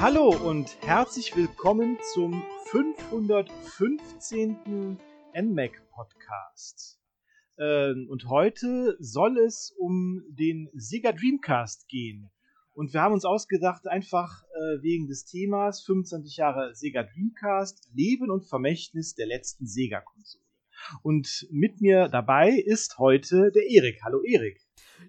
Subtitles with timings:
[0.00, 4.96] Hallo und herzlich willkommen zum 515.
[5.34, 7.00] NMAC Podcast.
[7.58, 12.30] Ähm, und heute soll es um den Sega Dreamcast gehen.
[12.74, 18.30] Und wir haben uns ausgedacht, einfach äh, wegen des Themas 25 Jahre Sega Dreamcast, Leben
[18.30, 20.44] und Vermächtnis der letzten Sega-Konsole.
[21.02, 24.00] Und mit mir dabei ist heute der Erik.
[24.04, 24.60] Hallo Erik.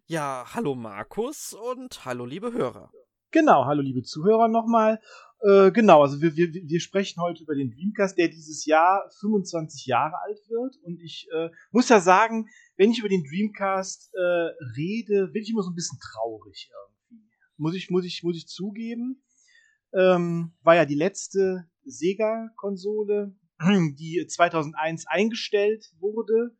[0.07, 2.91] Ja, hallo Markus und hallo liebe Hörer.
[3.31, 4.99] Genau, hallo liebe Zuhörer nochmal.
[5.41, 9.85] Äh, genau, also wir, wir, wir sprechen heute über den Dreamcast, der dieses Jahr 25
[9.85, 10.77] Jahre alt wird.
[10.83, 14.19] Und ich äh, muss ja sagen, wenn ich über den Dreamcast äh,
[14.75, 17.23] rede, bin ich immer so ein bisschen traurig irgendwie.
[17.57, 19.21] Muss ich, muss ich, muss ich zugeben.
[19.93, 23.35] Ähm, war ja die letzte Sega-Konsole,
[23.99, 26.57] die 2001 eingestellt wurde.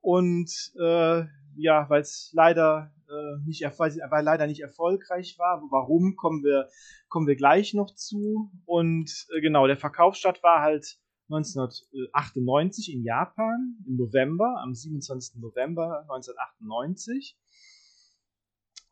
[0.00, 1.22] Und äh,
[1.54, 5.62] ja, weil es leider äh, nicht weil leider nicht erfolgreich war.
[5.70, 6.68] Warum kommen wir
[7.10, 8.50] kommen wir gleich noch zu.
[8.64, 15.40] Und äh, genau, der Verkaufsstart war halt 1998 in Japan im November, am 27.
[15.40, 17.36] November 1998.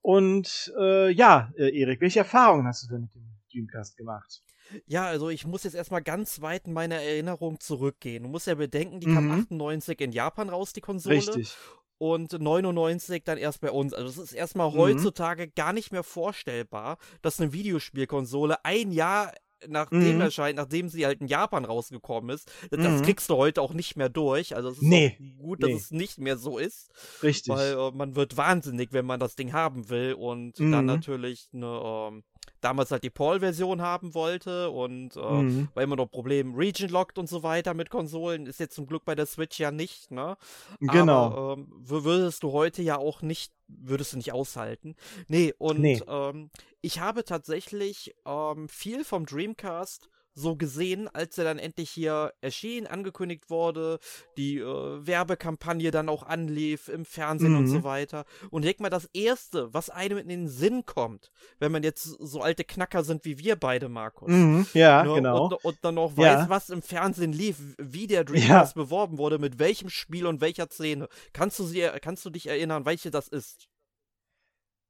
[0.02, 4.42] Und äh, ja, äh, Erik, welche Erfahrungen hast du denn mit dem Dreamcast gemacht?
[4.86, 8.24] Ja, also ich muss jetzt erstmal ganz weit in meine Erinnerung zurückgehen.
[8.24, 9.14] Du musst ja bedenken, die mhm.
[9.14, 11.16] kam 98 in Japan raus, die Konsole.
[11.16, 11.56] Richtig
[11.98, 13.92] und 99 dann erst bei uns.
[13.92, 14.76] Also es ist erstmal mhm.
[14.76, 19.32] heutzutage gar nicht mehr vorstellbar, dass eine Videospielkonsole ein Jahr
[19.66, 20.20] nachdem mhm.
[20.20, 23.02] erscheint, nachdem sie halt in Japan rausgekommen ist, das mhm.
[23.02, 24.54] kriegst du heute auch nicht mehr durch.
[24.54, 25.16] Also es ist nee.
[25.38, 25.76] gut, dass nee.
[25.76, 26.90] es nicht mehr so ist.
[27.22, 27.52] Richtig.
[27.52, 30.72] Weil äh, man wird wahnsinnig, wenn man das Ding haben will und mhm.
[30.72, 32.24] dann natürlich eine ähm,
[32.60, 35.68] damals halt die Paul-Version haben wollte und äh, mhm.
[35.74, 38.46] war immer noch Problem Region Locked und so weiter mit Konsolen.
[38.46, 40.36] Ist jetzt zum Glück bei der Switch ja nicht, ne?
[40.80, 41.26] Genau.
[41.26, 44.96] Aber, ähm, würdest du heute ja auch nicht, würdest du nicht aushalten.
[45.28, 46.00] Nee, und nee.
[46.06, 52.32] Ähm, ich habe tatsächlich ähm, viel vom Dreamcast so gesehen, als er dann endlich hier
[52.40, 53.98] erschien, angekündigt wurde,
[54.36, 57.58] die äh, Werbekampagne dann auch anlief im Fernsehen mhm.
[57.58, 58.24] und so weiter.
[58.50, 62.40] Und denk mal, das Erste, was einem in den Sinn kommt, wenn man jetzt so
[62.40, 64.30] alte Knacker sind wie wir beide, Markus.
[64.30, 64.66] Mhm.
[64.74, 65.14] Ja, ne?
[65.14, 65.44] genau.
[65.46, 66.40] Und, und, dann noch ja.
[66.40, 68.82] weiß, was im Fernsehen lief, wie der Dreamcast ja.
[68.82, 71.08] beworben wurde, mit welchem Spiel und welcher Szene.
[71.32, 73.68] Kannst du, sie, kannst du dich erinnern, welche das ist?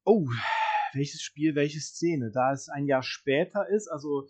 [0.04, 0.26] Oh,
[0.94, 2.30] welches Spiel, welche Szene?
[2.32, 4.28] Da es ein Jahr später ist, also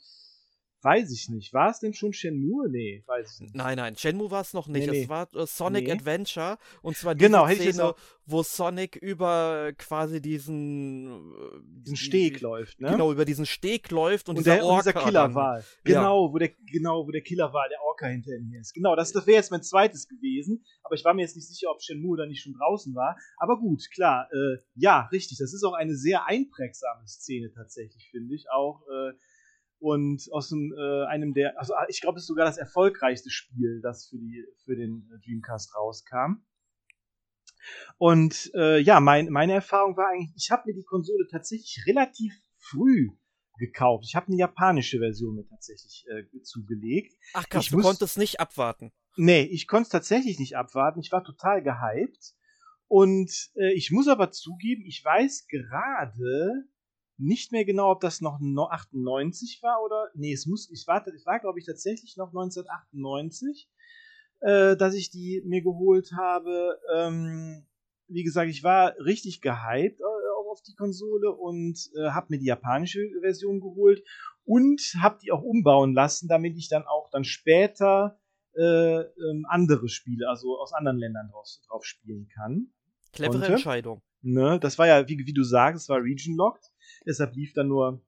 [0.83, 1.53] Weiß ich nicht.
[1.53, 2.69] War es denn schon Shenmue?
[2.69, 3.55] Nee, weiß ich nicht.
[3.57, 4.87] Nein, nein, Shenmue war es noch nicht.
[4.87, 5.03] Nee, nee.
[5.03, 5.93] Es war äh, Sonic nee.
[5.93, 6.57] Adventure.
[6.83, 7.95] Und zwar die genau, Szene,
[8.27, 12.91] wo Sonic über quasi diesen, äh, diesen Steg läuft, ne?
[12.91, 15.65] Genau, über diesen Steg läuft und, und dieser, der, Orca dieser Killerwal.
[15.83, 16.33] Genau, ja.
[16.33, 18.73] wo der, genau, wo der Killerwal, der Orca hinter ihm ist.
[18.73, 20.65] Genau, das, das wäre jetzt mein zweites gewesen.
[20.85, 23.17] Aber ich war mir jetzt nicht sicher, ob Shenmue da nicht schon draußen war.
[23.39, 25.39] Aber gut, klar, äh, ja, richtig.
[25.39, 28.49] Das ist auch eine sehr einprägsame Szene tatsächlich, finde ich.
[28.53, 29.13] Auch, äh,
[29.79, 33.31] und aus dem, äh, einem der, also ah, ich glaube, es ist sogar das erfolgreichste
[33.31, 36.43] Spiel, das für, die, für den äh, Dreamcast rauskam.
[37.97, 42.33] Und äh, ja, mein, meine Erfahrung war eigentlich, ich habe mir die Konsole tatsächlich relativ
[42.57, 43.11] früh
[43.59, 44.05] gekauft.
[44.07, 47.17] Ich habe eine japanische Version mir tatsächlich äh, zugelegt.
[47.35, 48.93] Ach krass, ich du konntest nicht abwarten.
[49.17, 51.01] Nee, ich konnte es tatsächlich nicht abwarten.
[51.01, 52.35] Ich war total gehypt.
[52.87, 56.69] Und äh, ich muss aber zugeben, ich weiß gerade,
[57.19, 60.09] nicht mehr genau, ob das noch 98 war oder.
[60.15, 60.71] Nee, es muss.
[60.71, 63.69] Ich war, ich war glaube ich, tatsächlich noch 1998,
[64.41, 66.79] äh, dass ich die mir geholt habe.
[66.95, 67.67] Ähm,
[68.09, 70.05] wie gesagt, ich war richtig gehypt äh,
[70.51, 74.03] auf die Konsole und äh, habe mir die japanische Version geholt
[74.45, 78.19] und habe die auch umbauen lassen, damit ich dann auch dann später
[78.57, 82.69] äh, ähm, andere Spiele, also aus anderen Ländern drauf, drauf spielen kann.
[83.13, 83.53] Clevere konnte.
[83.53, 84.03] Entscheidung.
[84.21, 86.73] Ne, das war ja, wie, wie du sagst, es war Region Locked.
[87.07, 88.01] Deshalb lief dann nur,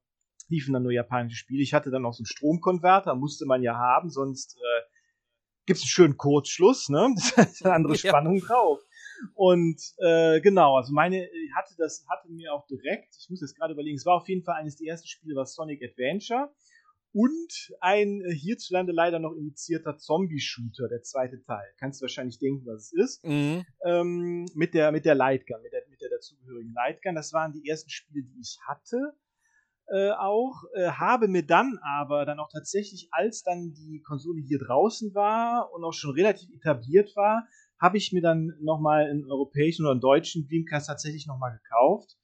[0.49, 1.63] liefen dann nur japanische Spiele.
[1.63, 4.83] Ich hatte dann auch so einen Stromkonverter, musste man ja haben, sonst äh,
[5.67, 7.15] gibt es einen schönen Kurzschluss, ne?
[7.37, 8.47] Das ist eine andere Spannung ja.
[8.47, 8.81] drauf.
[9.35, 13.75] Und äh, genau, also meine hatte das, hatte mir auch direkt, ich muss jetzt gerade
[13.75, 16.51] überlegen, es war auf jeden Fall eines der ersten Spiele, war Sonic Adventure
[17.13, 21.67] und ein äh, hierzulande leider noch indizierter Zombie-Shooter, der zweite Teil.
[21.79, 23.25] Kannst du wahrscheinlich denken, was es ist.
[23.25, 23.65] Mhm.
[23.85, 27.15] Ähm, mit der, mit der Lightgun, mit der, mit der dazugehörigen Lightgun.
[27.15, 29.15] Das waren die ersten Spiele, die ich hatte.
[29.93, 34.61] Äh, auch äh, habe mir dann aber dann auch tatsächlich, als dann die Konsole hier
[34.61, 37.49] draußen war und auch schon relativ etabliert war,
[37.81, 42.17] habe ich mir dann nochmal einen europäischen oder einen deutschen Dreamcast tatsächlich nochmal gekauft.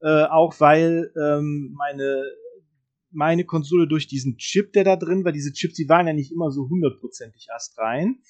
[0.00, 2.24] Äh, auch weil ähm, meine
[3.14, 6.32] meine Konsole durch diesen Chip, der da drin war, diese Chips, die waren ja nicht
[6.32, 8.20] immer so hundertprozentig astrein,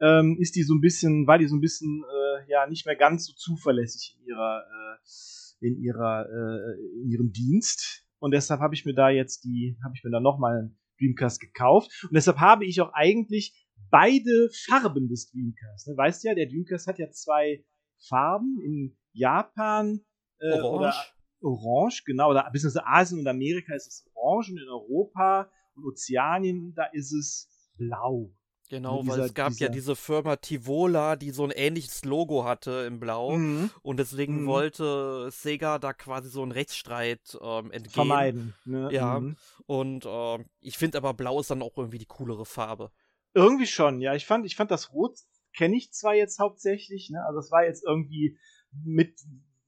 [0.00, 2.96] ähm, ist die so ein bisschen, war die so ein bisschen, äh, ja, nicht mehr
[2.96, 8.04] ganz so zuverlässig in ihrer, äh, in ihrer, äh, in ihrem Dienst.
[8.18, 11.40] Und deshalb habe ich mir da jetzt die, habe ich mir da nochmal einen Dreamcast
[11.40, 11.90] gekauft.
[12.04, 13.54] Und deshalb habe ich auch eigentlich
[13.90, 15.88] beide Farben des Dreamcast.
[15.88, 15.96] Ne?
[15.96, 17.64] Weißt ja, der Dreamcast hat ja zwei
[18.08, 18.60] Farben.
[18.64, 20.00] In Japan
[20.38, 20.76] äh, Orange.
[20.76, 20.94] oder
[21.42, 26.74] Orange, genau, oder beziehungsweise Asien und Amerika ist es Orange und in Europa und Ozeanien,
[26.74, 28.30] da ist es Blau.
[28.68, 32.44] Genau, weil dieser- es gab ja dieser- diese Firma Tivola, die so ein ähnliches Logo
[32.44, 33.36] hatte im Blau.
[33.36, 33.70] Mhm.
[33.82, 34.46] Und deswegen Mhm.
[34.46, 37.92] wollte Sega da quasi so einen Rechtsstreit ähm, entgehen.
[37.92, 38.54] Vermeiden.
[38.64, 38.88] Ne?
[38.90, 39.20] Ja.
[39.20, 39.36] Mhm.
[39.66, 42.90] Und ähm, ich finde aber Blau ist dann auch irgendwie die coolere Farbe.
[43.34, 44.14] Irgendwie schon, ja.
[44.14, 45.18] Ich fand, ich fand das Rot
[45.54, 47.22] kenne ich zwar jetzt hauptsächlich, ne?
[47.26, 48.38] Also es war jetzt irgendwie
[48.72, 49.20] mit,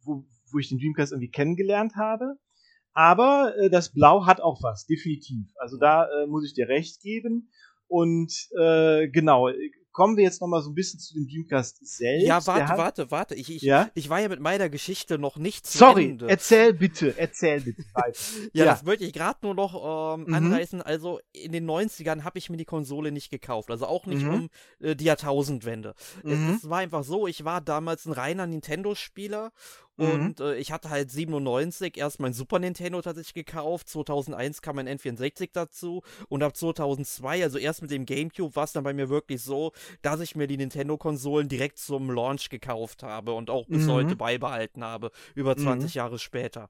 [0.02, 0.24] wo,
[0.54, 2.36] wo ich den Dreamcast irgendwie kennengelernt habe.
[2.92, 5.46] Aber äh, das Blau hat auch was, definitiv.
[5.58, 7.50] Also da äh, muss ich dir recht geben.
[7.88, 9.48] Und äh, genau,
[9.92, 12.26] kommen wir jetzt noch mal so ein bisschen zu dem Dreamcast selbst.
[12.26, 13.34] Ja, warte, hat, warte, warte.
[13.36, 13.90] Ich, ich, Ja?
[13.94, 16.26] ich war ja mit meiner Geschichte noch nicht zu Sorry, Ende.
[16.28, 17.84] erzähl bitte, erzähl bitte.
[18.52, 18.72] Ja, Ja.
[18.72, 20.34] das möchte ich gerade nur noch ähm, Mhm.
[20.34, 20.82] anreißen.
[20.82, 23.70] Also in den 90ern habe ich mir die Konsole nicht gekauft.
[23.70, 24.34] Also auch nicht Mhm.
[24.34, 25.94] um äh, die Jahrtausendwende.
[26.24, 26.30] Mhm.
[26.54, 29.52] Es, es war einfach so, ich war damals ein reiner Nintendo-Spieler
[29.96, 30.04] Mhm.
[30.10, 33.88] und äh, ich hatte halt 97 erst mein Super Nintendo tatsächlich gekauft.
[33.88, 38.72] 2001 kam mein N64 dazu und ab 2002, also erst mit dem GameCube, war es
[38.72, 43.32] dann bei mir wirklich so, dass ich mir die Nintendo-Konsolen direkt zum Launch gekauft habe
[43.34, 43.92] und auch bis Mhm.
[43.92, 45.62] heute beibehalten habe, über Mhm.
[45.62, 46.68] 20 Jahre später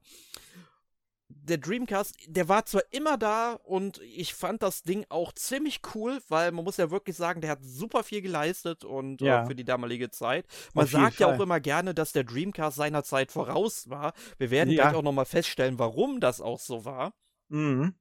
[1.27, 6.19] der Dreamcast, der war zwar immer da und ich fand das Ding auch ziemlich cool,
[6.29, 9.43] weil man muss ja wirklich sagen, der hat super viel geleistet und Ja.
[9.43, 10.45] äh, für die damalige Zeit.
[10.73, 11.37] Man sagt ja Fall.
[11.37, 14.13] auch immer gerne, dass der Dreamcast seiner Zeit voraus war.
[14.37, 14.83] Wir werden Ja.
[14.83, 17.13] gleich auch nochmal feststellen, warum das auch so war.
[17.49, 17.95] Mhm.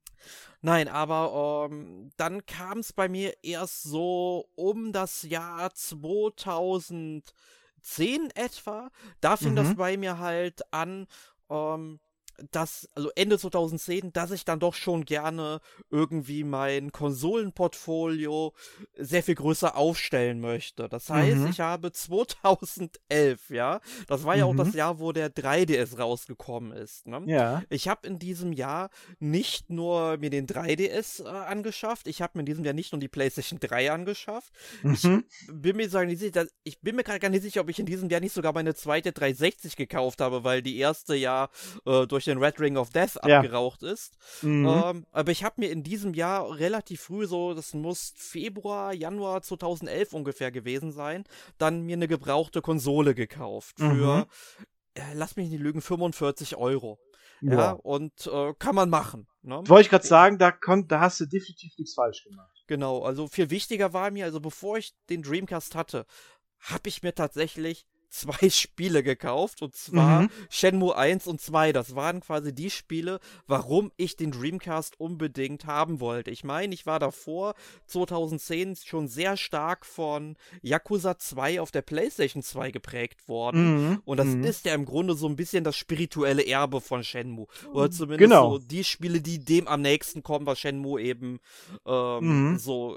[0.63, 7.23] Nein, aber ähm, dann kam es bei mir erst so um das Jahr 2010
[8.35, 8.91] etwa.
[9.21, 9.77] Da fing das Mhm.
[9.77, 11.07] bei mir halt an,
[11.51, 12.01] ähm,
[12.51, 15.61] dass, also Ende 2010, dass ich dann doch schon gerne
[15.91, 18.53] irgendwie mein Konsolenportfolio
[18.97, 20.89] sehr viel größer aufstellen möchte.
[20.89, 21.47] Das heißt, Mhm.
[21.49, 24.59] ich habe 2011, ja, das war ja auch Mhm.
[24.59, 27.23] das Jahr, wo der 3DS rausgekommen ist, ne?
[27.27, 27.63] Ja.
[27.71, 32.41] Ich habe in diesem Jahr nicht nur mir den 3DS äh, angeschafft, ich habe mir
[32.41, 34.53] in diesem Jahr nicht nur die PlayStation 3 angeschafft.
[34.93, 35.25] Ich Mhm.
[35.53, 37.79] bin mir sogar nicht sicher, dass- ich bin mir gerade gar nicht sicher, ob ich
[37.79, 41.49] in diesem Jahr nicht sogar meine zweite 360 gekauft habe, weil die erste ja
[41.87, 43.39] äh, durch den Red Ring of Death Ja.
[43.39, 44.15] abgeraucht ist.
[44.43, 44.67] Mhm.
[44.69, 49.43] Ähm, aber ich habe mir in diesem Jahr relativ früh, so das muss Februar, Januar
[49.43, 51.25] 2011 ungefähr gewesen sein,
[51.59, 53.91] dann mir eine gebrauchte Konsole gekauft Mhm.
[53.97, 54.27] für,
[54.95, 56.99] äh, lass mich nicht lügen, 45 Euro.
[57.41, 57.85] Ja, Boah.
[57.85, 59.27] und äh, kann man machen.
[59.43, 59.61] Ne?
[59.67, 62.51] Wollte ich gerade sagen, da, kon, da hast du definitiv nichts falsch gemacht.
[62.69, 66.07] Genau, also viel wichtiger war mir, also bevor ich den Dreamcast hatte,
[66.61, 70.31] habe ich mir tatsächlich zwei Spiele gekauft und zwar Mhm.
[70.49, 71.73] Shenmue 1 und 2.
[71.73, 76.31] Das waren quasi die Spiele, warum ich den Dreamcast unbedingt haben wollte.
[76.31, 77.55] Ich meine, ich war davor
[77.87, 83.89] 2010 schon sehr stark von Yakuza 2 auf der PlayStation 2 geprägt worden.
[83.91, 84.03] Mhm.
[84.05, 84.45] Und das Mhm.
[84.45, 87.47] ist ja im Grunde so ein bisschen das spirituelle Erbe von Shenmue.
[87.73, 88.53] Oder zumindest Genau.
[88.53, 91.41] so die Spiele, die dem am nächsten kommen, was Shenmue eben
[91.87, 92.59] ähm, Mhm.
[92.59, 92.97] so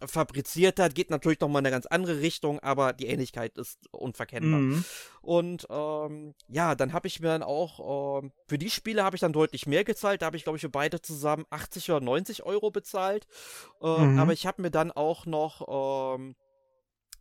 [0.00, 0.94] äh, fabriziert hat.
[0.94, 4.47] Geht natürlich noch mal in eine ganz andere Richtung, aber die Ähnlichkeit ist unverkennbar.
[4.50, 4.84] Mhm.
[5.20, 9.20] Und ähm, ja, dann habe ich mir dann auch, ähm, für die Spiele habe ich
[9.20, 10.22] dann deutlich mehr gezahlt.
[10.22, 13.26] Da habe ich, glaube ich, für beide zusammen 80 oder 90 Euro bezahlt.
[13.82, 14.18] Ähm, Mhm.
[14.18, 16.34] Aber ich habe mir dann auch noch, ähm,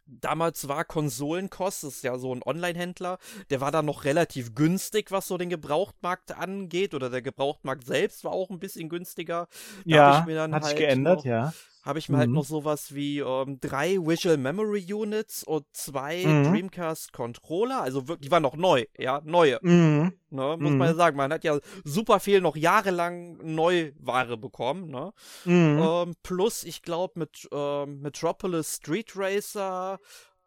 [0.05, 3.17] damals war Konsolenkost, das ist ja so ein Online-Händler,
[3.49, 6.93] der war dann noch relativ günstig, was so den Gebrauchtmarkt angeht.
[6.93, 9.47] Oder der Gebrauchtmarkt selbst war auch ein bisschen günstiger.
[9.89, 11.53] Da Ja, hat sich halt geändert, noch, ja.
[11.87, 12.35] Habe ich mir halt Mhm.
[12.35, 16.43] noch sowas wie ähm, drei Visual Memory Units und zwei Mhm.
[16.43, 20.11] Dreamcast Controller, also wirklich, die waren noch neu, ja, neue, Mhm.
[20.29, 20.77] ne, muss Mhm.
[20.77, 25.13] man ja sagen, man hat ja super viel noch jahrelang Neuware bekommen, ne,
[25.45, 25.79] Mhm.
[25.79, 29.97] ähm, plus, ich glaube, mit ähm, Metropolis Street Racer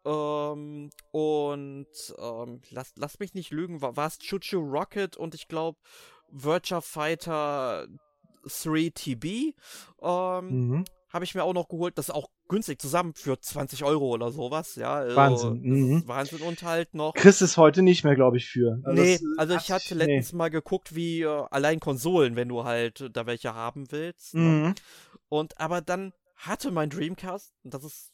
[0.05, 1.87] ähm, und
[2.19, 5.79] ähm, lass, lass mich nicht lügen, war es Chuchu Rocket und ich glaube
[6.29, 7.87] Virtua Fighter
[8.43, 9.53] 3 TB
[10.01, 10.85] ähm, Mhm.
[11.11, 14.31] Habe ich mir auch noch geholt, das ist auch günstig zusammen für 20 Euro oder
[14.31, 14.93] sowas, ja.
[14.95, 15.97] Also, Wahnsinn, mhm.
[15.97, 17.13] ist Wahnsinn und halt noch.
[17.13, 18.79] Kriegst es heute nicht mehr, glaube ich, für.
[18.93, 22.63] nee, das, äh, also ich hatte letztens mal geguckt, wie äh, allein Konsolen, wenn du
[22.63, 24.35] halt da welche haben willst.
[24.35, 24.41] Nee.
[24.41, 24.67] Ne?
[24.67, 24.75] Mhm.
[25.29, 28.11] Und aber dann hatte mein Dreamcast, und das ist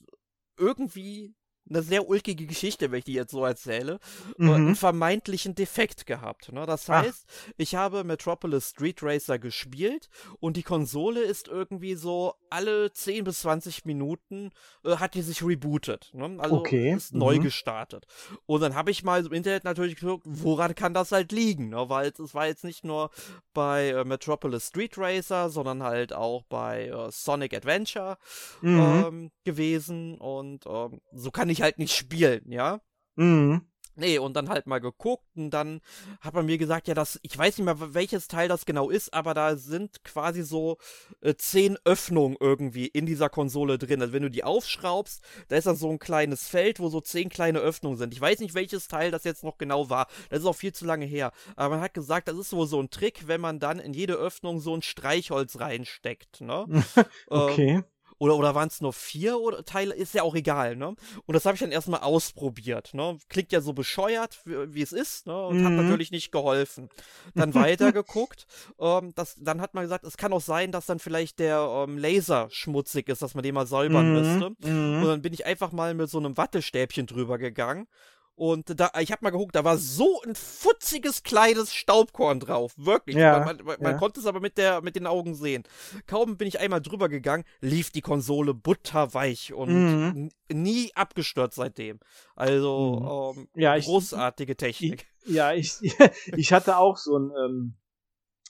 [0.58, 1.36] irgendwie
[1.70, 4.00] eine sehr ulkige Geschichte, wenn ich die jetzt so erzähle,
[4.38, 4.52] äh, mhm.
[4.52, 6.52] einen vermeintlichen Defekt gehabt.
[6.52, 6.66] Ne?
[6.66, 7.54] Das heißt, Ach.
[7.58, 10.10] ich habe Metropolis Street Racer gespielt
[10.40, 14.52] und die Konsole ist irgendwie so alle 10 bis 20 Minuten
[14.84, 16.12] äh, hat die sich rebootet.
[16.14, 16.38] Ne?
[16.40, 16.94] Also okay.
[16.94, 17.20] ist mhm.
[17.20, 18.06] neu gestartet.
[18.46, 21.70] Und dann habe ich mal im Internet natürlich geguckt, woran kann das halt liegen?
[21.70, 21.90] Ne?
[21.90, 23.10] Weil es war jetzt nicht nur
[23.54, 28.18] bei äh, Metropolis Street Racer, sondern halt auch bei äh, Sonic Adventure
[28.62, 28.80] mhm.
[28.80, 30.18] ähm, gewesen.
[30.18, 32.82] Und ähm, so kann ich halt nicht spielen, ja.
[33.16, 33.68] Mhm.
[34.00, 35.82] Nee, und dann halt mal geguckt und dann
[36.22, 39.12] hat man mir gesagt, ja, das, ich weiß nicht mehr, welches Teil das genau ist,
[39.12, 40.78] aber da sind quasi so
[41.22, 44.00] äh, zehn Öffnungen irgendwie in dieser Konsole drin.
[44.00, 47.30] Also wenn du die aufschraubst, da ist dann so ein kleines Feld, wo so zehn
[47.30, 48.14] kleine Öffnungen sind.
[48.14, 50.06] Ich weiß nicht, welches Teil das jetzt noch genau war.
[50.30, 51.32] Das ist auch viel zu lange her.
[51.56, 54.14] Aber man hat gesagt, das ist wohl so ein Trick, wenn man dann in jede
[54.14, 56.68] Öffnung so ein Streichholz reinsteckt, ne?
[57.28, 57.78] okay.
[57.78, 57.84] Ähm,
[58.20, 59.94] oder, oder waren es nur vier oder Teile?
[59.94, 60.96] Ist ja auch egal, ne?
[61.26, 63.18] Und das habe ich dann erstmal ausprobiert, ne?
[63.30, 65.46] Klingt ja so bescheuert, wie, wie es ist, ne?
[65.46, 65.66] Und mhm.
[65.66, 66.90] hat natürlich nicht geholfen.
[67.36, 68.48] Dann weitergeguckt.
[68.80, 71.98] ähm, das, dann hat man gesagt, es kann auch sein, dass dann vielleicht der ähm,
[71.98, 74.14] Laser schmutzig ist, dass man den mal säubern mhm.
[74.14, 74.70] müsste.
[74.70, 75.02] Mhm.
[75.02, 77.88] Und dann bin ich einfach mal mit so einem Wattestäbchen drüber gegangen
[78.38, 82.74] und da, ich habe mal geguckt, da war so ein futziges kleines Staubkorn drauf.
[82.78, 83.16] Wirklich.
[83.16, 85.64] Ja, man, man, man konnte es aber mit, der, mit den Augen sehen.
[86.06, 90.30] Kaum bin ich einmal drüber gegangen, lief die Konsole butterweich und mhm.
[90.54, 92.00] nie abgestürzt seitdem.
[92.36, 93.40] Also mhm.
[93.40, 95.08] ähm, ja, ich, großartige Technik.
[95.24, 95.80] Ich, ja, ich,
[96.38, 97.32] ich hatte auch so ein.
[97.44, 97.76] Ähm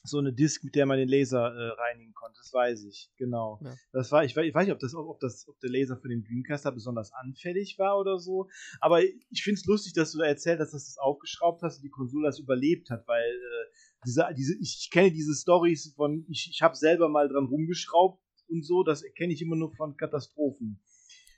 [0.08, 2.40] so eine Disk, mit der man den Laser äh, reinigen konnte.
[2.40, 3.60] Das weiß ich, genau.
[3.64, 3.76] Ja.
[3.92, 6.24] Das war, ich, ich weiß nicht, ob das, ob das, ob der Laser für den
[6.24, 8.48] Dreamcaster besonders anfällig war oder so.
[8.80, 11.78] Aber ich finde es lustig, dass du da erzählt hast, dass du das aufgeschraubt hast
[11.78, 13.66] und die Konsole das überlebt hat, weil äh,
[14.06, 18.22] diese, diese, ich, ich kenne diese Stories von, ich, ich habe selber mal dran rumgeschraubt
[18.50, 20.80] und so, das kenne ich immer nur von Katastrophen.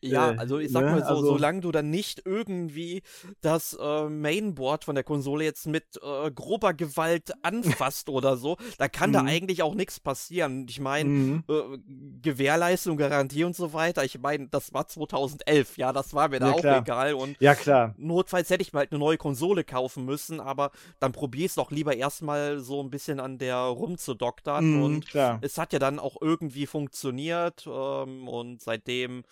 [0.02, 0.92] Ja, äh, also ich sag ne?
[0.92, 3.02] mal so, also, solange du dann nicht irgendwie
[3.42, 8.88] das äh, Mainboard von der Konsole jetzt mit äh, grober Gewalt anfasst oder so, da
[8.88, 9.28] kann da mhm.
[9.28, 10.66] eigentlich auch nichts passieren.
[10.70, 11.44] Ich meine, mhm.
[11.50, 11.78] äh,
[12.22, 16.48] Gewährleistung, Garantie und so weiter, ich meine, das war 2011, ja, das war mir da
[16.48, 16.80] ja, auch klar.
[16.80, 17.14] egal.
[17.14, 17.94] Und ja, klar.
[17.98, 21.96] notfalls hätte ich mir halt eine neue Konsole kaufen müssen, aber dann probier's doch lieber
[21.96, 24.78] erstmal so ein bisschen an der rumzudoktern.
[24.78, 25.40] Mhm, und klar.
[25.42, 29.24] es hat ja dann auch irgendwie funktioniert ähm, und seitdem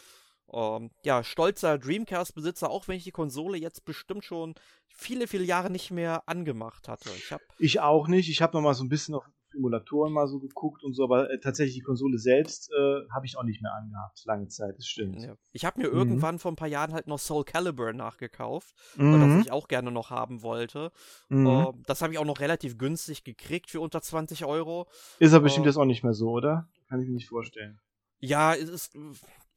[0.51, 4.55] ähm, ja, stolzer Dreamcast-Besitzer, auch wenn ich die Konsole jetzt bestimmt schon
[4.87, 7.09] viele, viele Jahre nicht mehr angemacht hatte.
[7.17, 8.29] Ich, hab ich auch nicht.
[8.29, 9.25] Ich habe noch mal so ein bisschen auf
[9.57, 13.37] Emulatoren mal so geguckt und so, aber äh, tatsächlich die Konsole selbst äh, habe ich
[13.37, 15.21] auch nicht mehr angehabt, lange Zeit, das stimmt.
[15.21, 15.35] Ja.
[15.51, 15.97] Ich habe mir mhm.
[15.97, 19.35] irgendwann vor ein paar Jahren halt noch Soul Calibur nachgekauft, mhm.
[19.35, 20.91] das ich auch gerne noch haben wollte.
[21.29, 21.47] Mhm.
[21.47, 24.87] Uh, das habe ich auch noch relativ günstig gekriegt für unter 20 Euro.
[25.19, 26.69] Ist aber uh, bestimmt jetzt auch nicht mehr so, oder?
[26.89, 27.79] Kann ich mir nicht vorstellen.
[28.19, 28.97] Ja, es ist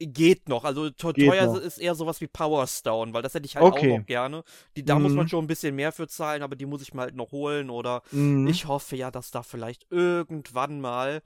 [0.00, 0.64] geht noch.
[0.64, 1.56] Also teuer noch.
[1.56, 3.92] ist eher sowas wie Power Stone, weil das hätte ich halt okay.
[3.92, 4.44] auch noch gerne.
[4.76, 5.02] Die, da mhm.
[5.02, 5.28] muss man mhm.
[5.28, 7.70] schon ein bisschen mehr für zahlen, aber die muss ich mal halt noch holen.
[7.70, 8.46] Oder mhm.
[8.48, 11.22] ich hoffe ja, dass da vielleicht irgendwann mal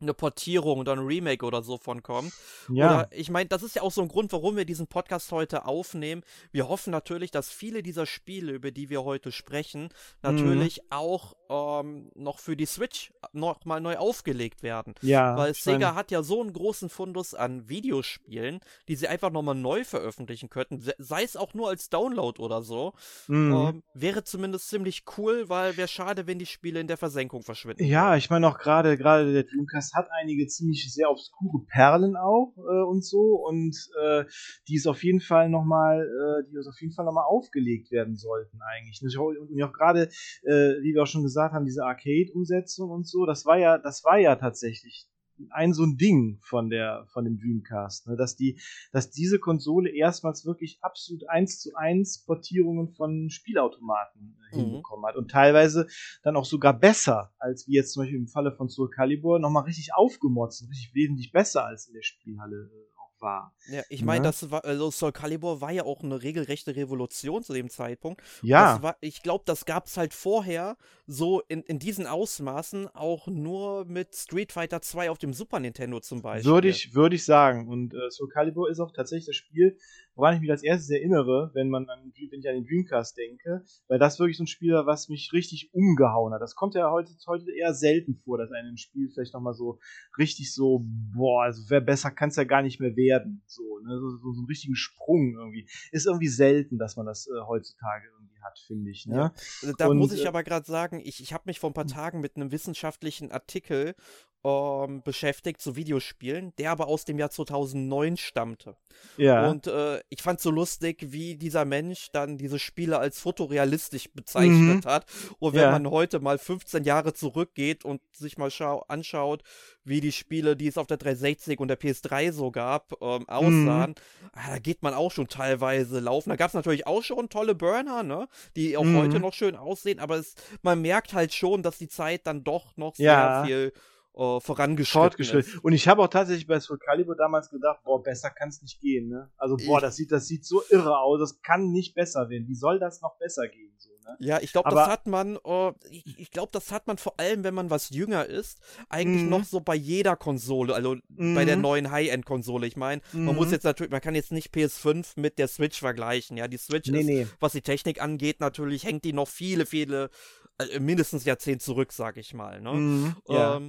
[0.00, 2.32] eine Portierung oder ein Remake oder so von kommt.
[2.68, 2.86] Ja.
[2.86, 5.66] Oder ich meine, das ist ja auch so ein Grund, warum wir diesen Podcast heute
[5.66, 6.22] aufnehmen.
[6.52, 9.90] Wir hoffen natürlich, dass viele dieser Spiele, über die wir heute sprechen,
[10.22, 10.86] natürlich mhm.
[10.90, 14.94] auch ähm, noch für die Switch nochmal neu aufgelegt werden.
[15.02, 15.36] Ja.
[15.36, 19.84] Weil Sega hat ja so einen großen Fundus an Videospielen, die sie einfach nochmal neu
[19.84, 22.94] veröffentlichen könnten, sei es auch nur als Download oder so.
[23.28, 23.52] Mhm.
[23.52, 27.84] Ähm, wäre zumindest ziemlich cool, weil wäre schade, wenn die Spiele in der Versenkung verschwinden.
[27.84, 32.54] Ja, ich meine auch gerade gerade der Dreamcast hat einige ziemlich sehr obskure Perlen auch
[32.56, 34.24] äh, und so und äh,
[34.68, 38.16] die ist auf jeden Fall nochmal, äh, die ist auf jeden Fall nochmal aufgelegt werden
[38.16, 39.00] sollten eigentlich.
[39.02, 40.08] Und auch gerade,
[40.42, 44.04] äh, wie wir auch schon gesagt haben, diese Arcade-Umsetzung und so, das war ja, das
[44.04, 45.06] war ja tatsächlich
[45.50, 48.16] ein so ein Ding von der von dem Dreamcast, ne?
[48.16, 48.60] dass die,
[48.92, 54.60] dass diese Konsole erstmals wirklich absolut eins zu eins Portierungen von Spielautomaten äh, mhm.
[54.60, 55.86] hinbekommen hat und teilweise
[56.22, 59.64] dann auch sogar besser als wie jetzt zum Beispiel im Falle von Soul Calibur nochmal
[59.64, 63.54] richtig aufgemotzt, richtig wesentlich besser als in der Spielhalle äh, war.
[63.70, 64.28] Ja, ich meine, ne?
[64.28, 68.22] das war, also Soul Calibur war ja auch eine regelrechte Revolution zu dem Zeitpunkt.
[68.42, 68.82] Ja.
[68.82, 73.84] War, ich glaube, das gab es halt vorher so in, in diesen Ausmaßen auch nur
[73.84, 76.50] mit Street Fighter 2 auf dem Super Nintendo zum Beispiel.
[76.50, 77.68] Würde ich, würde ich sagen.
[77.68, 79.76] Und äh, Soul Calibur ist auch tatsächlich das Spiel,
[80.14, 83.64] woran ich mich als erstes erinnere, wenn man an, wenn ich an den Dreamcast denke,
[83.88, 86.42] weil das wirklich so ein Spiel war, was mich richtig umgehauen hat.
[86.42, 89.78] Das kommt ja heute, heute eher selten vor, dass ein Spiel vielleicht nochmal so
[90.18, 93.42] richtig so, boah, also wer besser kann es ja gar nicht mehr werden.
[93.46, 93.98] So, ne?
[93.98, 95.68] so, so, so einen richtigen Sprung irgendwie.
[95.92, 98.06] Ist irgendwie selten, dass man das äh, heutzutage
[98.42, 99.06] hat, finde ich.
[99.06, 99.16] Ne?
[99.16, 99.32] Ja.
[99.62, 101.74] Also da und, muss ich äh aber gerade sagen, ich, ich habe mich vor ein
[101.74, 101.90] paar hm.
[101.90, 103.94] Tagen mit einem wissenschaftlichen Artikel
[104.42, 108.76] ähm, beschäftigt zu Videospielen, der aber aus dem Jahr 2009 stammte.
[109.16, 109.48] Ja.
[109.48, 114.84] Und äh, ich fand so lustig, wie dieser Mensch dann diese Spiele als fotorealistisch bezeichnet
[114.84, 114.88] mhm.
[114.88, 115.04] hat.
[115.38, 115.72] Und wenn ja.
[115.72, 118.50] man heute mal 15 Jahre zurückgeht und sich mal
[118.88, 119.42] anschaut,
[119.84, 123.90] wie die Spiele, die es auf der 360 und der PS3 so gab, ähm, aussahen,
[123.90, 123.94] mhm.
[124.32, 126.30] da geht man auch schon teilweise laufen.
[126.30, 128.26] Da gab es natürlich auch schon tolle Burner, ne?
[128.56, 128.96] Die auch mhm.
[128.96, 132.76] heute noch schön aussehen, aber es, man merkt halt schon, dass die Zeit dann doch
[132.76, 133.44] noch sehr ja.
[133.44, 133.72] viel
[134.14, 135.58] äh, vorangeschritten ist.
[135.62, 138.80] Und ich habe auch tatsächlich bei Soul Calibur damals gedacht, boah, besser kann es nicht
[138.80, 139.08] gehen.
[139.08, 139.30] Ne?
[139.36, 142.48] Also, boah, das sieht, das sieht so irre aus, das kann nicht besser werden.
[142.48, 143.72] Wie soll das noch besser gehen?
[143.78, 144.16] So, ne?
[144.18, 147.44] Ja, ich glaube, das hat man, äh, ich, ich glaube, das hat man vor allem,
[147.44, 149.30] wenn man was jünger ist, eigentlich mhm.
[149.30, 151.62] noch so bei jeder Konsole, also bei der mhm.
[151.62, 152.66] neuen High-End-Konsole.
[152.66, 153.52] Ich meine, man muss mhm.
[153.52, 156.36] jetzt natürlich, man kann jetzt nicht PS5 mit der Switch vergleichen.
[156.36, 157.26] Ja, die Switch nee, ist, nee.
[157.38, 160.10] was die Technik angeht, natürlich hängt die noch viele, viele,
[160.58, 162.60] äh, mindestens Jahrzehnt zurück, sag ich mal.
[162.60, 162.72] Ne?
[162.72, 163.16] Mhm.
[163.28, 163.60] Ja.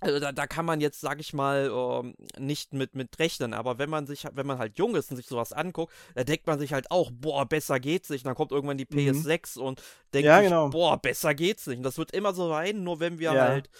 [0.00, 3.52] Also da, da kann man jetzt, sag ich mal, ähm, nicht mit, mit rechnen.
[3.52, 6.46] Aber wenn man sich, wenn man halt jung ist und sich sowas anguckt, da denkt
[6.46, 8.24] man sich halt auch, boah, besser geht's nicht.
[8.24, 9.64] Und dann kommt irgendwann die PS6 mhm.
[9.64, 9.82] und
[10.14, 10.70] denkt ja, sich, genau.
[10.70, 11.78] boah, besser geht's nicht.
[11.78, 13.48] Und das wird immer so sein, nur wenn wir ja.
[13.48, 13.70] halt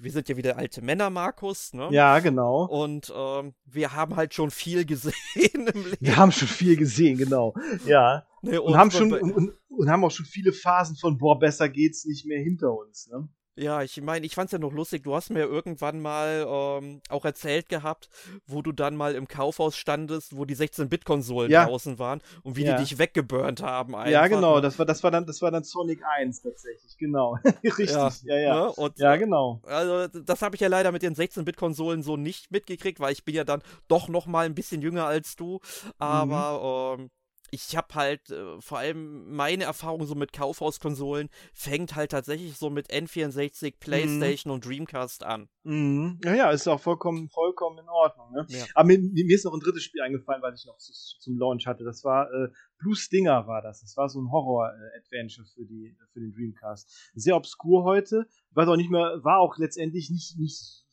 [0.00, 1.88] wir sind ja wieder alte Männer, Markus, ne?
[1.90, 2.64] Ja, genau.
[2.64, 5.96] Und ähm, wir haben halt schon viel gesehen im Leben.
[6.00, 7.54] Wir haben schon viel gesehen, genau.
[7.86, 8.26] Ja.
[8.42, 11.68] Nee, und, und, haben schon und, und, haben auch schon viele Phasen von boah, besser
[11.68, 13.28] geht's nicht mehr hinter uns, ne?
[13.56, 15.04] Ja, ich meine, ich fand's ja noch lustig.
[15.04, 18.08] Du hast mir irgendwann mal ähm, auch erzählt gehabt,
[18.46, 21.66] wo du dann mal im Kaufhaus standest, wo die 16-Bit-Konsolen ja.
[21.66, 22.76] draußen waren und wie ja.
[22.76, 23.94] die dich weggeburnt haben.
[23.94, 24.10] Einfach.
[24.10, 24.56] Ja, genau.
[24.56, 24.62] Ne?
[24.62, 26.96] Das war, das war dann, das war dann Sonic 1 tatsächlich.
[26.98, 27.38] Genau.
[27.64, 27.90] Richtig.
[27.90, 28.36] Ja, ja.
[28.38, 28.72] Ja, ne?
[28.72, 29.60] und, ja genau.
[29.64, 33.36] Also das habe ich ja leider mit den 16-Bit-Konsolen so nicht mitgekriegt, weil ich bin
[33.36, 35.60] ja dann doch noch mal ein bisschen jünger als du.
[35.98, 37.02] Aber mhm.
[37.04, 37.10] ähm,
[37.54, 42.68] ich habe halt äh, vor allem meine Erfahrung so mit Kaufhauskonsolen fängt halt tatsächlich so
[42.68, 43.72] mit N64, mhm.
[43.78, 44.54] PlayStation mhm.
[44.54, 45.48] und Dreamcast an.
[45.62, 46.18] Mhm.
[46.24, 48.32] Ja, ja, ist auch vollkommen, vollkommen in Ordnung.
[48.32, 48.44] Ne?
[48.48, 48.64] Ja.
[48.74, 51.66] Aber mir, mir, ist noch ein drittes Spiel eingefallen, was ich noch zu, zum Launch
[51.66, 51.84] hatte.
[51.84, 53.80] Das war äh, Blue Stinger war das.
[53.80, 57.12] Das war so ein Horror-Adventure für, die, für den Dreamcast.
[57.14, 58.26] Sehr obskur heute.
[58.50, 60.83] Ich weiß auch nicht mehr, war auch letztendlich nicht, nicht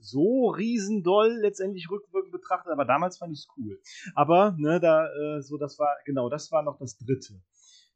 [0.00, 3.80] so riesendoll letztendlich rückwirkend betrachtet, aber damals fand ich es cool.
[4.14, 7.40] Aber, ne, da, äh, so, das war, genau, das war noch das dritte.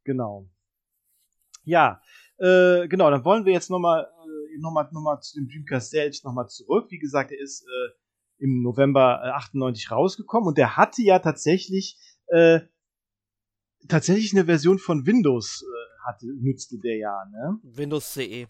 [0.04, 0.48] Genau.
[1.64, 2.00] Ja,
[2.38, 5.90] äh, genau, dann wollen wir jetzt nochmal äh, noch mal, noch mal zu dem Dreamcast
[5.90, 6.90] selbst nochmal zurück.
[6.90, 11.98] Wie gesagt, er ist äh, im November äh, 98 rausgekommen und der hatte ja tatsächlich
[12.26, 12.60] äh,
[13.88, 17.58] tatsächlich eine Version von Windows äh, hatte, nutzte der ja, ne?
[17.62, 18.46] Windows CE.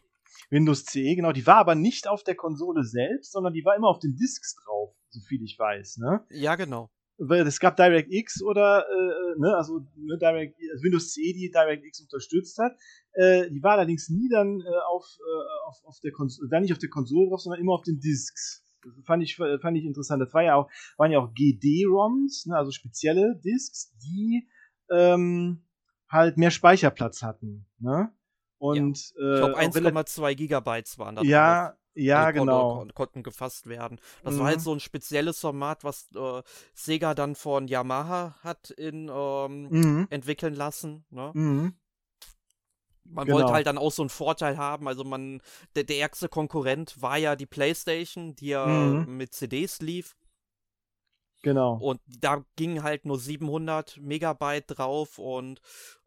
[0.50, 1.32] Windows CE, genau.
[1.32, 4.56] Die war aber nicht auf der Konsole selbst, sondern die war immer auf den Disks
[4.56, 6.24] drauf, so viel ich weiß, ne?
[6.30, 6.90] Ja, genau.
[7.18, 12.00] Weil es gab DirectX oder, äh, ne, also ne, Direct, also Windows CE, die DirectX
[12.00, 12.72] unterstützt hat.
[13.12, 16.72] Äh, die war allerdings nie dann äh, auf, äh, auf, auf der Konsole, dann nicht
[16.72, 18.64] auf der Konsole drauf, sondern immer auf den Disks.
[18.82, 20.20] Das fand ich, fand ich interessant.
[20.20, 24.48] Das war ja auch, waren ja auch GD-ROMs, ne, also spezielle Disks, die
[24.90, 25.64] ähm,
[26.08, 27.66] halt mehr Speicherplatz hatten.
[27.78, 28.12] Ne?
[28.62, 29.32] Und, ja.
[29.32, 31.22] Ich glaube, 1,2 Gigabytes waren da.
[31.22, 32.76] Ja, ja, äh, genau.
[32.76, 33.98] Konnten, konnten gefasst werden.
[34.22, 34.38] Das mhm.
[34.38, 34.62] war halt mhm.
[34.62, 40.06] so ein spezielles Format, was äh, Sega dann von Yamaha hat in, ähm, mhm.
[40.10, 41.04] entwickeln lassen.
[41.10, 41.32] Ne?
[41.34, 41.74] Mhm.
[43.02, 43.38] Man genau.
[43.38, 44.86] wollte halt dann auch so einen Vorteil haben.
[44.86, 45.42] Also man,
[45.74, 49.16] der, der ärgste Konkurrent war ja die PlayStation, die ja mhm.
[49.16, 50.14] mit CDs lief.
[51.42, 51.78] Genau.
[51.78, 55.60] Und da ging halt nur 700 Megabyte drauf und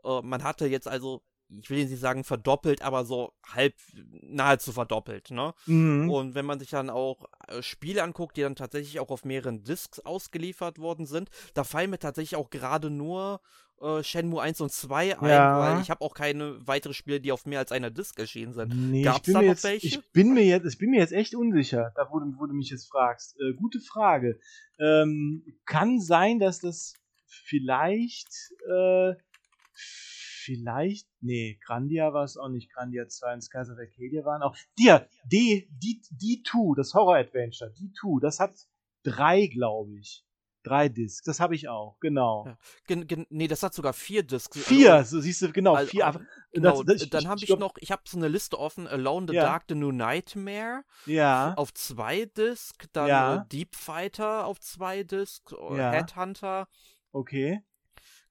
[0.05, 3.75] äh, man hatte jetzt also ich will nicht sagen verdoppelt, aber so halb
[4.21, 5.53] nahezu verdoppelt, ne?
[5.65, 6.09] Mhm.
[6.09, 9.63] Und wenn man sich dann auch äh, Spiele anguckt, die dann tatsächlich auch auf mehreren
[9.63, 13.41] Discs ausgeliefert worden sind, da fallen mir tatsächlich auch gerade nur
[13.81, 15.59] äh, Shenmue 1 und 2 ein, ja.
[15.59, 18.73] weil ich habe auch keine weiteren Spiele, die auf mehr als einer Disc erschienen sind.
[18.91, 19.87] Nee, Gab's da noch jetzt, welche?
[19.87, 22.69] Ich bin mir jetzt, ich bin mir jetzt echt unsicher, da wo, wo du mich
[22.69, 23.37] jetzt fragst.
[23.39, 24.39] Äh, gute Frage.
[24.79, 26.93] Ähm, kann sein, dass das
[27.27, 28.29] vielleicht
[28.67, 29.13] äh,
[30.45, 34.55] vielleicht, nee, Grandia war es auch nicht, Grandia 2 und Skies of Arcadia waren auch.
[34.77, 38.55] Dir, D, D, D2, das Horror-Adventure, D2, das hat
[39.03, 40.23] drei, glaube ich.
[40.63, 42.45] Drei Discs, das habe ich auch, genau.
[42.47, 42.57] Ja.
[42.87, 44.57] Gen, gen, nee, das hat sogar vier Discs.
[44.65, 46.27] Vier, also, so siehst du, genau, also, vier.
[46.53, 49.27] Genau, das, das, dann habe ich, ich, noch, ich habe so eine Liste offen, Alone
[49.29, 49.43] the ja.
[49.43, 50.83] Dark, The New Nightmare.
[51.05, 51.53] Ja.
[51.55, 53.35] Auf zwei Discs, dann ja.
[53.35, 55.91] äh, Deep Fighter auf zwei Discs, äh, ja.
[55.91, 56.67] Headhunter.
[57.11, 57.61] Okay.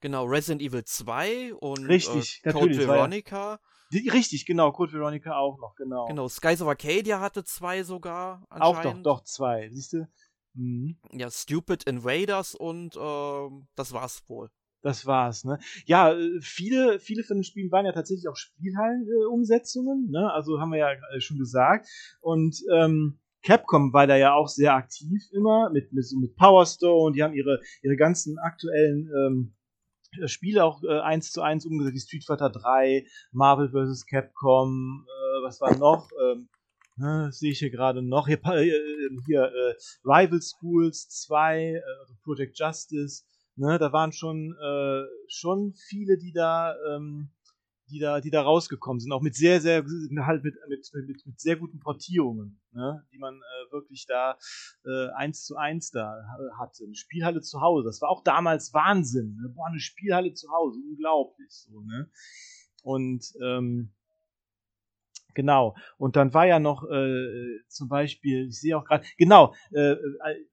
[0.05, 3.59] Genau, Resident Evil 2 und richtig, äh, Code Veronica.
[3.91, 6.05] Die, richtig, genau, Code Veronica auch noch, genau.
[6.05, 8.47] Genau, Skies of Arcadia hatte zwei sogar.
[8.51, 10.07] Auch doch, doch, zwei, siehst du?
[10.53, 10.99] Mhm.
[11.11, 14.51] Ja, Stupid Invaders und äh, das war's wohl.
[14.83, 15.59] Das war's, ne?
[15.87, 20.31] Ja, äh, viele, viele von den Spielen waren ja tatsächlich auch Spielhallen-Umsetzungen, ne?
[20.35, 21.89] Also haben wir ja äh, schon gesagt.
[22.21, 26.67] Und ähm, Capcom war da ja auch sehr aktiv immer mit, mit, so mit Power
[26.67, 27.15] Stone.
[27.15, 29.55] Die haben ihre, ihre ganzen aktuellen ähm,
[30.27, 34.07] Spiele auch äh, eins zu eins umgesetzt, wie Street Fighter 3, Marvel vs.
[34.07, 36.11] Capcom, äh, was war noch?
[36.23, 36.49] Ähm,
[36.97, 38.27] ne, sehe ich hier gerade noch.
[38.27, 39.75] Hier, äh, hier äh,
[40.05, 43.25] Rival Schools 2, äh, also Project Justice.
[43.57, 47.31] Ne, da waren schon, äh, schon viele, die da, ähm,
[47.91, 49.85] die da, die da rausgekommen sind, auch mit sehr, sehr,
[50.19, 54.39] halt mit, mit, mit, mit sehr guten Portierungen, ne, die man äh, wirklich da
[54.85, 56.25] äh, eins zu eins da
[56.59, 56.85] hatte.
[56.85, 59.37] Eine Spielhalle zu Hause, das war auch damals Wahnsinn.
[59.41, 59.49] Ne?
[59.55, 62.11] Boah, eine Spielhalle zu Hause, unglaublich so, ne?
[62.83, 63.93] Und ähm,
[65.35, 65.75] genau.
[65.97, 70.47] Und dann war ja noch äh, zum Beispiel, ich sehe auch gerade, genau, äh, äh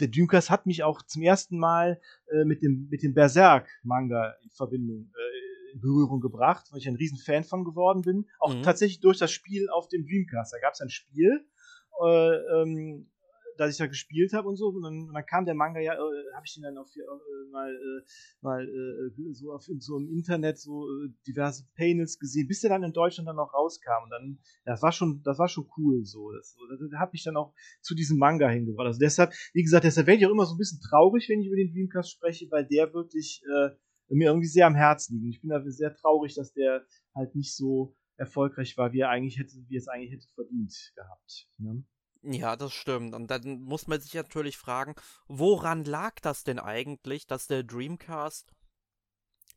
[0.00, 2.00] der Dreamcast hat mich auch zum ersten Mal
[2.32, 5.27] äh, mit dem, mit dem Berserk-Manga in Verbindung, äh, in
[5.80, 8.26] Berührung gebracht, weil ich ein riesen Fan von geworden bin.
[8.38, 8.62] Auch mhm.
[8.62, 10.52] tatsächlich durch das Spiel auf dem Dreamcast.
[10.52, 11.46] Da gab es ein Spiel,
[12.04, 13.10] äh, ähm,
[13.58, 14.68] dass ich da gespielt habe und so.
[14.68, 17.50] Und dann, und dann, kam der Manga ja, äh, habe ich den dann auf, äh,
[17.50, 18.02] mal, äh,
[18.40, 22.70] mal äh, so auf in so im Internet so äh, diverse Panels gesehen, bis der
[22.70, 24.04] dann in Deutschland dann noch rauskam.
[24.04, 26.32] Und dann, ja, das war schon, das war schon cool so.
[26.32, 28.86] Das, so, das, das hat mich dann auch zu diesem Manga hingebracht.
[28.86, 31.48] Also deshalb, wie gesagt, deshalb werde ich auch immer so ein bisschen traurig, wenn ich
[31.48, 33.70] über den Dreamcast spreche, weil der wirklich äh,
[34.16, 35.24] mir irgendwie sehr am Herzen liegt.
[35.24, 39.10] Und ich bin da sehr traurig, dass der halt nicht so erfolgreich war, wie er
[39.10, 41.48] eigentlich hätte, wie es eigentlich hätte verdient gehabt.
[41.58, 41.84] Ne?
[42.22, 43.14] Ja, das stimmt.
[43.14, 44.94] Und dann muss man sich natürlich fragen,
[45.28, 48.52] woran lag das denn eigentlich, dass der Dreamcast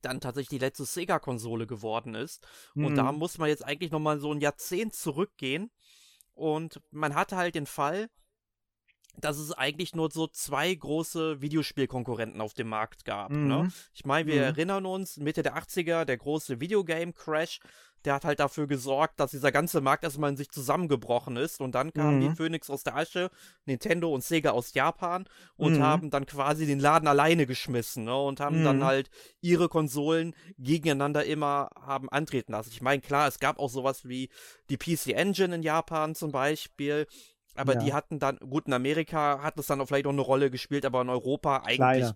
[0.01, 2.45] dann tatsächlich die letzte Sega-Konsole geworden ist?
[2.75, 2.85] Mhm.
[2.85, 3.17] Und da mhm.
[3.17, 5.71] muss man jetzt eigentlich nochmal so ein Jahrzehnt zurückgehen.
[6.33, 8.09] Und man hatte halt den Fall,
[9.17, 13.32] dass es eigentlich nur so zwei große Videospielkonkurrenten auf dem Markt gab.
[13.32, 13.38] Ne?
[13.38, 13.47] Mhm.
[13.47, 13.71] Ne?
[13.93, 14.41] Ich meine, wir mhm.
[14.41, 17.60] erinnern uns, Mitte der 80er, der große Videogame-Crash,
[18.06, 21.62] der hat halt dafür gesorgt, dass dieser ganze Markt erstmal in sich zusammengebrochen ist.
[21.62, 22.30] Und dann kamen mhm.
[22.30, 23.30] die Phoenix aus der Asche,
[23.65, 25.84] Nintendo und Sega aus Japan und mhm.
[25.84, 28.15] haben dann quasi den Laden alleine geschmissen ne?
[28.15, 28.65] und haben mhm.
[28.65, 29.10] dann halt
[29.41, 32.71] ihre Konsolen gegeneinander immer haben antreten lassen.
[32.71, 34.30] Ich meine, klar, es gab auch sowas wie
[34.69, 37.06] die PC Engine in Japan zum Beispiel.
[37.55, 37.79] Aber ja.
[37.83, 40.85] die hatten dann, gut, in Amerika hat es dann auch vielleicht auch eine Rolle gespielt,
[40.85, 42.15] aber in Europa eigentlich Kleiner.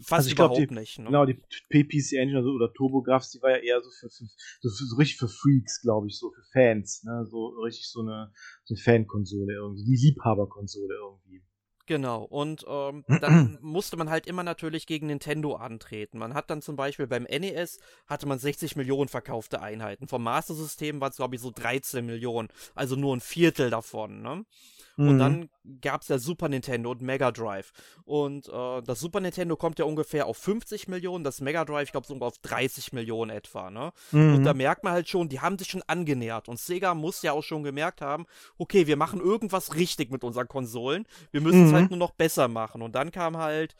[0.00, 0.98] fast also überhaupt glaub, die, nicht.
[0.98, 1.06] Ne?
[1.06, 4.24] Genau, die PPC Engine also, oder TurboGrafx, die war ja eher so für, für
[4.60, 7.24] so, für, so richtig für Freaks, glaube ich, so für Fans, ne?
[7.30, 8.32] So richtig so eine,
[8.64, 11.44] so eine Fankonsole irgendwie, die Liebhaberkonsole irgendwie.
[11.86, 16.16] Genau, und ähm, dann musste man halt immer natürlich gegen Nintendo antreten.
[16.16, 20.08] Man hat dann zum Beispiel beim NES hatte man 60 Millionen verkaufte Einheiten.
[20.08, 22.48] Vom Master System waren es, glaube ich, so 13 Millionen.
[22.74, 24.46] Also nur ein Viertel davon, ne?
[24.96, 25.08] Mhm.
[25.08, 25.48] Und dann
[25.80, 27.72] gab es ja Super Nintendo und Mega Drive.
[28.04, 31.92] Und äh, das Super Nintendo kommt ja ungefähr auf 50 Millionen, das Mega Drive, ich
[31.92, 33.70] glaube, so auf 30 Millionen etwa.
[33.70, 33.92] Ne?
[34.12, 34.36] Mhm.
[34.36, 36.48] Und da merkt man halt schon, die haben sich schon angenähert.
[36.48, 38.26] Und Sega muss ja auch schon gemerkt haben,
[38.58, 41.06] okay, wir machen irgendwas richtig mit unseren Konsolen.
[41.30, 41.76] Wir müssen es mhm.
[41.76, 42.82] halt nur noch besser machen.
[42.82, 43.74] Und dann kam halt,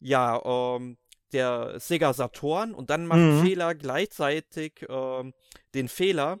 [0.00, 0.96] ja, ähm,
[1.32, 3.42] der Sega Saturn und dann macht mhm.
[3.42, 5.32] Fehler gleichzeitig ähm,
[5.74, 6.38] den Fehler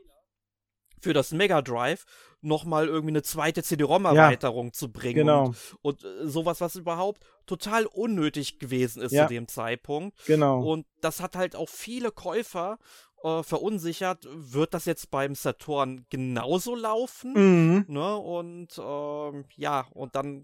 [1.00, 2.04] für das Mega Drive
[2.42, 5.14] nochmal irgendwie eine zweite CD-ROM-Erweiterung ja, zu bringen.
[5.14, 5.46] Genau.
[5.82, 9.26] Und, und äh, sowas, was überhaupt total unnötig gewesen ist ja.
[9.26, 10.16] zu dem Zeitpunkt.
[10.26, 10.62] Genau.
[10.62, 12.78] Und das hat halt auch viele Käufer
[13.22, 14.26] äh, verunsichert.
[14.30, 17.32] Wird das jetzt beim Saturn genauso laufen?
[17.34, 17.84] Mhm.
[17.88, 18.16] Ne?
[18.16, 20.42] Und äh, ja, und dann,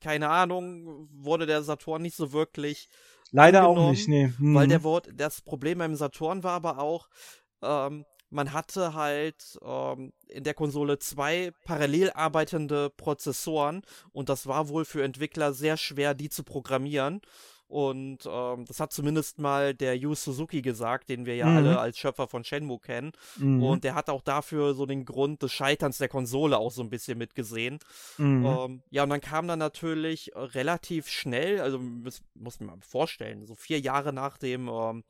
[0.00, 2.88] keine Ahnung, wurde der Saturn nicht so wirklich.
[3.32, 4.32] Leider auch nicht, nee.
[4.38, 4.54] Mhm.
[4.54, 7.08] Weil der Wort, das Problem beim Saturn war aber auch,
[7.62, 14.68] ähm, man hatte halt ähm, in der Konsole zwei parallel arbeitende Prozessoren und das war
[14.68, 17.20] wohl für Entwickler sehr schwer, die zu programmieren.
[17.70, 21.56] Und ähm, das hat zumindest mal der Yu Suzuki gesagt, den wir ja mhm.
[21.56, 23.12] alle als Schöpfer von Shenmue kennen.
[23.36, 23.62] Mhm.
[23.62, 26.90] Und der hat auch dafür so den Grund des Scheiterns der Konsole auch so ein
[26.90, 27.78] bisschen mitgesehen.
[28.18, 28.44] Mhm.
[28.44, 33.46] Ähm, ja, und dann kam dann natürlich relativ schnell, also muss, muss man mal vorstellen,
[33.46, 35.04] so vier Jahre nach dem ähm,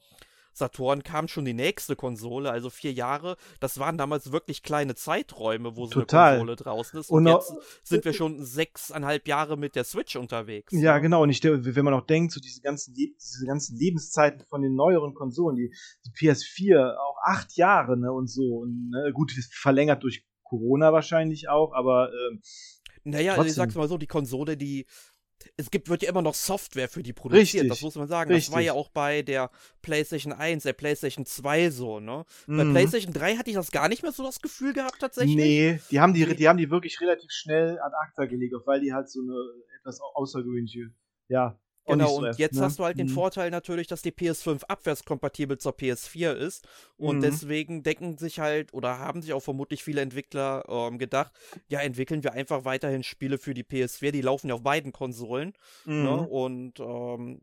[0.52, 3.36] Saturn kam schon die nächste Konsole, also vier Jahre.
[3.60, 6.28] Das waren damals wirklich kleine Zeiträume, wo so Total.
[6.28, 7.10] eine Konsole draußen ist.
[7.10, 10.72] Und, und jetzt sind wir schon sechseinhalb Jahre mit der Switch unterwegs.
[10.72, 11.02] Ja, ne?
[11.02, 11.22] genau.
[11.22, 15.14] Und ich, wenn man auch denkt, so diese ganzen, diese ganzen Lebenszeiten von den neueren
[15.14, 15.74] Konsolen, die,
[16.06, 18.58] die PS4 auch acht Jahre, ne, und so.
[18.58, 22.42] Und ne, gut, verlängert durch Corona wahrscheinlich auch, aber ähm,
[23.04, 23.48] naja, trotzdem.
[23.48, 24.86] ich sag's mal so, die Konsole, die
[25.56, 27.68] es gibt, wird ja immer noch Software für die produziert, Richtig.
[27.68, 28.32] das muss man sagen.
[28.32, 28.48] Richtig.
[28.48, 29.50] Das war ja auch bei der
[29.82, 32.24] PlayStation 1, der PlayStation 2 so, ne?
[32.46, 32.56] Mhm.
[32.56, 35.36] Bei PlayStation 3 hatte ich das gar nicht mehr so das Gefühl gehabt, tatsächlich.
[35.36, 38.92] Nee, die haben die, die haben die wirklich relativ schnell ad acta gelegt, weil die
[38.92, 39.34] halt so eine
[39.80, 40.90] etwas außergewöhnliche,
[41.28, 41.58] ja,
[41.90, 42.62] Genau, und jetzt ne?
[42.62, 43.12] hast du halt den mhm.
[43.12, 46.66] Vorteil natürlich, dass die PS5 abwärtskompatibel zur PS4 ist.
[46.96, 47.22] Und mhm.
[47.22, 51.32] deswegen denken sich halt, oder haben sich auch vermutlich viele Entwickler ähm, gedacht,
[51.68, 55.52] ja, entwickeln wir einfach weiterhin Spiele für die PS4, die laufen ja auf beiden Konsolen.
[55.84, 55.94] Ne?
[55.94, 56.02] Mhm.
[56.02, 56.28] Ne?
[56.28, 57.40] Und ähm,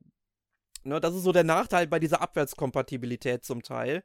[0.83, 4.03] ne, das ist so der Nachteil bei dieser Abwärtskompatibilität zum Teil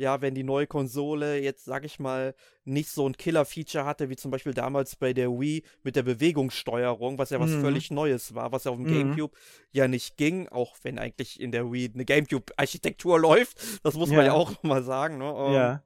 [0.00, 2.34] ja, wenn die neue Konsole jetzt, sag ich mal,
[2.64, 7.18] nicht so ein Killer-Feature hatte, wie zum Beispiel damals bei der Wii mit der Bewegungssteuerung,
[7.18, 7.60] was ja was mhm.
[7.60, 8.94] völlig Neues war, was ja auf dem mhm.
[8.94, 9.36] GameCube
[9.72, 13.58] ja nicht ging, auch wenn eigentlich in der Wii eine GameCube-Architektur läuft.
[13.84, 14.16] Das muss ja.
[14.16, 15.30] man ja auch mal sagen, ne?
[15.30, 15.72] Um, ja.
[15.72, 15.78] Ähm,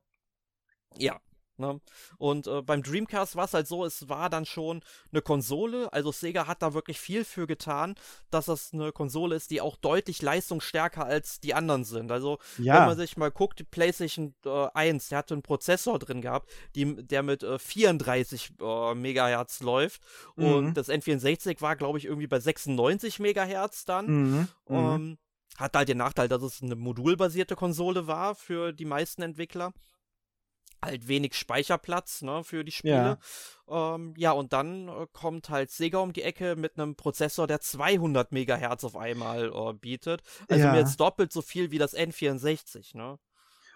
[0.96, 1.20] ja,
[1.56, 1.80] Ne?
[2.18, 6.10] Und äh, beim Dreamcast war es halt so, es war dann schon eine Konsole, also
[6.10, 7.94] Sega hat da wirklich viel für getan,
[8.30, 12.10] dass das eine Konsole ist, die auch deutlich leistungsstärker als die anderen sind.
[12.10, 12.80] Also ja.
[12.80, 16.50] wenn man sich mal guckt, die PlayStation äh, 1, der hatte einen Prozessor drin gehabt,
[16.74, 20.02] die, der mit äh, 34 äh, Megahertz läuft
[20.36, 20.44] mhm.
[20.46, 24.06] und das N64 war, glaube ich, irgendwie bei 96 Megahertz dann.
[24.06, 24.48] Mhm.
[24.68, 24.76] mhm.
[24.76, 25.18] Ähm,
[25.56, 29.72] hat halt den Nachteil, dass es eine modulbasierte Konsole war für die meisten Entwickler
[30.84, 33.18] halt wenig Speicherplatz ne, für die Spiele.
[33.68, 37.46] Ja, ähm, ja und dann äh, kommt halt Sega um die Ecke mit einem Prozessor,
[37.46, 40.22] der 200 Megahertz auf einmal äh, bietet.
[40.48, 40.76] Also ja.
[40.76, 43.18] jetzt doppelt so viel wie das N64, ne?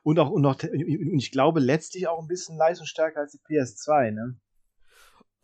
[0.02, 4.12] Und auch, und auch, und ich glaube letztlich auch ein bisschen leistungsstärker als die PS2,
[4.12, 4.36] ne?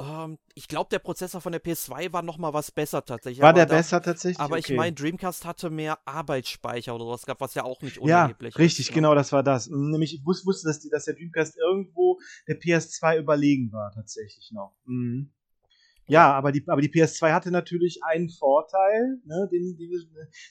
[0.00, 3.40] Ähm, ich glaube, der Prozessor von der PS2 war noch mal was besser tatsächlich.
[3.40, 4.40] War der da, besser tatsächlich?
[4.40, 4.72] Aber okay.
[4.72, 8.59] ich meine, Dreamcast hatte mehr Arbeitsspeicher oder sowas gehabt, was ja auch nicht unerheblich ja,
[8.59, 8.94] richtig, ist, ne?
[8.96, 9.68] genau, das war das.
[9.68, 14.74] Nämlich, ich wusste, dass, die, dass der Dreamcast irgendwo der PS2 überlegen war, tatsächlich noch.
[14.85, 15.30] Mhm.
[16.07, 19.90] Ja, aber die, aber die PS2 hatte natürlich einen Vorteil, ne, den, den,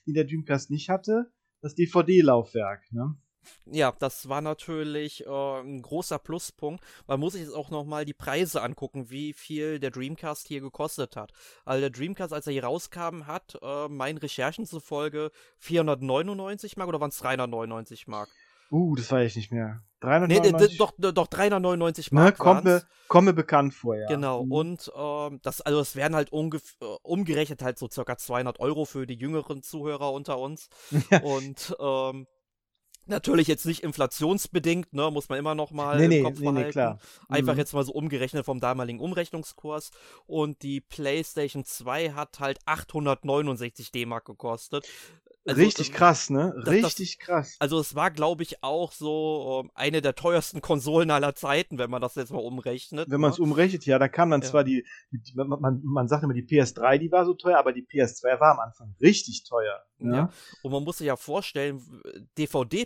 [0.08, 2.92] den der Dreamcast nicht hatte, das DVD-Laufwerk.
[2.92, 3.16] Ne?
[3.66, 6.84] Ja, das war natürlich äh, ein großer Pluspunkt.
[7.08, 11.16] Man muss sich jetzt auch nochmal die Preise angucken, wie viel der Dreamcast hier gekostet
[11.16, 11.34] hat.
[11.66, 17.00] Also der Dreamcast, als er hier rauskam, hat äh, meinen Recherchen zufolge 499 Mark oder
[17.02, 18.30] waren es 399 Mark?
[18.74, 19.84] Uh, das weiß ich nicht mehr.
[20.00, 20.72] 399?
[20.72, 22.40] Nee, doch, doch 399 ne, Mark.
[22.40, 24.08] Ne, kommt, mir, kommt mir bekannt vor, ja.
[24.08, 24.52] Genau, mhm.
[24.52, 29.06] und ähm, das, also das wären halt äh, umgerechnet halt so circa 200 Euro für
[29.06, 30.70] die jüngeren Zuhörer unter uns.
[31.24, 32.26] und ähm,
[33.06, 36.68] Natürlich jetzt nicht inflationsbedingt, ne, muss man immer noch mal nee, im Kopf nee, behalten.
[36.68, 37.00] Nee, klar.
[37.28, 37.60] Einfach mhm.
[37.60, 39.92] jetzt mal so umgerechnet vom damaligen Umrechnungskurs.
[40.26, 44.88] Und die PlayStation 2 hat halt 869 D-Mark gekostet.
[45.46, 46.54] Also, Richtig ähm, krass, ne?
[46.66, 47.56] Richtig das, krass.
[47.60, 51.90] Also es war, glaube ich, auch so ähm, eine der teuersten Konsolen aller Zeiten, wenn
[51.90, 53.12] man das jetzt mal umrechnet.
[53.12, 53.44] Wenn man es ne?
[53.44, 54.48] umrechnet, ja, da kam dann ja.
[54.48, 57.74] zwar die, die, die man, man sagt immer, die PS3, die war so teuer, aber
[57.74, 59.84] die PS2 war am Anfang richtig teuer.
[60.00, 60.14] Ja.
[60.14, 60.30] ja.
[60.62, 61.82] Und man muss sich ja vorstellen,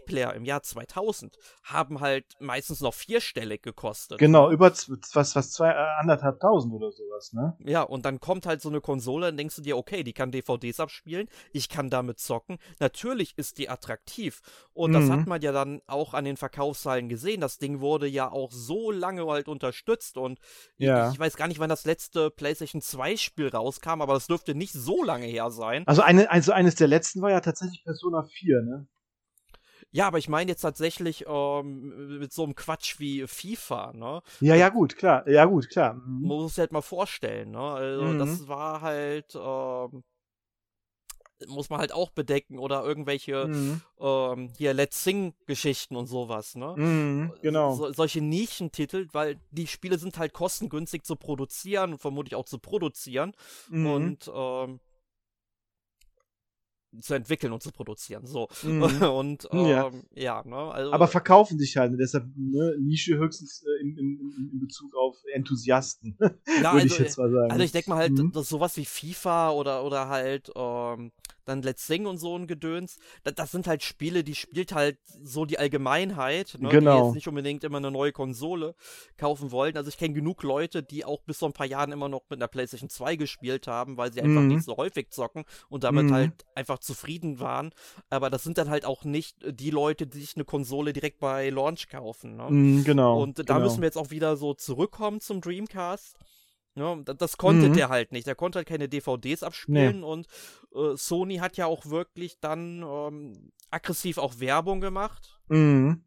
[0.07, 4.19] DVD-Player im Jahr 2000 haben halt meistens noch vierstellig gekostet.
[4.19, 7.55] Genau, über was, was zwei, äh, anderthalbtausend oder sowas, ne?
[7.65, 10.31] Ja, und dann kommt halt so eine Konsole und denkst du dir, okay, die kann
[10.31, 12.57] DVDs abspielen, ich kann damit zocken.
[12.79, 14.41] Natürlich ist die attraktiv.
[14.73, 14.93] Und mhm.
[14.95, 15.25] das hat mhm.
[15.27, 17.41] man ja dann auch an den Verkaufszahlen gesehen.
[17.41, 20.39] Das Ding wurde ja auch so lange halt unterstützt und
[20.77, 21.07] ja.
[21.07, 24.55] ich, ich weiß gar nicht, wann das letzte PlayStation 2 Spiel rauskam, aber das dürfte
[24.55, 25.83] nicht so lange her sein.
[25.87, 28.87] Also, eine, also eines der letzten letzten war ja tatsächlich Persona 4, ne?
[29.97, 34.21] Ja, aber ich meine jetzt tatsächlich ähm, mit so einem Quatsch wie FIFA, ne?
[34.41, 35.27] Ja, ja, gut, klar.
[35.27, 35.95] Ja, gut, klar.
[35.95, 36.27] Mhm.
[36.27, 37.59] Man muss sich halt mal vorstellen, ne?
[37.59, 38.19] Also, mhm.
[38.19, 40.03] das war halt, ähm,
[41.47, 43.81] muss man halt auch bedecken oder irgendwelche mhm.
[43.99, 46.75] ähm, hier Let's Sing-Geschichten und sowas, ne?
[46.77, 47.73] Mhm, genau.
[47.73, 52.59] So, solche Nischentitel, weil die Spiele sind halt kostengünstig zu produzieren und vermutlich auch zu
[52.59, 53.33] produzieren.
[53.69, 53.87] Mhm.
[53.87, 54.79] Und ähm,
[57.01, 58.25] zu entwickeln und zu produzieren.
[58.25, 58.47] So.
[58.63, 58.81] Mhm.
[59.17, 61.97] Und ähm, ja, ja ne, also, Aber verkaufen sich halt, ne?
[61.97, 66.17] deshalb ne, Nische höchstens äh, in, in, in, Bezug auf Enthusiasten.
[66.61, 67.51] ja, also, ich jetzt mal sagen.
[67.51, 68.31] Also ich denke mal halt, mhm.
[68.31, 71.11] dass sowas wie FIFA oder, oder halt ähm,
[71.47, 72.97] dann Let's Sing und so ein Gedöns.
[73.23, 76.99] Das, das, sind halt Spiele, die spielt halt so die Allgemeinheit, ne, genau.
[76.99, 78.75] die jetzt nicht unbedingt immer eine neue Konsole
[79.17, 79.77] kaufen wollten.
[79.77, 82.39] Also ich kenne genug Leute, die auch bis vor ein paar Jahren immer noch mit
[82.39, 84.49] einer PlayStation 2 gespielt haben, weil sie einfach mhm.
[84.49, 86.13] nicht so häufig zocken und damit mhm.
[86.13, 87.71] halt einfach zufrieden waren.
[88.09, 91.49] Aber das sind dann halt auch nicht die Leute, die sich eine Konsole direkt bei
[91.49, 92.35] Launch kaufen.
[92.35, 92.47] Ne?
[92.49, 93.21] Mhm, genau.
[93.21, 93.59] Und da genau.
[93.61, 96.17] müssen wir jetzt auch wieder so zurückkommen zum Dreamcast.
[96.77, 97.73] Ja, das konnte mhm.
[97.73, 98.27] der halt nicht.
[98.27, 100.05] Der konnte halt keine DVDs abspielen nee.
[100.05, 100.27] und
[100.75, 105.39] äh, Sony hat ja auch wirklich dann ähm, aggressiv auch Werbung gemacht.
[105.49, 106.03] Mhm.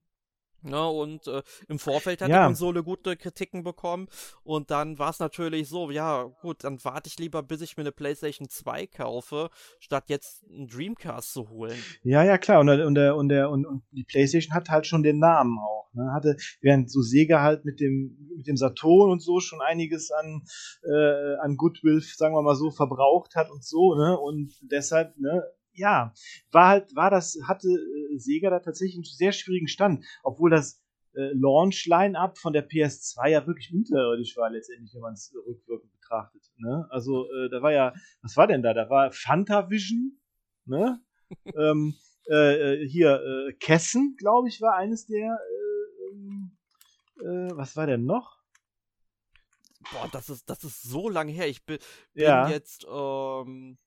[0.63, 2.43] Ja, ne, und äh, im Vorfeld hat ja.
[2.43, 4.09] die Konsole gute Kritiken bekommen.
[4.45, 7.83] Und dann war es natürlich so, ja, gut, dann warte ich lieber, bis ich mir
[7.83, 11.79] eine PlayStation 2 kaufe, statt jetzt einen Dreamcast zu holen.
[12.03, 12.61] Ja, ja, klar.
[12.61, 12.95] Und, und, und,
[13.29, 15.91] der, und, und die PlayStation hat halt schon den Namen auch.
[15.95, 16.13] Ne?
[16.13, 20.43] Hatte, während so Sega halt mit dem, mit dem Saturn und so schon einiges an,
[20.85, 24.19] äh, an Goodwill, sagen wir mal so, verbraucht hat und so, ne?
[24.19, 26.13] Und deshalb, ne, ja,
[26.51, 30.83] war halt, war das, hatte äh, Sega da tatsächlich einen sehr schwierigen Stand, obwohl das
[31.15, 36.43] äh, Launch-Line-Up von der PS2 ja wirklich unterirdisch war letztendlich, wenn man es rückwirkend betrachtet.
[36.59, 36.87] Ne?
[36.91, 38.75] Also äh, da war ja, was war denn da?
[38.75, 40.19] Da war Fantavision,
[40.67, 41.01] ne?
[41.57, 41.95] ähm,
[42.29, 45.39] äh, äh, hier äh, Kessen, glaube ich, war eines der.
[45.39, 46.57] Äh, ähm,
[47.21, 48.39] äh, was war denn noch?
[49.93, 51.49] Boah, das ist das ist so lange her.
[51.49, 51.79] Ich bin,
[52.13, 52.49] bin ja.
[52.49, 53.79] jetzt ähm,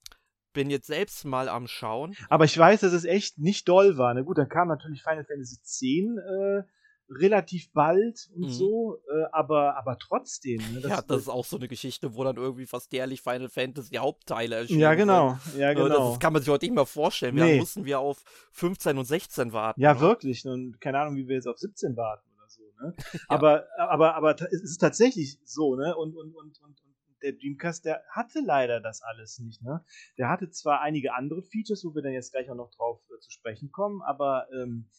[0.54, 2.16] bin jetzt selbst mal am Schauen.
[2.30, 4.14] Aber ich weiß, dass es echt nicht doll war.
[4.14, 6.64] Na gut, dann kam natürlich Final Fantasy X äh,
[7.10, 8.50] relativ bald und mhm.
[8.50, 10.62] so, äh, aber, aber trotzdem.
[10.74, 13.50] Ne, das, ja, das ist auch so eine Geschichte, wo dann irgendwie fast jährlich Final
[13.50, 15.38] Fantasy Hauptteile erschienen Ja, genau.
[15.58, 16.12] Ja, äh, genau.
[16.12, 17.36] Das kann man sich heute nicht mehr vorstellen.
[17.36, 17.60] Wir nee.
[17.60, 19.82] mussten wir auf 15 und 16 warten.
[19.82, 20.02] Ja, oder?
[20.02, 20.46] wirklich.
[20.46, 22.62] Und keine Ahnung, wie wir jetzt auf 17 warten oder so.
[22.82, 22.94] Ne?
[23.14, 23.20] ja.
[23.28, 25.96] Aber, aber, aber es ist tatsächlich so, ne?
[25.96, 26.83] Und, und, und, und,
[27.24, 29.62] der Dreamcast, der hatte leider das alles nicht.
[29.62, 29.84] Ne?
[30.18, 33.20] Der hatte zwar einige andere Features, wo wir dann jetzt gleich auch noch drauf äh,
[33.20, 34.90] zu sprechen kommen, aber ähm,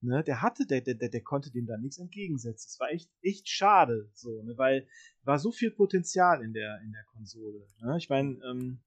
[0.00, 2.68] ne, der hatte, der, der, der konnte dem da nichts entgegensetzen.
[2.70, 4.88] Das war echt, echt schade, so, ne, weil
[5.22, 7.66] war so viel Potenzial in der, in der Konsole.
[7.80, 7.96] Ne?
[7.98, 8.82] Ich meine, ähm,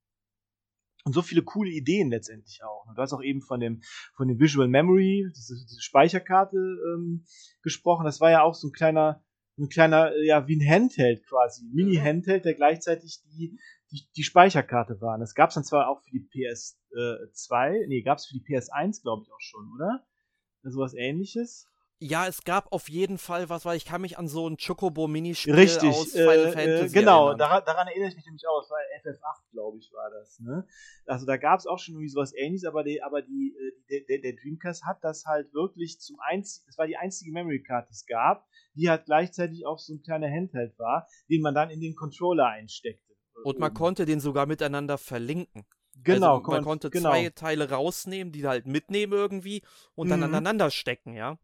[1.03, 2.85] und so viele coole Ideen letztendlich auch.
[2.85, 2.93] Ne?
[2.93, 3.81] Du hast auch eben von dem,
[4.15, 7.25] von dem Visual Memory, diese, diese Speicherkarte ähm,
[7.61, 8.03] gesprochen.
[8.03, 9.23] Das war ja auch so ein kleiner,
[9.57, 13.59] ein kleiner, äh, ja, wie ein Handheld quasi, Mini-Handheld, der gleichzeitig die,
[13.91, 15.17] die, die Speicherkarte war.
[15.17, 18.43] Das gab es dann zwar auch für die PS2, äh, nee, gab es für die
[18.43, 20.05] PS1, glaube ich, auch schon, oder?
[20.63, 21.67] Sowas ähnliches.
[21.99, 25.55] Ja, es gab auf jeden Fall was, weil ich kann mich an so ein Chocobo-Minispiel
[25.89, 28.61] aus Final äh, Fantasy Genau, daran, daran, erinnere ich mich nämlich auch.
[28.61, 30.39] Das war FF8, glaube ich, war das.
[30.39, 30.67] Ne?
[31.07, 33.55] Also da gab es auch schon irgendwie sowas ähnliches, aber, die, aber die,
[33.89, 37.63] äh, der, der Dreamcast hat das halt wirklich zum einzigen, das war die einzige Memory
[37.63, 41.55] Card, die es gab, die halt gleichzeitig auch so ein kleiner Handheld war, den man
[41.55, 43.15] dann in den Controller einsteckte.
[43.43, 45.65] Und man konnte den sogar miteinander verlinken.
[46.03, 47.09] Genau, also man konnte genau.
[47.09, 49.63] zwei Teile rausnehmen, die halt mitnehmen irgendwie
[49.95, 50.25] und dann mhm.
[50.25, 51.39] aneinander stecken, ja.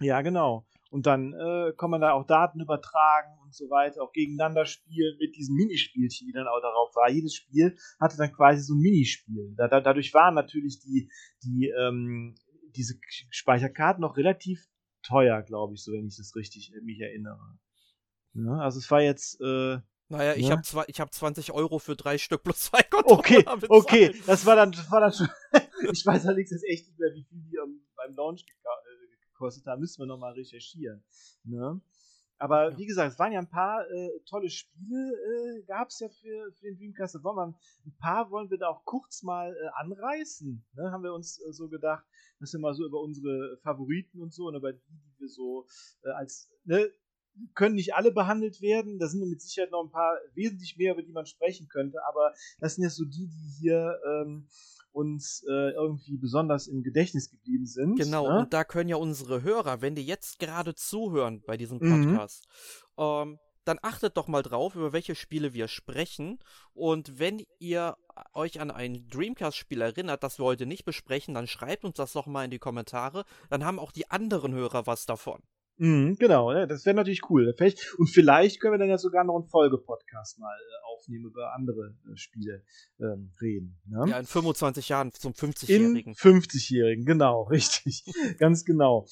[0.00, 0.66] Ja, genau.
[0.90, 5.16] Und dann äh, kann man da auch Daten übertragen und so weiter, auch gegeneinander spielen
[5.18, 7.10] mit diesen Minispielchen, die dann auch darauf war.
[7.10, 9.54] Jedes Spiel hatte dann quasi so ein Minispiel.
[9.56, 11.10] Da, da, dadurch waren natürlich die,
[11.42, 12.36] die, ähm,
[12.76, 12.94] diese
[13.30, 14.64] Speicherkarten noch relativ
[15.02, 17.58] teuer, glaube ich, so wenn ich das richtig äh, mich erinnere.
[18.34, 19.40] Ja, also es war jetzt.
[19.40, 19.78] Äh,
[20.08, 20.56] naja, ich ja?
[20.56, 24.72] habe hab 20 Euro für drei Stück plus zwei Controller Okay, okay, das war dann,
[24.72, 25.28] das war dann schon.
[25.92, 28.44] ich weiß allerdings jetzt echt nicht mehr, wie viel die um, beim Launch
[29.34, 31.04] gekostet haben, müssen wir nochmal recherchieren.
[31.44, 31.80] Ne?
[32.38, 32.78] Aber ja.
[32.78, 36.52] wie gesagt, es waren ja ein paar äh, tolle Spiele, äh, gab es ja für,
[36.52, 37.22] für den Dreamcast.
[37.22, 37.54] wollen wir,
[37.86, 40.64] ein paar wollen wir da auch kurz mal äh, anreißen.
[40.74, 40.90] Ne?
[40.90, 42.04] Haben wir uns äh, so gedacht,
[42.40, 45.66] dass wir mal so über unsere Favoriten und so und über die, die wir so
[46.02, 46.90] äh, als, ne,
[47.54, 48.98] können nicht alle behandelt werden.
[48.98, 52.04] Da sind mit Sicherheit noch ein paar wesentlich mehr, über die man sprechen könnte.
[52.06, 54.48] Aber das sind ja so die, die hier ähm,
[54.94, 57.98] uns äh, irgendwie besonders im Gedächtnis geblieben sind.
[57.98, 58.38] Genau, ne?
[58.40, 62.06] und da können ja unsere Hörer, wenn die jetzt gerade zuhören bei diesem mhm.
[62.06, 62.46] Podcast,
[62.96, 63.04] mhm.
[63.04, 66.38] ähm, dann achtet doch mal drauf, über welche Spiele wir sprechen.
[66.74, 67.96] Und wenn ihr
[68.34, 72.26] euch an ein Dreamcast-Spiel erinnert, das wir heute nicht besprechen, dann schreibt uns das doch
[72.26, 73.24] mal in die Kommentare.
[73.48, 75.42] Dann haben auch die anderen Hörer was davon.
[75.76, 77.52] Mhm, genau, ja, das wäre natürlich cool.
[77.98, 81.96] Und vielleicht können wir dann ja sogar noch einen Folgepodcast mal äh, aufnehmen, über andere
[82.12, 82.62] äh, Spiele
[83.00, 83.80] ähm, reden.
[83.86, 84.06] Ne?
[84.08, 86.12] Ja, in 25 Jahren zum 50-Jährigen.
[86.12, 88.04] In 50-Jährigen, genau, richtig.
[88.38, 89.06] Ganz genau.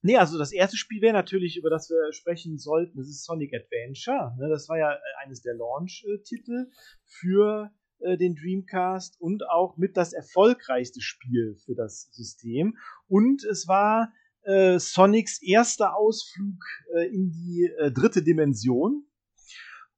[0.00, 3.52] Nee, also das erste Spiel wäre natürlich, über das wir sprechen sollten, das ist Sonic
[3.54, 4.34] Adventure.
[4.38, 4.48] Ne?
[4.48, 6.70] Das war ja äh, eines der Launch-Titel
[7.04, 7.70] für
[8.18, 12.76] den Dreamcast und auch mit das erfolgreichste Spiel für das System.
[13.06, 14.12] Und es war
[14.44, 16.62] äh, Sonics erster Ausflug
[16.94, 19.06] äh, in die äh, dritte Dimension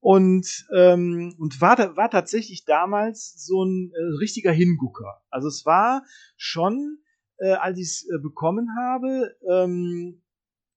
[0.05, 5.23] und, ähm, und war, war tatsächlich damals so ein äh, richtiger Hingucker.
[5.31, 6.05] Also es war
[6.37, 6.99] schon,
[7.39, 10.21] äh, als ich es äh, bekommen habe, ähm,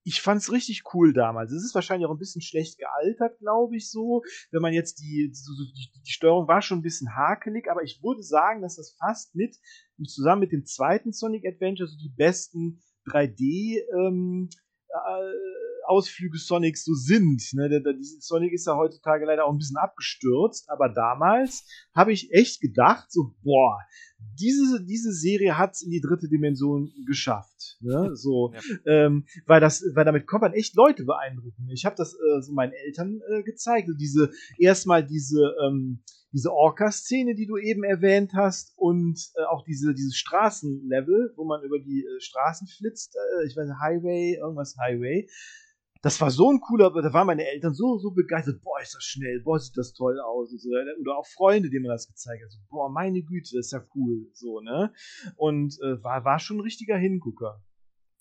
[0.08, 1.52] ich fand's richtig cool damals.
[1.52, 4.22] Es ist wahrscheinlich auch ein bisschen schlecht gealtert, glaube ich, so.
[4.50, 8.22] Wenn man jetzt die, die, die, Steuerung war schon ein bisschen hakelig, aber ich würde
[8.22, 9.58] sagen, dass das fast mit,
[10.06, 14.48] zusammen mit dem zweiten Sonic Adventure, so die besten 3D, ähm,
[14.88, 17.42] äh, Ausflüge Sonics so sind.
[17.54, 17.68] Ne?
[17.68, 22.30] Der, der, Sonic ist ja heutzutage leider auch ein bisschen abgestürzt, aber damals habe ich
[22.32, 23.78] echt gedacht, so, boah,
[24.38, 27.78] diese, diese Serie hat es in die dritte Dimension geschafft.
[27.80, 28.10] Ne?
[28.14, 28.60] So, ja.
[29.06, 31.68] ähm, weil, das, weil damit kommt man echt Leute beeindrucken.
[31.72, 33.88] Ich habe das äh, so meinen Eltern äh, gezeigt.
[33.98, 36.02] Diese, erstmal diese, ähm,
[36.32, 41.62] diese Orca-Szene, die du eben erwähnt hast, und äh, auch diese, dieses Straßenlevel, wo man
[41.62, 45.28] über die äh, Straßen flitzt, äh, ich weiß nicht, Highway, irgendwas Highway.
[46.02, 49.02] Das war so ein cooler, da waren meine Eltern so, so begeistert, boah, ist das
[49.02, 50.68] schnell, boah, sieht das toll aus, und so.
[51.00, 53.84] oder auch Freunde, denen man das gezeigt hat, so, boah, meine Güte, das ist ja
[53.96, 54.92] cool, so, ne,
[55.36, 57.64] und äh, war, war schon ein richtiger Hingucker.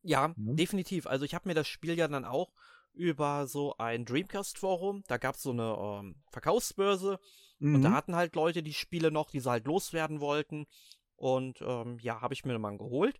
[0.01, 0.55] Ja, mhm.
[0.55, 2.51] definitiv, also ich habe mir das Spiel ja dann auch
[2.93, 7.19] über so ein Dreamcast-Forum, da gab es so eine ähm, Verkaufsbörse,
[7.59, 7.75] Mhm.
[7.75, 7.93] Und da mhm.
[7.93, 10.65] hatten halt Leute die Spiele noch, die sie halt loswerden wollten.
[11.15, 13.19] Und ähm, ja, habe ich mir mal geholt.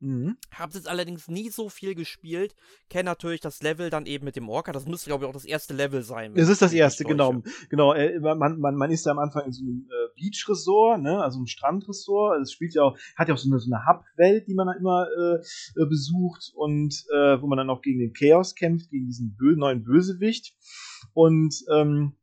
[0.00, 0.36] Mhm.
[0.50, 2.54] Hab's jetzt allerdings nie so viel gespielt.
[2.90, 4.72] Kenne natürlich das Level dann eben mit dem Orca.
[4.72, 6.34] Das müsste, glaube ich, auch das erste Level sein.
[6.36, 7.42] Es ist das erste, genau.
[7.70, 7.94] Genau.
[7.94, 11.22] Äh, man, man, man ist ja am Anfang in so einem äh, Beach-Resort, ne?
[11.22, 12.32] also einem Strandresort.
[12.32, 14.66] Also es spielt ja auch, hat ja auch so eine, so eine Hub-Welt, die man
[14.66, 15.36] dann immer äh,
[15.80, 19.56] äh, besucht und äh, wo man dann auch gegen den Chaos kämpft, gegen diesen bö
[19.56, 20.54] neuen Bösewicht.
[21.14, 22.16] Und ähm,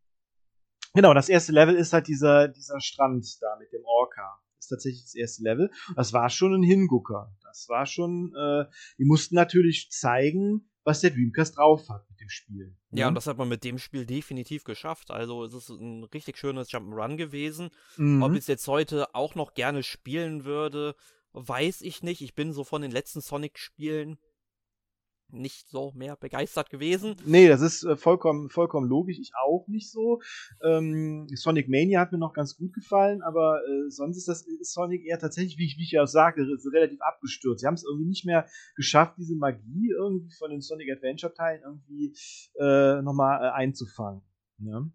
[0.93, 4.39] Genau, das erste Level ist halt dieser, dieser Strand da mit dem Orca.
[4.57, 5.71] Das ist tatsächlich das erste Level.
[5.95, 7.35] Das war schon ein Hingucker.
[7.43, 8.65] Das war schon, äh,
[8.97, 12.75] die mussten natürlich zeigen, was der Dreamcast drauf hat mit dem Spiel.
[12.91, 15.11] Ja, und das hat man mit dem Spiel definitiv geschafft.
[15.11, 17.69] Also es ist ein richtig schönes Jump'n'Run gewesen.
[17.97, 18.21] Mhm.
[18.21, 20.95] Ob ich es jetzt heute auch noch gerne spielen würde,
[21.31, 22.21] weiß ich nicht.
[22.21, 24.17] Ich bin so von den letzten Sonic-Spielen
[25.33, 27.15] nicht so mehr begeistert gewesen.
[27.25, 29.17] Nee, das ist äh, vollkommen, vollkommen logisch.
[29.19, 30.21] Ich auch nicht so.
[30.63, 34.73] Ähm, Sonic Mania hat mir noch ganz gut gefallen, aber äh, sonst ist das ist
[34.73, 37.61] Sonic eher tatsächlich, wie ich, wie ich ja sage, relativ abgestürzt.
[37.61, 41.61] Sie haben es irgendwie nicht mehr geschafft, diese Magie irgendwie von den Sonic Adventure Teilen
[41.63, 42.15] irgendwie
[42.59, 44.21] äh, nochmal äh, einzufangen.
[44.57, 44.91] Ne?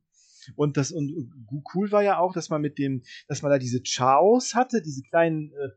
[0.57, 1.31] Und das und
[1.75, 5.03] cool war ja auch, dass man mit dem, dass man da diese Chaos hatte, diese
[5.03, 5.71] kleinen äh,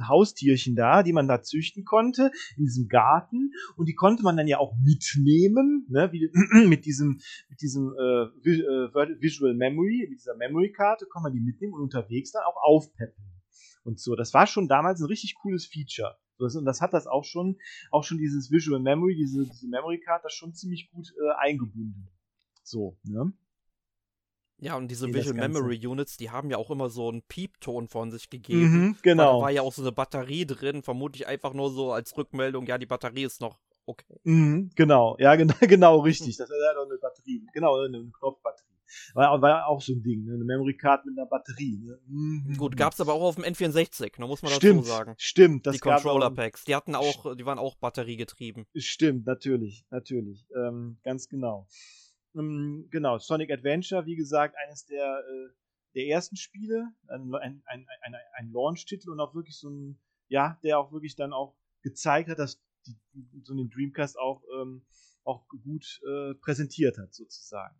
[0.00, 4.48] Haustierchen da, die man da züchten konnte in diesem Garten und die konnte man dann
[4.48, 6.30] ja auch mitnehmen, ne, wie,
[6.68, 11.40] mit diesem mit diesem äh, äh Visual Memory, mit dieser Memory Karte kann man die
[11.40, 13.24] mitnehmen und unterwegs dann auch aufpeppen
[13.84, 14.14] und so.
[14.16, 16.16] Das war schon damals ein richtig cooles Feature.
[16.38, 17.58] Und das hat das auch schon,
[17.90, 22.08] auch schon dieses Visual Memory, diese, diese Memory Card, das schon ziemlich gut äh, eingebunden.
[22.64, 23.32] So, ne?
[24.58, 28.12] Ja, und diese Visual Memory Units, die haben ja auch immer so einen Piepton von
[28.12, 28.86] sich gegeben.
[28.86, 29.38] Mhm, genau.
[29.38, 32.78] Da war ja auch so eine Batterie drin, vermutlich einfach nur so als Rückmeldung, ja,
[32.78, 34.20] die Batterie ist noch okay.
[34.24, 36.36] Mhm, genau, ja, genau, genau richtig.
[36.36, 38.68] Das ist ja doch eine Batterie, genau, eine Knopfbatterie.
[39.14, 40.34] War, war auch so ein Ding, ne?
[40.34, 41.78] eine Memory Card mit einer Batterie.
[41.82, 41.98] Ne?
[42.06, 42.56] Mhm.
[42.58, 45.14] Gut, gab's aber auch auf dem N64, da muss man stimmt, dazu sagen.
[45.16, 48.66] Stimmt, das Die Controller Packs, die hatten auch, die waren auch batteriegetrieben.
[48.76, 51.66] Stimmt, natürlich, natürlich, ähm, ganz genau.
[52.34, 55.52] Ähm, genau, Sonic Adventure, wie gesagt, eines der, äh,
[55.94, 60.58] der ersten Spiele, ein, ein, ein, ein, ein Launch-Titel und auch wirklich so ein, ja,
[60.62, 62.96] der auch wirklich dann auch gezeigt hat, dass die,
[63.42, 64.84] so den Dreamcast auch, ähm,
[65.24, 67.76] auch gut äh, präsentiert hat, sozusagen.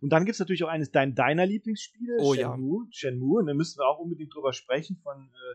[0.00, 2.84] Und dann gibt es natürlich auch eines dein, deiner Lieblingsspiele, oh, Shenmue.
[2.84, 2.88] Ja.
[2.92, 5.54] Shenmue, und da müssen wir auch unbedingt drüber sprechen von äh,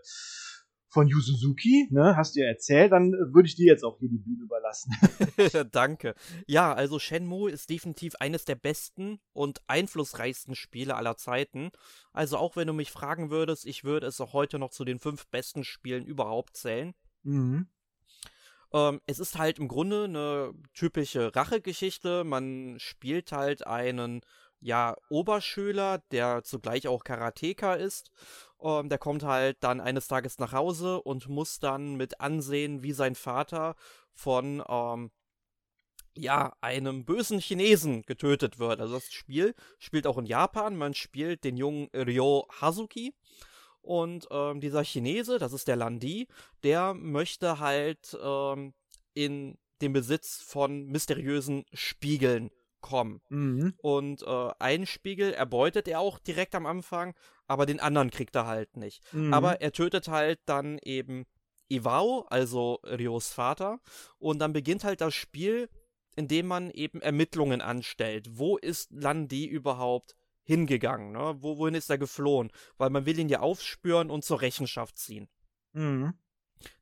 [0.97, 3.99] von Yu Suzuki, ne, hast du ja erzählt, dann äh, würde ich dir jetzt auch
[3.99, 4.91] hier die Bühne überlassen.
[5.71, 6.15] Danke.
[6.47, 11.69] Ja, also Shenmue ist definitiv eines der besten und einflussreichsten Spiele aller Zeiten.
[12.13, 14.97] Also auch wenn du mich fragen würdest, ich würde es auch heute noch zu den
[14.97, 16.95] fünf besten Spielen überhaupt zählen.
[17.21, 17.67] Mhm.
[18.73, 22.23] Ähm, es ist halt im Grunde eine typische Rachegeschichte.
[22.23, 24.21] Man spielt halt einen
[24.61, 28.09] ja, Oberschüler, der zugleich auch Karateka ist
[28.61, 32.93] ähm, der kommt halt dann eines Tages nach Hause und muss dann mit ansehen, wie
[32.93, 33.75] sein Vater
[34.13, 35.11] von ähm,
[36.15, 38.81] ja, einem bösen Chinesen getötet wird.
[38.81, 40.75] Also das Spiel spielt auch in Japan.
[40.75, 43.13] Man spielt den jungen Ryo Hazuki.
[43.81, 46.27] Und ähm, dieser Chinese, das ist der Landi,
[46.63, 48.73] der möchte halt ähm,
[49.13, 52.49] in den Besitz von mysteriösen Spiegeln
[52.87, 53.21] kommen.
[53.29, 53.73] Mhm.
[53.81, 57.13] Und äh, einen Spiegel erbeutet er auch direkt am Anfang,
[57.47, 59.01] aber den anderen kriegt er halt nicht.
[59.13, 59.33] Mhm.
[59.33, 61.25] Aber er tötet halt dann eben
[61.69, 63.79] Iwao, also Rios Vater,
[64.19, 65.69] und dann beginnt halt das Spiel,
[66.15, 68.27] indem man eben Ermittlungen anstellt.
[68.31, 71.11] Wo ist Landi überhaupt hingegangen?
[71.11, 71.35] Ne?
[71.39, 72.51] Wo, wohin ist er geflohen?
[72.77, 75.27] Weil man will ihn ja aufspüren und zur Rechenschaft ziehen.
[75.73, 76.13] Mhm.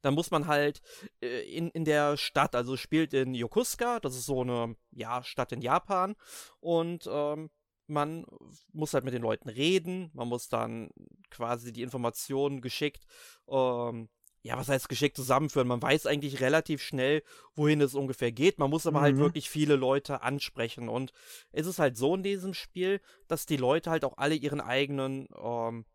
[0.02, 0.82] Dann muss man halt
[1.22, 5.52] äh, in, in der Stadt, also spielt in Yokosuka, das ist so eine ja, Stadt
[5.52, 6.16] in Japan,
[6.60, 7.50] und ähm,
[7.88, 8.26] man
[8.74, 10.90] muss halt mit den Leuten reden, man muss dann
[11.30, 13.06] quasi die Informationen geschickt
[13.48, 14.10] ähm,
[14.46, 15.68] ja, was heißt geschickt zusammenführen?
[15.68, 17.24] Man weiß eigentlich relativ schnell,
[17.56, 18.60] wohin es ungefähr geht.
[18.60, 19.22] Man muss aber halt mhm.
[19.22, 20.88] halt wirklich viele Leute ansprechen.
[20.88, 21.14] Und
[21.52, 25.28] es ist halt so in diesem Spiel, dass die Leute halt auch alle ihren eigenen
[25.36, 25.86] ähm,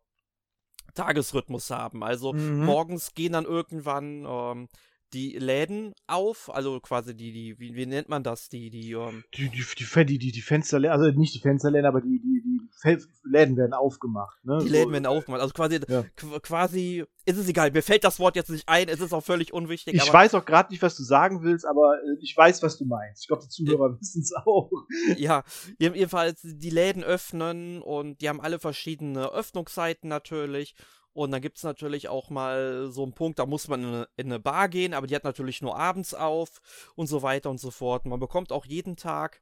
[0.93, 2.03] Tagesrhythmus haben.
[2.03, 2.65] Also mhm.
[2.65, 4.67] morgens gehen dann irgendwann ähm,
[5.13, 8.49] die Läden auf, also quasi die, die, wie, wie nennt man das?
[8.49, 9.63] Die, die, ähm die, die,
[10.05, 14.43] die, die, die Fensterläden, also nicht die Fensterläden, aber die, die, die Läden werden aufgemacht,
[14.43, 14.59] ne?
[14.61, 15.41] Die Läden so, werden aufgemacht.
[15.41, 16.03] Also quasi, ja.
[16.41, 19.53] quasi, ist es egal, mir fällt das Wort jetzt nicht ein, es ist auch völlig
[19.53, 19.95] unwichtig.
[19.95, 22.85] Ich weiß auch gerade nicht, was du sagen willst, aber äh, ich weiß, was du
[22.85, 23.23] meinst.
[23.23, 24.71] Ich glaube, die Zuhörer wissen es auch.
[25.17, 25.43] Ja,
[25.77, 30.75] jedenfalls die Läden öffnen und die haben alle verschiedene Öffnungszeiten natürlich.
[31.13, 34.07] Und dann gibt es natürlich auch mal so einen Punkt, da muss man in eine,
[34.15, 36.61] in eine, Bar gehen, aber die hat natürlich nur abends auf
[36.95, 38.05] und so weiter und so fort.
[38.05, 39.41] Man bekommt auch jeden Tag,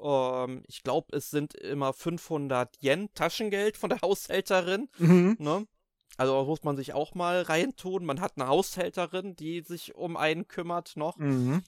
[0.00, 4.88] ähm, ich glaube, es sind immer 500 Yen Taschengeld von der Haushälterin.
[4.98, 5.36] Mhm.
[5.38, 5.66] Ne?
[6.16, 8.04] Also muss man sich auch mal reintun.
[8.04, 11.16] Man hat eine Haushälterin, die sich um einen kümmert noch.
[11.18, 11.62] Mhm.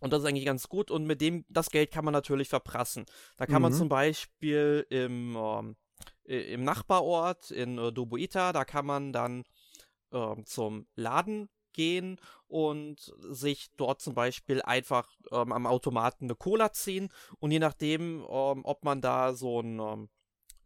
[0.00, 0.90] Und das ist eigentlich ganz gut.
[0.90, 3.06] Und mit dem, das Geld kann man natürlich verprassen.
[3.36, 3.62] Da kann mhm.
[3.62, 5.76] man zum Beispiel im ähm,
[6.24, 8.52] im Nachbarort in äh, Dobuita.
[8.52, 9.44] Da kann man dann
[10.12, 12.18] äh, zum Laden gehen
[12.48, 18.20] und sich dort zum Beispiel einfach ähm, am Automaten eine Cola ziehen und je nachdem,
[18.28, 20.08] ähm, ob man da so ein ähm,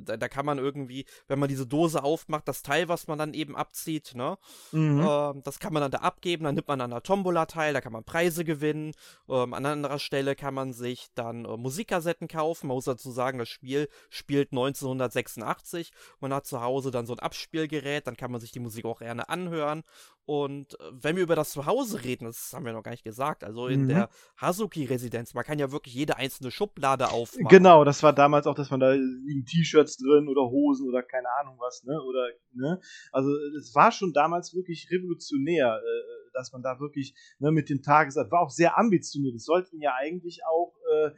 [0.01, 3.35] da, da, kann man irgendwie, wenn man diese Dose aufmacht, das Teil, was man dann
[3.35, 4.39] eben abzieht, ne,
[4.73, 5.01] mhm.
[5.01, 7.81] äh, das kann man dann da abgeben, dann nimmt man an der Tombola teil, da
[7.81, 8.93] kann man Preise gewinnen.
[9.29, 12.69] Ähm, an anderer Stelle kann man sich dann äh, Musikkassetten kaufen.
[12.69, 15.91] Man muss dazu sagen, das Spiel spielt 1986.
[16.21, 19.01] Man hat zu Hause dann so ein Abspielgerät, dann kann man sich die Musik auch
[19.01, 19.83] gerne anhören.
[20.31, 23.43] Und äh, wenn wir über das Zuhause reden, das haben wir noch gar nicht gesagt,
[23.43, 23.89] also in mhm.
[23.89, 24.09] der
[24.41, 27.49] Hazuki-Residenz, man kann ja wirklich jede einzelne Schublade aufmachen.
[27.49, 29.45] Genau, das war damals auch, dass man da liegen
[29.91, 32.01] T-Shirts drin oder Hosen oder keine Ahnung was, ne?
[32.03, 32.81] Oder, ne?
[33.13, 37.83] Also es war schon damals wirklich revolutionär, äh, dass man da wirklich ne, mit dem
[37.83, 39.35] Tagesart, war auch sehr ambitioniert.
[39.35, 41.11] Es sollten ja eigentlich auch äh,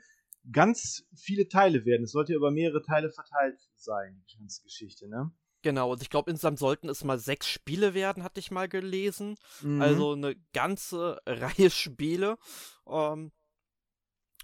[0.50, 2.04] ganz viele Teile werden.
[2.04, 5.30] Es sollte ja über mehrere Teile verteilt sein, die ganze Geschichte, ne?
[5.64, 9.36] Genau, und ich glaube, insgesamt sollten es mal sechs Spiele werden, hatte ich mal gelesen.
[9.62, 9.80] Mhm.
[9.80, 12.36] Also eine ganze Reihe Spiele.
[12.84, 13.30] Ähm,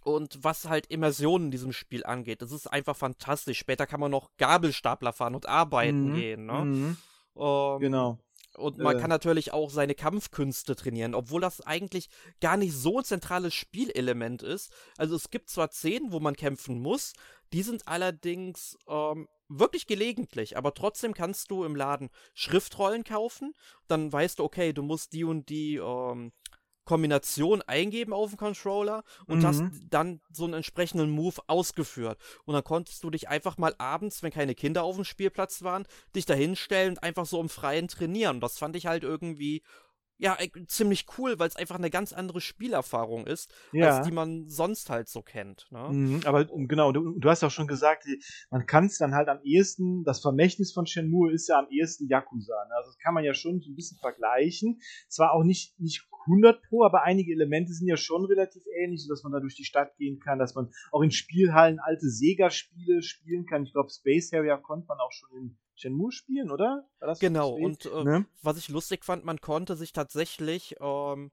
[0.04, 3.58] und was halt Immersion in diesem Spiel angeht, das ist einfach fantastisch.
[3.58, 6.14] Später kann man noch Gabelstapler fahren und arbeiten mhm.
[6.14, 6.64] gehen, ne?
[6.64, 6.96] Mhm.
[7.36, 8.18] Ähm, genau.
[8.56, 9.00] Und man äh.
[9.00, 12.08] kann natürlich auch seine Kampfkünste trainieren, obwohl das eigentlich
[12.40, 14.72] gar nicht so ein zentrales Spielelement ist.
[14.96, 17.12] Also es gibt zwar Szenen, wo man kämpfen muss,
[17.52, 23.54] die sind allerdings ähm, wirklich gelegentlich, aber trotzdem kannst du im Laden Schriftrollen kaufen.
[23.86, 26.32] Dann weißt du, okay, du musst die und die ähm,
[26.88, 29.46] Kombination eingeben auf dem Controller und mhm.
[29.46, 32.18] hast dann so einen entsprechenden Move ausgeführt.
[32.46, 35.86] Und dann konntest du dich einfach mal abends, wenn keine Kinder auf dem Spielplatz waren,
[36.16, 38.36] dich da hinstellen und einfach so im Freien trainieren.
[38.36, 39.62] Und das fand ich halt irgendwie
[40.18, 43.98] ja, ziemlich cool, weil es einfach eine ganz andere Spielerfahrung ist, ja.
[43.98, 45.66] als die man sonst halt so kennt.
[45.70, 45.88] Ne?
[45.90, 48.04] Mhm, aber genau, du, du, hast auch schon gesagt,
[48.50, 52.08] man kann es dann halt am ehesten, das Vermächtnis von Shenmue ist ja am ehesten
[52.08, 52.64] Yakuza.
[52.68, 52.74] Ne?
[52.76, 54.80] Also das kann man ja schon so ein bisschen vergleichen.
[55.08, 59.22] Zwar auch nicht, nicht 100 Pro, aber einige Elemente sind ja schon relativ ähnlich, sodass
[59.22, 63.46] man da durch die Stadt gehen kann, dass man auch in Spielhallen alte Sega-Spiele spielen
[63.46, 63.62] kann.
[63.62, 66.88] Ich glaube, Space Harrier konnte man auch schon in Shenmue spielen, oder?
[67.20, 68.26] genau, und äh, ne?
[68.42, 71.30] was ich lustig fand, man konnte sich tatsächlich, ähm,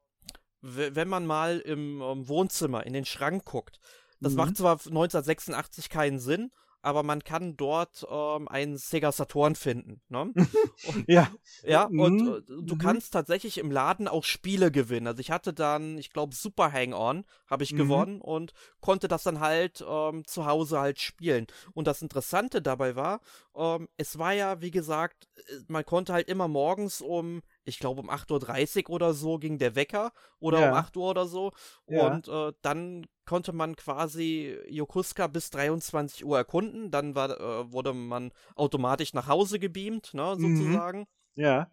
[0.62, 3.80] wenn man mal im ähm, Wohnzimmer in den Schrank guckt,
[4.20, 4.38] das mhm.
[4.38, 6.52] macht zwar 1986 keinen Sinn,
[6.86, 10.02] aber man kann dort ähm, einen Sega Saturn finden.
[10.08, 10.32] Ne?
[10.88, 11.30] Und, ja.
[11.64, 12.00] Ja, mhm.
[12.00, 12.80] und äh, du mhm.
[12.80, 15.08] kannst tatsächlich im Laden auch Spiele gewinnen.
[15.08, 17.78] Also ich hatte dann, ich glaube, Super Hang-On habe ich mhm.
[17.78, 21.48] gewonnen und konnte das dann halt ähm, zu Hause halt spielen.
[21.74, 23.22] Und das Interessante dabei war,
[23.56, 28.02] ähm, es war ja, wie gesagt, äh, man konnte halt immer morgens um ich glaube
[28.02, 30.70] um 8.30 Uhr oder so ging der Wecker oder ja.
[30.70, 31.52] um 8 Uhr oder so.
[31.88, 32.08] Ja.
[32.08, 36.92] Und äh, dann konnte man quasi Yokusuka bis 23 Uhr erkunden.
[36.92, 40.58] Dann war, äh, wurde man automatisch nach Hause gebeamt, ne, mhm.
[40.58, 41.00] sozusagen.
[41.36, 41.44] Mhm.
[41.44, 41.72] Ja.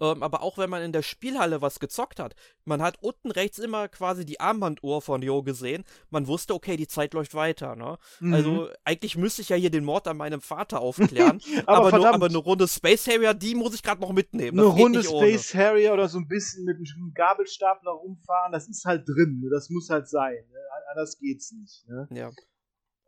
[0.00, 3.58] Ähm, aber auch wenn man in der Spielhalle was gezockt hat, man hat unten rechts
[3.58, 5.84] immer quasi die Armbanduhr von Jo gesehen.
[6.10, 7.76] Man wusste, okay, die Zeit läuft weiter.
[7.76, 7.98] Ne?
[8.20, 8.34] Mhm.
[8.34, 11.40] Also eigentlich müsste ich ja hier den Mord an meinem Vater aufklären.
[11.66, 14.56] aber, aber, nur, aber, eine Runde Space Harrier, die muss ich gerade noch mitnehmen.
[14.56, 15.64] Das eine Runde Space ohne.
[15.64, 19.40] Harrier oder so ein bisschen mit einem Gabelstapler rumfahren, das ist halt drin.
[19.42, 19.50] Ne?
[19.50, 20.44] Das muss halt sein.
[20.90, 21.86] Anders geht's nicht.
[21.86, 22.08] Ne?
[22.10, 22.30] Ja.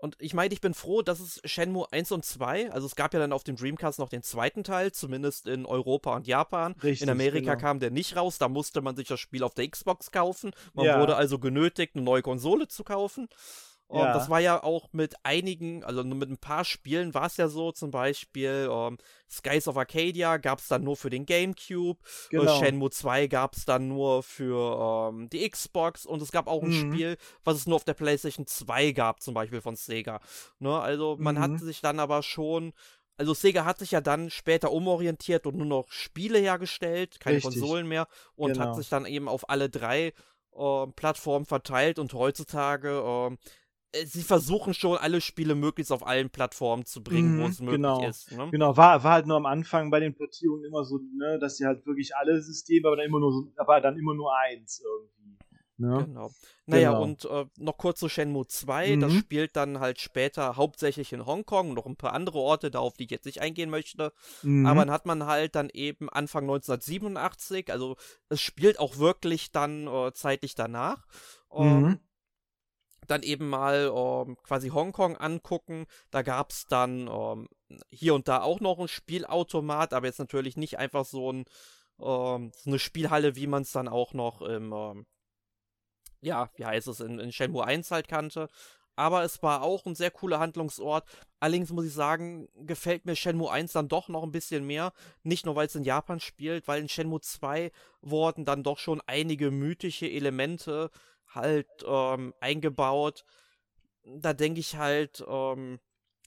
[0.00, 3.12] Und ich meine, ich bin froh, dass es Shenmue 1 und 2, also es gab
[3.12, 6.72] ja dann auf dem Dreamcast noch den zweiten Teil, zumindest in Europa und Japan.
[6.82, 7.60] Richtig, in Amerika genau.
[7.60, 10.52] kam der nicht raus, da musste man sich das Spiel auf der Xbox kaufen.
[10.72, 10.98] Man ja.
[10.98, 13.28] wurde also genötigt, eine neue Konsole zu kaufen.
[13.92, 14.12] Ja.
[14.12, 17.72] Das war ja auch mit einigen, also mit ein paar Spielen war es ja so,
[17.72, 21.98] zum Beispiel ähm, Skies of Arcadia gab es dann nur für den GameCube,
[22.30, 22.58] äh, genau.
[22.58, 26.70] Shenmue 2 gab es dann nur für ähm, die Xbox und es gab auch ein
[26.70, 26.92] mhm.
[26.92, 30.20] Spiel, was es nur auf der PlayStation 2 gab, zum Beispiel von Sega.
[30.60, 30.78] Ne?
[30.78, 31.40] Also man mhm.
[31.40, 32.72] hat sich dann aber schon
[33.16, 37.60] also Sega hat sich ja dann später umorientiert und nur noch Spiele hergestellt, keine Richtig.
[37.60, 38.64] Konsolen mehr und genau.
[38.64, 40.14] hat sich dann eben auf alle drei
[40.56, 43.36] äh, Plattformen verteilt und heutzutage äh,
[44.04, 47.76] sie versuchen schon alle Spiele möglichst auf allen Plattformen zu bringen, mhm, wo es möglich
[47.76, 48.08] genau.
[48.08, 48.32] ist.
[48.32, 48.48] Ne?
[48.50, 51.66] Genau, war, war halt nur am Anfang bei den Portierungen immer so, ne, dass sie
[51.66, 55.38] halt wirklich alle Systeme, aber dann immer nur so, aber dann immer nur eins irgendwie.
[55.80, 56.04] Ne?
[56.06, 56.30] Genau.
[56.66, 57.02] Naja, genau.
[57.02, 58.96] und äh, noch kurz zu Shenmue 2.
[58.96, 59.00] Mhm.
[59.00, 62.98] Das spielt dann halt später hauptsächlich in Hongkong, noch ein paar andere Orte, da auf
[62.98, 64.12] die ich jetzt nicht eingehen möchte.
[64.42, 64.66] Mhm.
[64.66, 67.96] Aber dann hat man halt dann eben Anfang 1987, also
[68.28, 71.06] es spielt auch wirklich dann äh, zeitlich danach.
[71.50, 72.00] Ähm, mhm.
[73.10, 75.86] Dann eben mal ähm, quasi Hongkong angucken.
[76.10, 77.48] Da gab es dann ähm,
[77.90, 81.44] hier und da auch noch ein Spielautomat, aber jetzt natürlich nicht einfach so, ein,
[82.00, 85.06] ähm, so eine Spielhalle, wie man es dann auch noch im ähm,
[86.22, 88.48] ja, wie heißt es, in, in Shenmue 1 halt kannte.
[88.96, 91.04] Aber es war auch ein sehr cooler Handlungsort.
[91.38, 94.92] Allerdings muss ich sagen, gefällt mir Shenmue 1 dann doch noch ein bisschen mehr.
[95.22, 99.00] Nicht nur, weil es in Japan spielt, weil in Shenmue 2 wurden dann doch schon
[99.06, 100.90] einige mythische Elemente
[101.30, 103.24] halt ähm, eingebaut.
[104.04, 105.78] Da denke ich halt, ähm,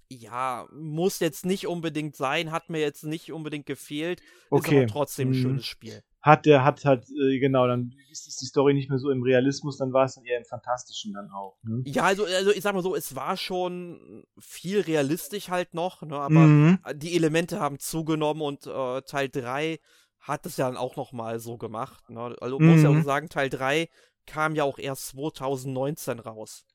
[0.09, 4.21] ja, muss jetzt nicht unbedingt sein, hat mir jetzt nicht unbedingt gefehlt.
[4.49, 4.75] Okay.
[4.75, 5.41] Ist aber trotzdem ein hm.
[5.41, 9.11] schönes Spiel hat der hat halt äh, genau dann ist die Story nicht mehr so
[9.11, 11.83] im Realismus dann war es dann eher im Fantastischen dann auch ne?
[11.85, 16.15] ja also also ich sag mal so es war schon viel realistisch halt noch ne
[16.15, 16.79] aber mhm.
[16.95, 19.79] die Elemente haben zugenommen und äh, Teil 3
[20.19, 22.33] hat es ja dann auch noch mal so gemacht ne?
[22.39, 22.67] also mhm.
[22.67, 23.03] muss ja auch mhm.
[23.03, 23.89] sagen Teil 3
[24.25, 26.65] kam ja auch erst 2019 raus.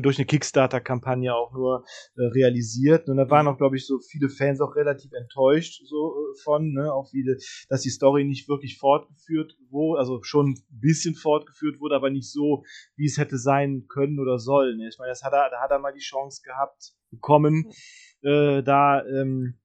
[0.00, 1.84] durch eine Kickstarter-Kampagne auch nur
[2.16, 3.08] äh, realisiert.
[3.08, 3.52] Und da waren mhm.
[3.52, 7.24] auch, glaube ich, so viele Fans auch relativ enttäuscht so äh, von, ne, auch wie,
[7.68, 12.30] dass die Story nicht wirklich fortgeführt wurde, also schon ein bisschen fortgeführt wurde, aber nicht
[12.30, 12.64] so,
[12.96, 14.80] wie es hätte sein können oder sollen.
[14.80, 17.72] Ich meine, das hat er, da hat er mal die Chance gehabt, bekommen,
[18.22, 18.28] mhm.
[18.28, 19.58] äh, da ähm,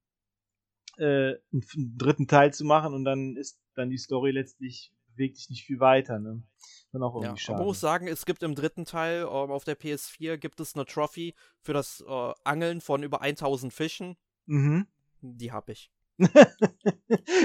[0.97, 5.49] äh, einen dritten Teil zu machen und dann ist dann die Story letztlich bewegt sich
[5.49, 6.43] nicht viel weiter, ne?
[6.91, 7.57] Dann auch irgendwie ja, schade.
[7.57, 10.85] Man muss sagen, es gibt im dritten Teil ähm, auf der PS4 gibt es eine
[10.85, 14.15] Trophy für das äh, Angeln von über 1000 Fischen.
[14.45, 14.87] Mhm.
[15.21, 15.91] Die hab ich.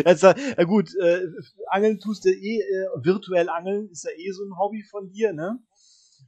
[0.05, 1.27] also, ja gut, äh,
[1.67, 5.33] Angeln tust du eh, äh, virtuell Angeln ist ja eh so ein Hobby von dir,
[5.33, 5.59] ne?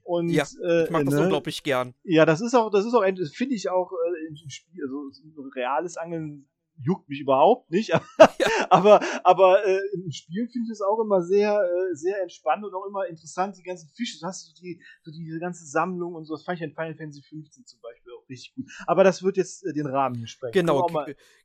[0.03, 1.23] Und, ja, ich mag äh, das ne?
[1.23, 1.95] unglaublich gern.
[2.03, 5.97] Ja, das ist auch, das ist auch, finde ich auch äh, im Spiel, also reales
[5.97, 6.47] Angeln
[6.83, 7.93] juckt mich überhaupt nicht.
[8.71, 12.75] aber aber äh, im Spiel finde ich es auch immer sehr äh, sehr entspannt und
[12.75, 14.19] auch immer interessant, die ganzen Fische.
[14.21, 16.35] Du hast so die so diese ganze Sammlung und so.
[16.35, 18.71] Das fand ich in Final Fantasy 15 zum Beispiel richtig gut.
[18.87, 20.53] Aber das wird jetzt äh, den Rahmen hier sprengen.
[20.53, 20.89] Genau.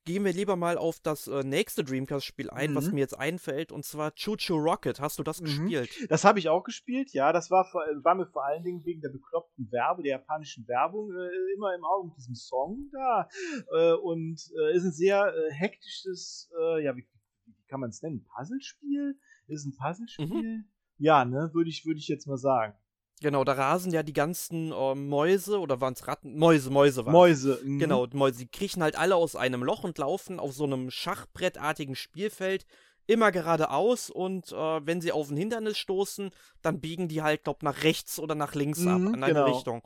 [0.05, 2.75] Gehen wir lieber mal auf das äh, nächste Dreamcast-Spiel ein, mhm.
[2.75, 4.99] was mir jetzt einfällt, und zwar Choo Choo Rocket.
[4.99, 5.45] Hast du das mhm.
[5.45, 5.89] gespielt?
[6.09, 7.32] Das habe ich auch gespielt, ja.
[7.34, 7.65] Das war,
[8.03, 11.84] war mir vor allen Dingen wegen der bekloppten Werbe, der japanischen Werbung äh, immer im
[11.84, 13.30] Auge mit diesem Song da.
[13.71, 17.07] Äh, und äh, ist ein sehr äh, hektisches, äh, ja, wie,
[17.45, 18.25] wie kann man es nennen?
[18.36, 19.19] Puzzlespiel?
[19.47, 20.27] Ist ein Puzzlespiel?
[20.27, 20.65] Mhm.
[20.97, 22.75] Ja, ne, würde ich, würde ich jetzt mal sagen.
[23.22, 26.38] Genau, da rasen ja die ganzen äh, Mäuse oder waren es Ratten?
[26.38, 27.59] Mäuse, Mäuse waren Mäuse.
[27.63, 27.80] Mh.
[27.80, 28.39] Genau, Mäuse.
[28.39, 32.65] Die kriechen halt alle aus einem Loch und laufen auf so einem Schachbrettartigen Spielfeld
[33.07, 36.30] immer geradeaus und äh, wenn sie auf ein Hindernis stoßen,
[36.61, 39.51] dann biegen die halt, glaub, nach rechts oder nach links ab, mhm, in eine genau.
[39.51, 39.82] Richtung.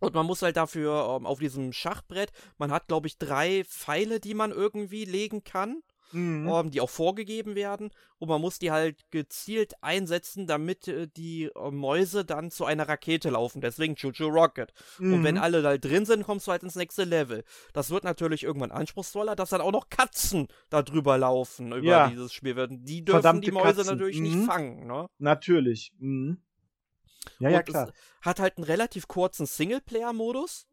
[0.00, 4.18] Und man muss halt dafür ähm, auf diesem Schachbrett, man hat, glaube ich, drei Pfeile,
[4.18, 6.48] die man irgendwie legen kann mhm.
[6.48, 7.90] ähm, die auch vorgegeben werden.
[8.18, 12.88] Und man muss die halt gezielt einsetzen, damit äh, die äh, Mäuse dann zu einer
[12.88, 13.60] Rakete laufen.
[13.60, 14.72] Deswegen Choo-Choo Rocket.
[14.98, 15.14] Mhm.
[15.14, 15.42] Und wenn mhm.
[15.42, 17.44] alle da drin sind, kommst du halt ins nächste Level.
[17.72, 22.08] Das wird natürlich irgendwann anspruchsvoller, dass dann auch noch Katzen da drüber laufen über ja.
[22.08, 22.54] dieses Spiel.
[22.70, 23.92] Die dürfen Verdammte die Mäuse Katzen.
[23.92, 24.22] natürlich mhm.
[24.22, 24.86] nicht fangen.
[24.86, 25.08] Ne?
[25.18, 25.92] Natürlich.
[25.98, 26.38] Mhm.
[27.38, 27.92] Ja, ja, klar.
[28.22, 30.66] hat halt einen relativ kurzen Singleplayer-Modus.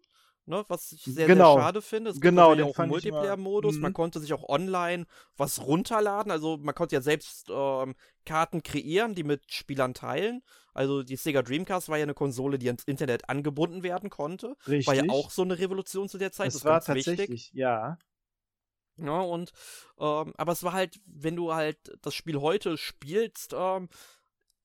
[0.46, 1.54] Ne, was ich sehr, genau.
[1.54, 2.12] sehr schade finde.
[2.12, 3.78] Es genau, gibt ja auch einen Multiplayer-Modus.
[3.78, 3.96] Man mhm.
[3.96, 5.06] konnte sich auch online
[5.38, 6.34] was runterladen.
[6.34, 10.44] Also man konnte ja selbst ähm, Karten kreieren, die mit Spielern teilen.
[10.74, 14.58] Also die Sega Dreamcast war ja eine Konsole, die ans Internet angebunden werden konnte.
[14.68, 14.88] Richtig.
[14.88, 16.48] War ja auch so eine Revolution zu der Zeit.
[16.48, 17.52] Das, das war tatsächlich, wichtig.
[17.54, 17.98] ja.
[18.98, 19.52] Ja, und
[19.98, 23.90] ähm, aber es war halt, wenn du halt das Spiel heute spielst, ähm,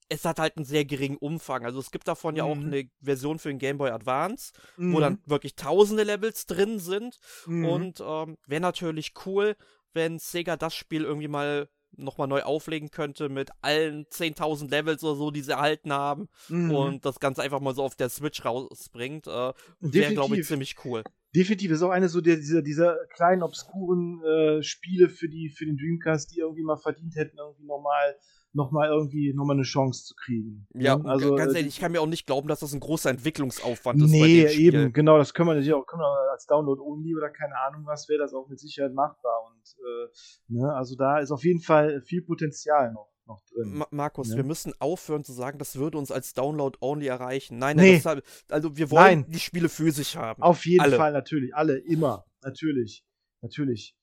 [0.09, 1.65] es hat halt einen sehr geringen Umfang.
[1.65, 2.39] Also es gibt davon mhm.
[2.39, 2.67] ja auch mhm.
[2.67, 4.95] eine Version für den Game Boy Advance, mhm.
[4.95, 7.19] wo dann wirklich tausende Levels drin sind.
[7.47, 7.65] Mhm.
[7.65, 9.57] Und ähm, wäre natürlich cool,
[9.93, 15.17] wenn Sega das Spiel irgendwie mal nochmal neu auflegen könnte mit allen 10.000 Levels oder
[15.17, 16.71] so, die sie erhalten haben mhm.
[16.71, 20.77] und das Ganze einfach mal so auf der Switch rausbringt, äh, wäre, glaube ich, ziemlich
[20.85, 21.03] cool.
[21.35, 25.67] Definitiv ist auch eine so der, dieser, dieser kleinen, obskuren äh, Spiele für, die, für
[25.67, 28.17] den Dreamcast, die irgendwie mal verdient hätten, irgendwie nochmal
[28.53, 30.67] nochmal irgendwie nochmal eine Chance zu kriegen.
[30.75, 31.09] Ja, ne?
[31.09, 34.03] also ganz äh, ehrlich, ich kann mir auch nicht glauben, dass das ein großer Entwicklungsaufwand
[34.03, 34.11] ist.
[34.11, 37.55] Nee, eben, genau, das können wir natürlich auch können wir als Download only oder keine
[37.67, 39.45] Ahnung was, wäre das auch mit Sicherheit machbar.
[39.47, 43.09] Und äh, ne, also da ist auf jeden Fall viel Potenzial noch.
[43.27, 43.75] Noch drin.
[43.75, 44.37] Ma Markus, ja.
[44.37, 47.59] wir müssen aufhören zu sagen, das würde uns als Download-only erreichen.
[47.59, 48.01] Nein, nein, nee.
[48.03, 49.31] das, also wir wollen nein.
[49.31, 50.43] die Spiele physisch haben.
[50.43, 50.97] Auf jeden alle.
[50.97, 51.55] Fall, natürlich.
[51.55, 52.25] Alle, immer.
[52.43, 53.05] Natürlich.
[53.43, 53.98] Natürlich.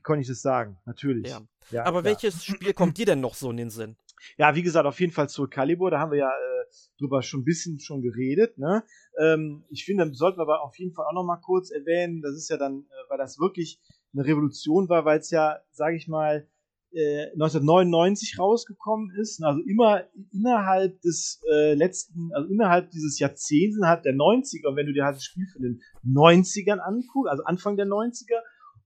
[0.00, 0.78] Wie konnte ich das sagen?
[0.86, 1.28] Natürlich.
[1.28, 1.42] Ja.
[1.70, 2.12] Ja, Aber klar.
[2.12, 3.96] welches Spiel kommt dir denn noch so in den Sinn?
[4.38, 6.64] Ja, wie gesagt, auf jeden Fall Soul Calibur, da haben wir ja äh,
[6.98, 8.56] drüber schon ein bisschen schon geredet.
[8.56, 8.82] Ne?
[9.18, 12.22] Ähm, ich finde, dann sollten wir aber auf jeden Fall auch noch mal kurz erwähnen,
[12.22, 13.78] das ist ja dann, äh, weil das wirklich
[14.14, 16.48] eine Revolution war, weil es ja, sage ich mal,
[16.92, 24.02] äh, 1999 rausgekommen ist, also immer innerhalb des äh, letzten, also innerhalb dieses Jahrzehnts, innerhalb
[24.02, 27.76] der 90er, und wenn du dir halt das Spiel von den 90ern anguckst, also Anfang
[27.76, 28.40] der 90er,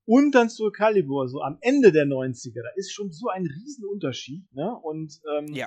[0.07, 4.52] und dann Soul Calibur, so am Ende der 90er, da ist schon so ein Riesenunterschied,
[4.55, 4.76] ne?
[4.82, 5.66] Und ähm, ja.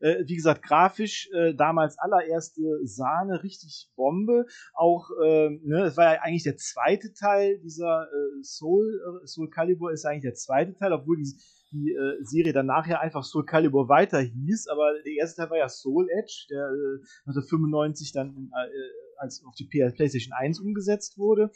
[0.00, 4.46] Äh, wie gesagt, grafisch äh, damals allererste Sahne, richtig Bombe.
[4.72, 9.50] Auch, äh, ne, es war ja eigentlich der zweite Teil dieser äh, Soul, äh, Soul
[9.50, 11.34] Calibur ist eigentlich der zweite Teil, obwohl die,
[11.72, 15.58] die äh, Serie danach ja einfach Soul Calibur weiter hieß, aber der erste Teil war
[15.58, 18.68] ja Soul Edge, der äh, 1995 dann äh,
[19.16, 21.50] als auf die PlayStation 1 umgesetzt wurde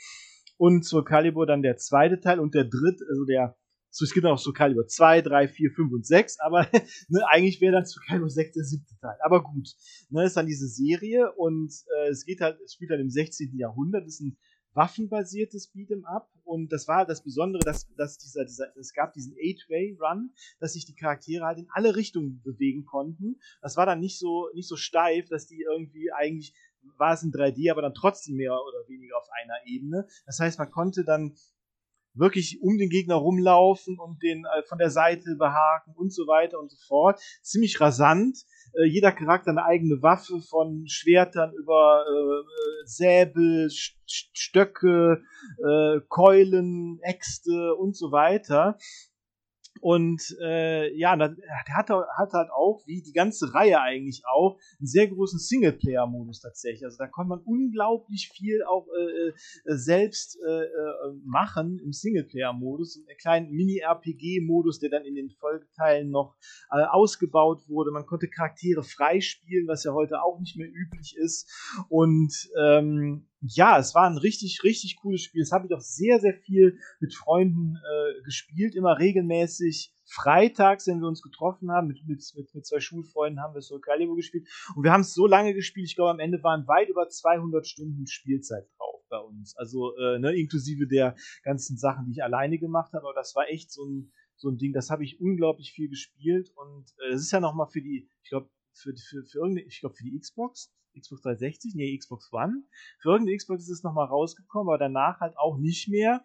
[0.63, 3.57] und Soul Calibur dann der zweite Teil und der dritte, also der,
[3.91, 6.69] so, es gibt auch Soul Calibur 2, 3, 4, 5 und 6, aber
[7.09, 9.17] ne, eigentlich wäre dann Soul Calibur 6 der siebte Teil.
[9.25, 9.75] Aber gut,
[10.11, 13.59] ne, ist dann diese Serie und äh, es geht halt, es spielt halt im 16.
[13.59, 14.39] Jahrhundert, ist ein
[14.75, 19.35] waffenbasiertes Beat'em Up und das war das Besondere, dass, dass dieser, dieser, es gab diesen
[19.37, 23.41] Eight-Way-Run, dass sich die Charaktere halt in alle Richtungen bewegen konnten.
[23.61, 26.55] Das war dann nicht so, nicht so steif, dass die irgendwie eigentlich
[26.99, 30.07] war es in 3D, aber dann trotzdem mehr oder weniger auf einer Ebene.
[30.26, 31.35] Das heißt, man konnte dann
[32.14, 36.59] wirklich um den Gegner rumlaufen und den äh, von der Seite behaken und so weiter
[36.59, 37.20] und so fort.
[37.43, 38.39] Ziemlich rasant.
[38.74, 43.99] Äh, jeder Charakter eine eigene Waffe von Schwertern über äh, Säbel, St
[44.35, 45.22] Stöcke,
[45.64, 48.76] äh, Keulen, Äxte und so weiter.
[49.81, 51.37] Und äh, ja, der
[51.75, 56.85] hat, hat halt auch, wie die ganze Reihe eigentlich auch, einen sehr großen Singleplayer-Modus tatsächlich.
[56.85, 59.33] Also da konnte man unglaublich viel auch äh, äh
[59.64, 60.68] selbst äh, äh,
[61.25, 63.03] machen im Singleplayer-Modus.
[63.09, 66.37] Einen kleinen Mini-RPG-Modus, der dann in den Folgeteilen noch
[66.70, 67.91] äh, ausgebaut wurde.
[67.91, 71.51] Man konnte Charaktere freispielen, was ja heute auch nicht mehr üblich ist.
[71.89, 75.43] Und ähm, ja, es war ein richtig, richtig cooles Spiel.
[75.43, 79.93] Das habe ich auch sehr, sehr viel mit Freunden äh, gespielt, immer regelmäßig.
[80.05, 83.80] Freitags, wenn wir uns getroffen haben, mit, mit, mit, mit zwei Schulfreunden haben wir Soul
[83.80, 84.47] Calibur gespielt.
[84.76, 87.66] Und wir haben es so lange gespielt, ich glaube, am Ende waren weit über 200
[87.66, 89.57] Stunden Spielzeit drauf bei uns.
[89.57, 93.05] Also, äh, ne, inklusive der ganzen Sachen, die ich alleine gemacht habe.
[93.05, 96.53] Aber das war echt so ein, so ein Ding, das habe ich unglaublich viel gespielt.
[96.57, 99.80] Und äh, das ist ja nochmal für die, ich glaube, für, für, für irgendeine, ich
[99.80, 102.64] glaube, für die Xbox Xbox 360, nee, Xbox One.
[103.01, 106.22] Für irgendeine Xbox ist es nochmal rausgekommen, aber danach halt auch nicht mehr.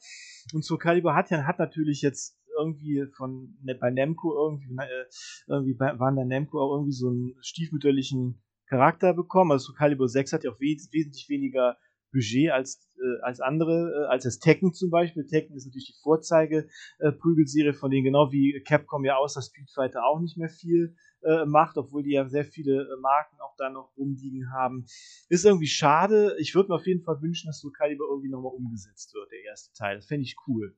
[0.54, 5.06] Und Soul Calibur hat ja hat natürlich jetzt irgendwie von ne, bei Namco irgendwie, äh,
[5.48, 9.52] irgendwie bei, waren der Namco auch irgendwie so einen stiefmütterlichen Charakter bekommen.
[9.52, 11.78] Also Soul Calibur 6 hat ja auch wes wesentlich weniger
[12.12, 15.26] Budget als, äh, als andere, äh, als das Tekken zum Beispiel.
[15.26, 20.06] Tekken ist natürlich die Vorzeige-Prügelserie, äh, von denen genau wie Capcom ja das Street Fighter
[20.06, 20.96] auch nicht mehr viel
[21.28, 24.86] äh, macht, obwohl die ja sehr viele äh, Marken auch da noch rumliegen haben.
[25.28, 26.36] Ist irgendwie schade.
[26.40, 29.44] Ich würde mir auf jeden Fall wünschen, dass Soul Calibur irgendwie nochmal umgesetzt wird, der
[29.44, 29.98] erste Teil.
[29.98, 30.78] Das fände ich cool.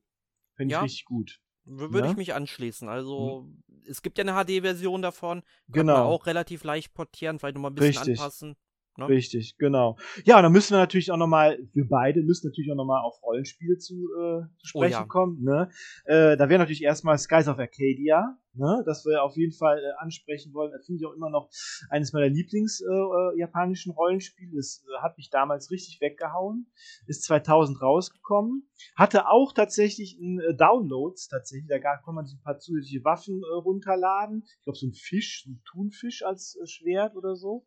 [0.56, 0.82] Fände ich ja.
[0.82, 1.40] richtig gut.
[1.66, 2.12] Würde ja?
[2.12, 2.90] ich mich anschließen.
[2.90, 3.84] Also, mhm.
[3.86, 5.42] es gibt ja eine HD-Version davon.
[5.42, 5.94] Kann genau.
[5.94, 8.20] man auch relativ leicht portieren, vielleicht nochmal ein bisschen Richtig.
[8.20, 8.56] anpassen.
[9.00, 9.08] Ne?
[9.08, 9.98] Richtig, genau.
[10.26, 13.22] Ja, und dann müssen wir natürlich auch nochmal, wir beide müssen natürlich auch nochmal auf
[13.24, 15.06] Rollenspiele zu, äh, zu sprechen oh, ja.
[15.06, 15.44] kommen.
[15.44, 15.70] Ne?
[16.06, 18.84] Äh, da wäre natürlich erstmal Skies of Arcadia, ne?
[18.86, 20.72] das wir auf jeden Fall äh, ansprechen wollen.
[20.72, 21.50] Das finde ich auch immer noch
[21.90, 24.56] eines meiner Lieblings-japanischen äh, Rollenspiele.
[24.56, 26.68] Das äh, hat mich damals richtig weggehauen.
[27.08, 28.70] Ist 2000 rausgekommen.
[28.96, 31.70] Hatte auch tatsächlich ein äh, Downloads, tatsächlich.
[31.70, 34.44] Da konnte man sich ein paar zusätzliche Waffen runterladen.
[34.46, 37.66] Ich glaube, so ein Fisch, so ein Thunfisch als Schwert oder so.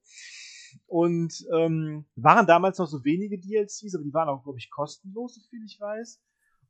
[0.93, 5.36] Und ähm, waren damals noch so wenige DLCs, aber die waren auch, glaube ich, kostenlos,
[5.36, 6.20] soviel ich weiß.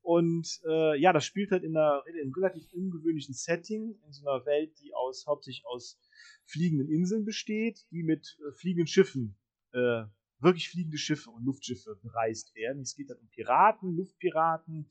[0.00, 4.24] Und äh, ja, das spielt halt in, einer, in einem relativ ungewöhnlichen Setting, in so
[4.24, 5.98] einer Welt, die aus hauptsächlich aus
[6.46, 9.36] fliegenden Inseln besteht, die mit äh, fliegenden Schiffen
[9.72, 10.04] äh,
[10.38, 12.82] wirklich fliegende Schiffe und Luftschiffe bereist werden.
[12.82, 14.86] Es geht dann um Piraten, Luftpiraten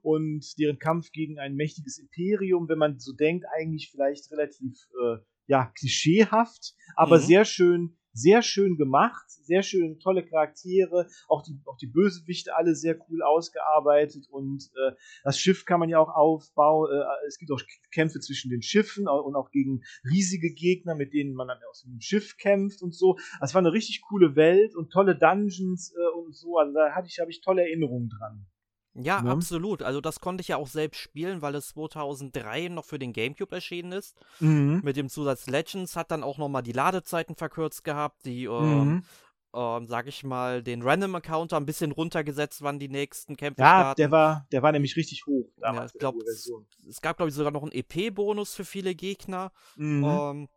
[0.00, 5.16] und deren Kampf gegen ein mächtiges Imperium, wenn man so denkt, eigentlich vielleicht relativ äh,
[5.46, 7.22] ja, klischeehaft, aber mhm.
[7.22, 12.74] sehr schön sehr schön gemacht, sehr schön, tolle Charaktere, auch die, auch die Bösewichte alle
[12.74, 14.92] sehr cool ausgearbeitet und äh,
[15.24, 16.90] das Schiff kann man ja auch aufbauen.
[16.90, 17.60] Äh, es gibt auch
[17.92, 22.00] Kämpfe zwischen den Schiffen und auch gegen riesige Gegner, mit denen man dann aus dem
[22.00, 23.18] Schiff kämpft und so.
[23.40, 26.58] Das war eine richtig coole Welt und tolle Dungeons äh, und so.
[26.58, 28.46] Also da hatte ich, habe ich tolle Erinnerungen dran.
[29.02, 29.30] Ja, ne?
[29.30, 29.82] absolut.
[29.82, 33.54] Also das konnte ich ja auch selbst spielen, weil es 2003 noch für den GameCube
[33.54, 34.16] erschienen ist.
[34.40, 34.80] Mhm.
[34.82, 39.02] Mit dem Zusatz Legends hat dann auch nochmal die Ladezeiten verkürzt gehabt, die, ähm,
[39.52, 44.00] ähm, sag ich mal, den Random-Accounter ein bisschen runtergesetzt, wann die nächsten Kämpfe ja, starten.
[44.00, 45.92] Ja, der war, der war nämlich richtig hoch damals.
[45.92, 46.50] Ja, ich glaub, es,
[46.88, 49.50] es, gab, glaube ich, sogar noch einen EP-Bonus für viele Gegner.
[49.76, 50.04] Mhm.
[50.04, 50.48] Ähm,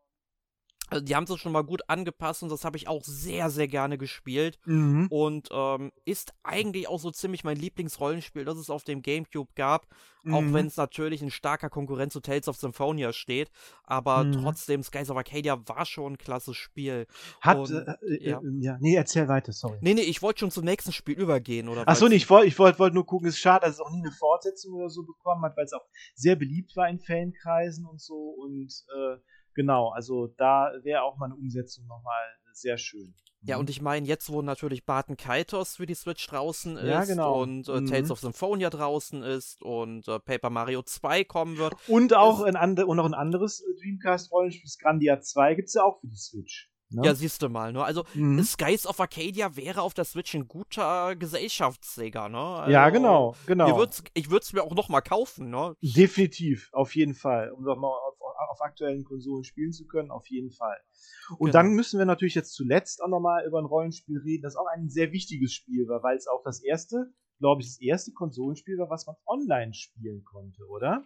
[0.90, 3.68] also die haben es schon mal gut angepasst und das habe ich auch sehr, sehr
[3.68, 4.60] gerne gespielt.
[4.66, 5.08] Mhm.
[5.10, 9.88] Und ähm, ist eigentlich auch so ziemlich mein Lieblingsrollenspiel, das es auf dem GameCube gab.
[10.24, 10.34] Mhm.
[10.34, 13.50] Auch wenn es natürlich ein starker Konkurrent zu Tales of Symphonia steht.
[13.84, 14.34] Aber mhm.
[14.34, 17.08] trotzdem, Skies of Arcadia war schon ein klasse Spiel.
[17.42, 18.40] Hat, und, äh, äh, ja.
[18.40, 18.78] Äh, ja.
[18.80, 19.78] nee, erzähl weiter, sorry.
[19.82, 21.68] Nee, nee, ich wollte schon zum nächsten Spiel übergehen.
[21.68, 23.82] Oder Achso, nee, ich wollte ich wollt, wollt nur gucken, es ist schade, dass es
[23.82, 27.00] auch nie eine Fortsetzung oder so bekommen hat, weil es auch sehr beliebt war in
[27.00, 28.16] Fankreisen und so.
[28.16, 29.18] Und äh,
[29.54, 32.24] Genau, also da wäre auch mal eine Umsetzung nochmal
[32.54, 33.14] sehr schön.
[33.46, 33.72] Ja, und mhm.
[33.72, 37.42] ich meine, jetzt, wo natürlich Barton Kaitos für die Switch draußen ist ja, genau.
[37.42, 37.88] und äh, mhm.
[37.88, 41.76] Tales of Symphonia draußen ist und äh, Paper Mario 2 kommen wird.
[41.88, 46.00] Und auch ein, and und noch ein anderes Dreamcast-Rollenspiel, Grandia 2, gibt es ja auch
[46.00, 46.73] für die Switch.
[46.94, 47.06] Ne?
[47.06, 47.84] Ja, siehst du mal, ne?
[47.84, 48.44] Also, mhm.
[48.44, 52.38] Skies of Arcadia wäre auf der Switch ein guter Gesellschaftssieger, ne?
[52.38, 53.66] Also, ja, genau, genau.
[54.14, 55.76] Ich würde es mir auch noch mal kaufen, ne?
[55.82, 57.52] Definitiv, auf jeden Fall.
[57.52, 58.16] Um noch mal auf,
[58.50, 60.78] auf aktuellen Konsolen spielen zu können, auf jeden Fall.
[61.38, 61.54] Und genau.
[61.54, 64.68] dann müssen wir natürlich jetzt zuletzt auch noch mal über ein Rollenspiel reden, das auch
[64.74, 68.78] ein sehr wichtiges Spiel war, weil es auch das erste, glaube ich, das erste Konsolenspiel
[68.78, 71.04] war, was man online spielen konnte, oder?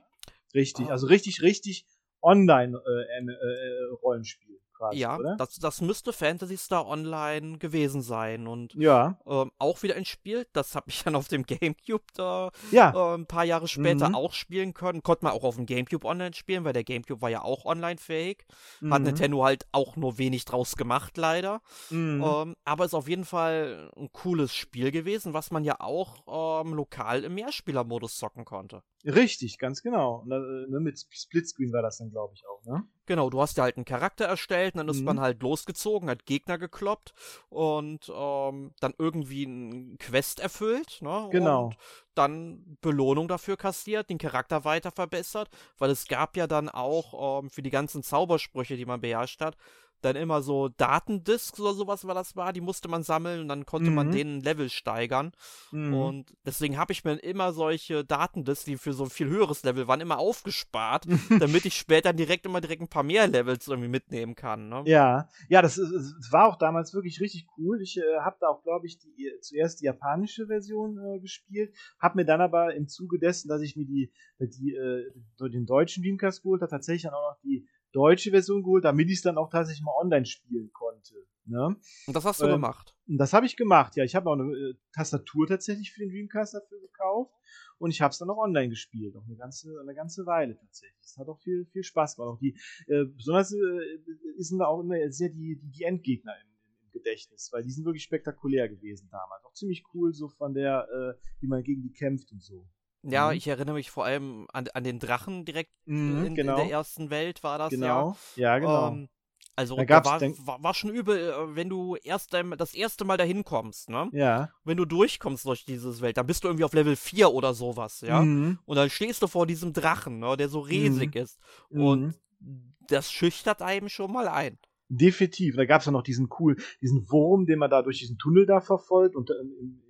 [0.53, 0.91] Richtig, oh.
[0.91, 1.87] also richtig, richtig
[2.21, 4.55] Online-Rollenspiel.
[4.55, 5.35] Äh, äh, quasi, ja, oder?
[5.35, 8.47] Das, das müsste Phantasy Star Online gewesen sein.
[8.47, 9.17] Und ja.
[9.25, 12.93] ähm, auch wieder ein Spiel, das habe ich dann auf dem Gamecube da ja.
[12.93, 14.15] äh, ein paar Jahre später mhm.
[14.15, 15.03] auch spielen können.
[15.03, 18.45] Konnte man auch auf dem Gamecube online spielen, weil der Gamecube war ja auch online-fähig.
[18.81, 18.93] Mhm.
[18.93, 21.61] Hat Nintendo halt auch nur wenig draus gemacht, leider.
[21.89, 22.23] Mhm.
[22.23, 26.73] Ähm, aber ist auf jeden Fall ein cooles Spiel gewesen, was man ja auch ähm,
[26.73, 28.83] lokal im Mehrspielermodus zocken konnte.
[29.05, 30.23] Richtig, ganz genau.
[30.25, 32.83] Und, äh, ne, mit Splitscreen war das dann, glaube ich, auch, ne?
[33.05, 35.05] Genau, du hast ja halt einen Charakter erstellt, und dann ist mhm.
[35.05, 37.13] man halt losgezogen, hat Gegner gekloppt
[37.49, 41.29] und ähm, dann irgendwie einen Quest erfüllt, ne?
[41.31, 41.65] Genau.
[41.65, 41.77] Und
[42.15, 47.49] dann Belohnung dafür kassiert, den Charakter weiter verbessert, weil es gab ja dann auch ähm,
[47.49, 49.55] für die ganzen Zaubersprüche, die man beherrscht hat,
[50.01, 53.65] dann immer so Datendisks oder sowas, weil das war, die musste man sammeln und dann
[53.65, 53.95] konnte mhm.
[53.95, 55.31] man den Level steigern.
[55.71, 55.93] Mhm.
[55.93, 59.87] Und deswegen habe ich mir immer solche Datendisks, die für so ein viel höheres Level
[59.87, 61.05] waren, immer aufgespart,
[61.39, 64.69] damit ich später direkt immer direkt ein paar mehr Levels irgendwie mitnehmen kann.
[64.69, 64.83] Ne?
[64.85, 67.81] Ja, ja, das, ist, das war auch damals wirklich richtig cool.
[67.81, 72.17] Ich äh, habe da auch, glaube ich, die, zuerst die japanische Version äh, gespielt, habe
[72.17, 76.43] mir dann aber im Zuge dessen, dass ich mir die, die äh, den deutschen Dreamcast
[76.43, 79.49] geholt habe, tatsächlich dann auch noch die deutsche Version geholt, damit ich es dann auch
[79.49, 81.15] tatsächlich mal online spielen konnte.
[81.45, 81.77] Ne?
[82.07, 82.93] Und das hast du ähm, gemacht?
[83.07, 84.03] Das habe ich gemacht, ja.
[84.03, 87.33] Ich habe auch eine äh, Tastatur tatsächlich für den Dreamcast dafür gekauft
[87.79, 90.99] und ich habe es dann auch online gespielt, auch eine ganze, eine ganze Weile tatsächlich.
[91.01, 92.33] Es hat auch viel, viel Spaß gemacht.
[92.33, 92.57] Auch die,
[92.87, 93.99] äh, besonders äh,
[94.37, 96.47] sind da auch immer sehr die, die, die Endgegner im,
[96.81, 99.45] im, Gedächtnis, weil die sind wirklich spektakulär gewesen damals.
[99.45, 102.67] Auch ziemlich cool, so von der, äh, wie man gegen die kämpft und so.
[103.09, 103.37] Ja, mhm.
[103.37, 106.57] ich erinnere mich vor allem an, an den Drachen direkt mhm, in, genau.
[106.57, 108.17] in, der ersten Welt war das genau.
[108.35, 108.53] ja.
[108.53, 108.87] Ja, genau.
[108.89, 109.09] Ähm,
[109.55, 113.17] also da, da war, war, war, schon übel, äh, wenn du erst das erste Mal
[113.17, 114.07] dahin kommst, ne?
[114.11, 114.51] Ja.
[114.63, 118.01] Wenn du durchkommst durch diese Welt, dann bist du irgendwie auf Level 4 oder sowas,
[118.01, 118.21] ja?
[118.21, 118.59] Mhm.
[118.65, 121.21] Und dann stehst du vor diesem Drachen, ne, der so riesig mhm.
[121.21, 121.39] ist.
[121.69, 122.01] Und
[122.39, 122.75] mhm.
[122.87, 124.59] das schüchtert einem schon mal ein.
[124.89, 125.55] Definitiv.
[125.55, 128.45] Da gab es ja noch diesen cool, diesen Wurm, den man da durch diesen Tunnel
[128.45, 129.81] da verfolgt und im,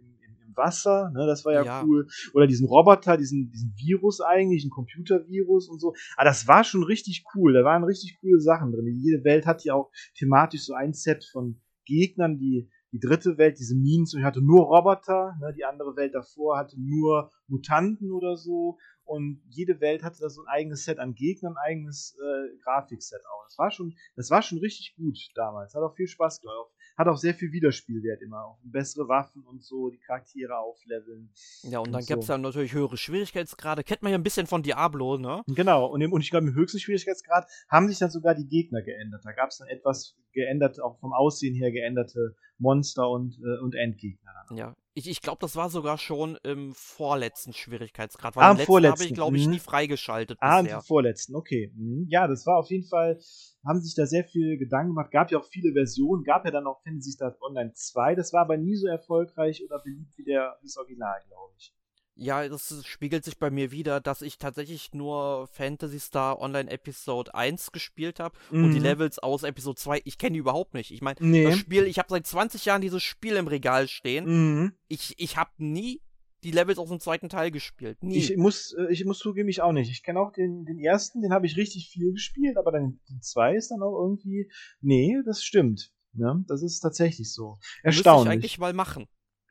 [0.58, 2.08] Wasser, ne, das war ja, ja, cool.
[2.34, 5.94] Oder diesen Roboter, diesen, diesen Virus eigentlich, ein Computervirus und so.
[6.16, 7.54] Aber das war schon richtig cool.
[7.54, 8.88] Da waren richtig coole Sachen drin.
[8.88, 13.60] Jede Welt hat ja auch thematisch so ein Set von Gegnern, die die dritte Welt,
[13.60, 18.78] diese Minen, hatte nur Roboter, ne, die andere Welt davor hatte nur Mutanten oder so.
[19.04, 23.22] Und jede Welt hatte da so ein eigenes Set an Gegnern, ein eigenes äh, Grafikset
[23.26, 23.44] auch.
[23.46, 25.74] Das war schon, das war schon richtig gut damals.
[25.76, 26.72] Hat auch viel Spaß gemacht.
[26.98, 28.44] Hat auch sehr viel Wiederspielwert immer.
[28.44, 31.30] Auch bessere Waffen und so, die Charaktere aufleveln.
[31.64, 32.34] Ja, und dann und gibt es so.
[32.34, 33.84] dann natürlich höhere Schwierigkeitsgrade.
[33.84, 35.44] Kennt man ja ein bisschen von Diablo, ne?
[35.48, 38.82] Genau, und, im, und ich glaube, im höchsten Schwierigkeitsgrad haben sich dann sogar die Gegner
[38.82, 39.22] geändert.
[39.24, 43.76] Da gab es dann etwas geändert, auch vom Aussehen her geänderte Monster und, äh, und
[43.76, 44.32] Endgegner.
[44.56, 48.36] Ja, ich, ich glaube, das war sogar schon im vorletzten Schwierigkeitsgrad.
[48.36, 49.52] Weil ah, im vorletzten habe ich, glaube ich, mhm.
[49.52, 50.38] nie freigeschaltet.
[50.42, 50.78] Ah, bisher.
[50.78, 51.72] im vorletzten, okay.
[51.76, 52.08] Mhm.
[52.10, 53.20] Ja, das war auf jeden Fall,
[53.68, 55.12] haben sich da sehr viel Gedanken gemacht.
[55.12, 58.16] Gab ja auch viele Versionen, gab ja dann auch Fantasy Star Online 2.
[58.16, 61.74] Das war aber nie so erfolgreich oder beliebt wie, der, wie das Original, glaube ich.
[62.20, 67.34] Ja, das spiegelt sich bei mir wieder, dass ich tatsächlich nur Phantasy Star Online Episode
[67.36, 68.64] 1 gespielt habe mhm.
[68.64, 68.86] und die mhm.
[68.86, 70.92] Levels aus Episode 2, ich kenne die überhaupt nicht.
[70.92, 71.44] Ich meine, nee.
[71.44, 74.26] das Spiel, ich habe seit 20 Jahren dieses Spiel im Regal stehen.
[74.26, 74.74] Mhm.
[74.88, 76.02] Ich, ich habe nie
[76.48, 78.02] die Levels aus dem zweiten Teil gespielt.
[78.02, 78.18] Nie.
[78.18, 79.92] Ich muss, äh, ich muss zugeben, ich auch nicht.
[79.92, 83.22] Ich kenne auch den, den ersten, den habe ich richtig viel gespielt, aber dann den
[83.22, 84.50] zwei ist dann auch irgendwie.
[84.80, 85.92] Nee, das stimmt.
[86.14, 86.46] Ne?
[86.48, 87.58] Das ist tatsächlich so.
[87.84, 87.96] Erstaunlich.
[87.96, 89.08] Müsste ich eigentlich mal machen.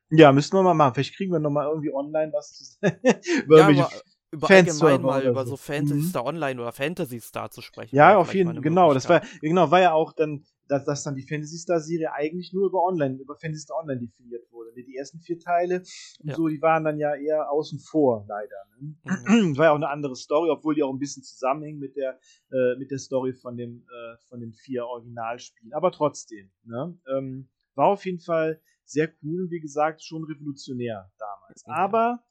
[0.08, 0.94] Ja, müssen wir mal machen.
[0.94, 2.78] Vielleicht kriegen wir noch mal irgendwie online was zu
[3.44, 3.88] über ja,
[4.30, 6.08] über allgemein mal über so, so Fantasy mhm.
[6.08, 7.94] Star Online oder Fantasy Star zu sprechen.
[7.94, 8.62] Ja, auf jeden Fall.
[8.62, 12.12] Genau, das war genau war ja auch dann dass, dass dann die Fantasy Star Serie
[12.12, 14.72] eigentlich nur über Online, über Fantasy Star Online definiert wurde.
[14.74, 15.82] Die ersten vier Teile
[16.20, 16.34] und ja.
[16.34, 18.56] so, die waren dann ja eher außen vor, leider.
[18.78, 18.96] Ne?
[19.04, 19.56] Mhm.
[19.58, 22.18] War ja auch eine andere Story, obwohl die auch ein bisschen zusammenhängen mit der,
[22.50, 25.72] äh, mit der Story von, dem, äh, von den vier Originalspielen.
[25.72, 26.98] Aber trotzdem, ne?
[27.08, 31.66] ähm, war auf jeden Fall sehr cool und wie gesagt schon revolutionär damals.
[31.66, 31.72] Mhm.
[31.72, 32.24] Aber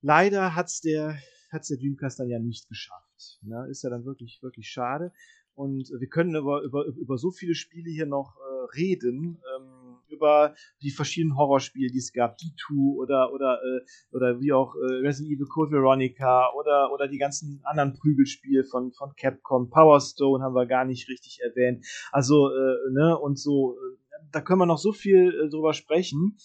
[0.00, 1.18] leider hat's der
[1.50, 3.38] hat's der Dreamcast dann ja nicht geschafft.
[3.42, 3.66] Ne?
[3.70, 5.12] Ist ja dann wirklich wirklich schade.
[5.54, 9.40] Und wir können über, über, über so viele Spiele hier noch äh, reden.
[9.56, 9.84] Ähm,
[10.14, 14.94] über die verschiedenen Horrorspiele, die es gab, D2 oder oder äh, oder wie auch äh,
[15.06, 20.42] Resident Evil Code Veronica oder oder die ganzen anderen Prügelspiele von von Capcom, Power Stone
[20.42, 21.84] haben wir gar nicht richtig erwähnt.
[22.12, 23.96] Also äh, ne und so äh,
[24.32, 26.36] da können wir noch so viel äh, drüber sprechen.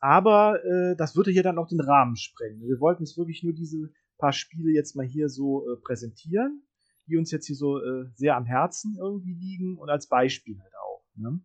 [0.00, 2.62] Aber äh, das würde hier dann auch den Rahmen sprengen.
[2.62, 6.62] Wir wollten jetzt wirklich nur diese paar Spiele jetzt mal hier so äh, präsentieren,
[7.10, 10.72] die uns jetzt hier so äh, sehr am Herzen irgendwie liegen und als Beispiel halt
[10.74, 11.04] auch.
[11.16, 11.40] Ne?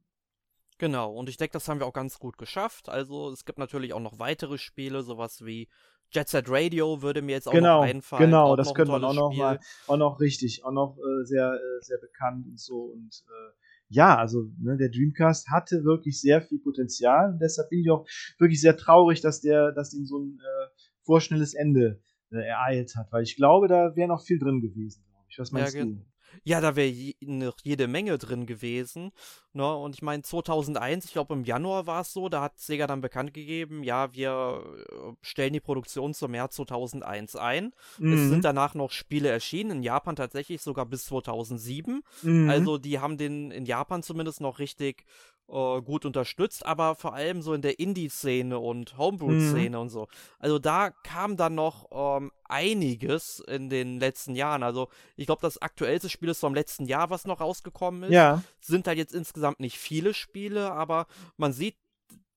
[0.77, 2.89] Genau, und ich denke, das haben wir auch ganz gut geschafft.
[2.89, 5.69] Also es gibt natürlich auch noch weitere Spiele, sowas wie
[6.11, 8.25] Jet Set Radio würde mir jetzt auch genau, noch einfallen.
[8.25, 11.53] Genau, auch das können wir auch noch mal, auch noch richtig, auch noch äh, sehr,
[11.53, 13.53] äh, sehr bekannt und so und äh,
[13.89, 18.07] ja, also ne, der Dreamcast hatte wirklich sehr viel Potenzial und deshalb bin ich auch
[18.39, 20.67] wirklich sehr traurig, dass der, dass ihn so ein äh,
[21.03, 22.01] vorschnelles Ende
[22.31, 25.39] äh, ereilt hat, weil ich glaube, da wäre noch viel drin gewesen, ich.
[25.39, 25.97] Was meinst ja, du?
[26.43, 29.11] Ja, da wäre je, noch jede Menge drin gewesen.
[29.53, 29.75] Ne?
[29.75, 33.01] Und ich meine, 2001, ich glaube im Januar war es so, da hat Sega dann
[33.01, 37.71] bekannt gegeben, ja, wir äh, stellen die Produktion zum März 2001 ein.
[37.97, 38.13] Mhm.
[38.13, 42.01] Es sind danach noch Spiele erschienen, in Japan tatsächlich sogar bis 2007.
[42.23, 42.49] Mhm.
[42.49, 45.05] Also die haben den in Japan zumindest noch richtig
[45.47, 49.81] äh, gut unterstützt, aber vor allem so in der Indie-Szene und Homebrew-Szene mhm.
[49.83, 50.07] und so.
[50.39, 54.63] Also da kam dann noch ähm, einiges in den letzten Jahren.
[54.63, 58.11] Also ich glaube, das aktuellste Spiel ist vom letzten Jahr, was noch rausgekommen ist.
[58.11, 58.41] Ja.
[58.59, 61.05] Sind halt jetzt insgesamt nicht viele Spiele, aber
[61.37, 61.75] man sieht,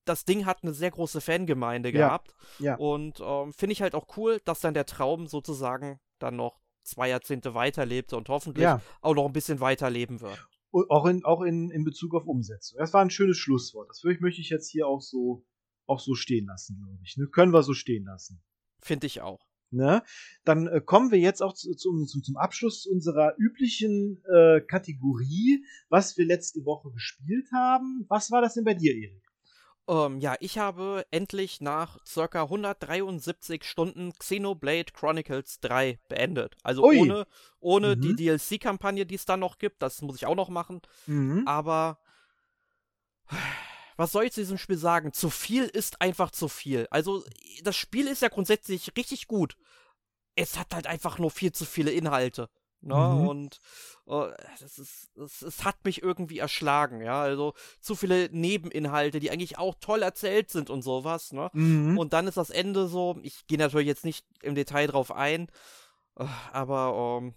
[0.05, 2.35] das Ding hat eine sehr große Fangemeinde gehabt.
[2.59, 2.71] Ja.
[2.71, 2.75] ja.
[2.77, 7.09] Und ähm, finde ich halt auch cool, dass dann der Traum sozusagen dann noch zwei
[7.09, 8.81] Jahrzehnte weiterlebte und hoffentlich ja.
[9.01, 10.39] auch noch ein bisschen weiterleben wird
[10.71, 12.77] auch in, auch in, in Bezug auf Umsetzung.
[12.79, 13.89] Das war ein schönes Schlusswort.
[13.89, 15.45] Das möchte ich jetzt hier auch so,
[15.85, 17.17] auch so stehen lassen, glaube ich.
[17.17, 17.27] Ne?
[17.27, 18.41] Können wir so stehen lassen.
[18.79, 19.49] Finde ich auch.
[19.71, 20.03] Ne?
[20.45, 25.63] Dann äh, kommen wir jetzt auch zu, zu, zu, zum Abschluss unserer üblichen äh, Kategorie,
[25.89, 28.05] was wir letzte Woche gespielt haben.
[28.09, 29.28] Was war das denn bei dir, Erik?
[29.89, 36.55] Ähm, ja, ich habe endlich nach circa 173 Stunden Xenoblade Chronicles 3 beendet.
[36.61, 36.99] Also Ui.
[36.99, 37.25] ohne,
[37.59, 38.01] ohne mhm.
[38.01, 39.81] die DLC-Kampagne, die es dann noch gibt.
[39.81, 40.81] Das muss ich auch noch machen.
[41.07, 41.43] Mhm.
[41.47, 41.97] Aber
[43.97, 45.11] was soll ich zu diesem Spiel sagen?
[45.11, 46.87] Zu viel ist einfach zu viel.
[46.91, 47.23] Also,
[47.63, 49.57] das Spiel ist ja grundsätzlich richtig gut.
[50.35, 52.47] Es hat halt einfach nur viel zu viele Inhalte.
[52.81, 52.95] Ne?
[52.95, 53.27] Mhm.
[53.27, 53.59] Und
[54.05, 54.27] uh,
[54.59, 57.21] das ist, das, es hat mich irgendwie erschlagen, ja.
[57.21, 61.49] Also zu viele Nebeninhalte, die eigentlich auch toll erzählt sind und sowas, ne?
[61.53, 61.97] Mhm.
[61.97, 65.47] Und dann ist das Ende so, ich gehe natürlich jetzt nicht im Detail drauf ein,
[66.19, 67.33] uh, aber um, ähm,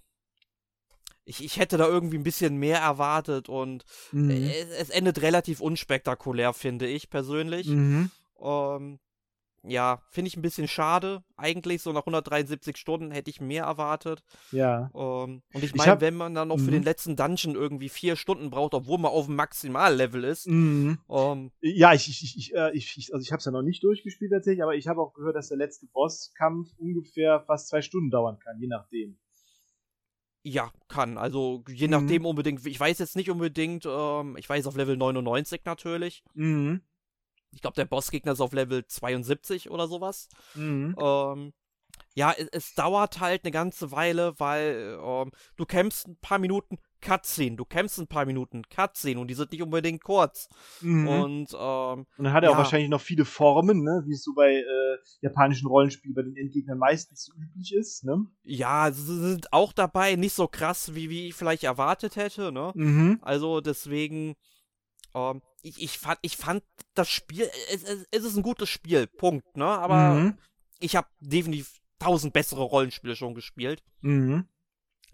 [1.25, 4.31] ich, ich hätte da irgendwie ein bisschen mehr erwartet und mhm.
[4.31, 7.69] es, es, endet relativ unspektakulär, finde ich persönlich.
[7.69, 8.11] Mhm.
[8.35, 8.99] Um, ähm,
[9.65, 11.23] ja, finde ich ein bisschen schade.
[11.37, 14.23] Eigentlich so nach 173 Stunden hätte ich mehr erwartet.
[14.51, 14.91] Ja.
[14.95, 16.87] Ähm, und ich meine, wenn man dann noch für den mhm.
[16.87, 20.49] letzten Dungeon irgendwie vier Stunden braucht, obwohl man auf dem Maximallevel ist.
[20.49, 20.99] Mhm.
[21.09, 23.85] Ähm, ja, ich, ich, ich, äh, ich, ich, also ich habe es ja noch nicht
[23.85, 28.11] durchgespielt tatsächlich, aber ich habe auch gehört, dass der letzte Bosskampf ungefähr fast zwei Stunden
[28.11, 29.17] dauern kann, je nachdem.
[30.45, 31.19] Ja, kann.
[31.19, 31.93] Also je mhm.
[31.93, 32.67] nachdem unbedingt.
[32.67, 36.25] Ich weiß jetzt nicht unbedingt, ähm, ich weiß auf Level 99 natürlich.
[36.35, 36.83] Mhm.
[37.53, 40.29] Ich glaube, der Bossgegner ist auf Level 72 oder sowas.
[40.55, 40.97] Mhm.
[41.01, 41.53] Ähm,
[42.15, 46.79] ja, es, es, dauert halt eine ganze Weile, weil ähm, du kämpfst ein paar Minuten,
[47.01, 47.57] Cutscene.
[47.57, 50.49] Du kämpfst ein paar Minuten, Cutscene und die sind nicht unbedingt kurz.
[50.81, 51.09] Mhm.
[51.09, 52.55] Und, ähm, und dann hat er ja.
[52.55, 54.03] auch wahrscheinlich noch viele Formen, ne?
[54.07, 58.05] wie es so bei äh, japanischen Rollenspielen bei den Endgegnern meistens so üblich ist.
[58.05, 58.25] Ne?
[58.45, 62.53] Ja, sie sind auch dabei, nicht so krass, wie, wie ich vielleicht erwartet hätte.
[62.53, 62.73] Ne?
[62.75, 63.19] Mhm.
[63.23, 64.37] Also deswegen,
[65.15, 66.63] ähm, ich, ich, fand, ich fand
[66.95, 69.57] das Spiel, es, es, es ist ein gutes Spiel, Punkt.
[69.57, 69.67] Ne?
[69.67, 70.39] Aber mhm.
[70.81, 73.83] ich habe definitiv tausend bessere Rollenspiele schon gespielt.
[74.01, 74.47] Mhm.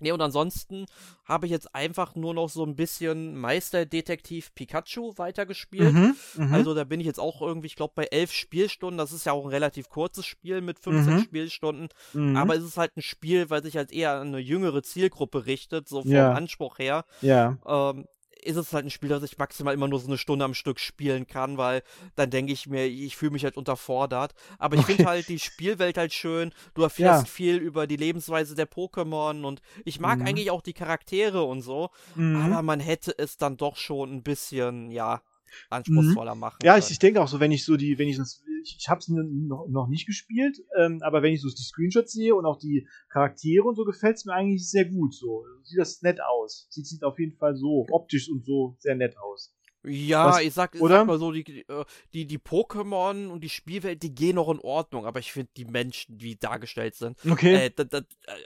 [0.01, 0.86] Ne, und ansonsten
[1.24, 5.92] habe ich jetzt einfach nur noch so ein bisschen Meisterdetektiv Pikachu weitergespielt.
[5.92, 6.55] Mhm, mh.
[6.55, 8.99] Also da bin ich jetzt auch irgendwie, ich glaube, bei elf Spielstunden.
[8.99, 11.20] Das ist ja auch ein relativ kurzes Spiel mit 15 mhm.
[11.20, 11.88] Spielstunden.
[12.12, 12.36] Mhm.
[12.36, 15.88] Aber es ist halt ein Spiel, weil sich halt eher an eine jüngere Zielgruppe richtet,
[15.88, 16.32] so vom ja.
[16.32, 17.05] Anspruch her.
[17.20, 17.59] Ja.
[17.66, 18.07] Ähm,
[18.43, 20.80] ist es halt ein Spiel, das ich maximal immer nur so eine Stunde am Stück
[20.80, 21.82] spielen kann, weil
[22.16, 24.34] dann denke ich mir, ich fühle mich halt unterfordert.
[24.59, 24.95] Aber ich okay.
[24.95, 26.53] finde halt die Spielwelt halt schön.
[26.74, 27.30] Du erfährst ja.
[27.30, 30.26] viel über die Lebensweise der Pokémon und ich mag mhm.
[30.26, 31.91] eigentlich auch die Charaktere und so.
[32.14, 32.36] Mhm.
[32.36, 35.22] Aber man hätte es dann doch schon ein bisschen, ja,
[35.70, 36.40] anspruchsvoller mhm.
[36.40, 36.59] machen.
[36.62, 38.88] Ja, ich, ich, denke auch so, wenn ich so die, wenn ich das, ich, ich
[38.88, 42.46] habe es noch, noch nicht gespielt, ähm, aber wenn ich so die Screenshots sehe und
[42.46, 45.14] auch die Charaktere und so, gefällt es mir eigentlich sehr gut.
[45.14, 46.66] So sieht das nett aus.
[46.70, 49.55] Sieht, sieht auf jeden Fall so optisch und so sehr nett aus.
[49.84, 53.49] Ja, Was, ich, sag, ich sag mal so, die, äh, die, die Pokémon und die
[53.49, 57.66] Spielwelt, die gehen noch in Ordnung, aber ich finde die Menschen, die dargestellt sind, okay.
[57.66, 58.01] äh, da, da,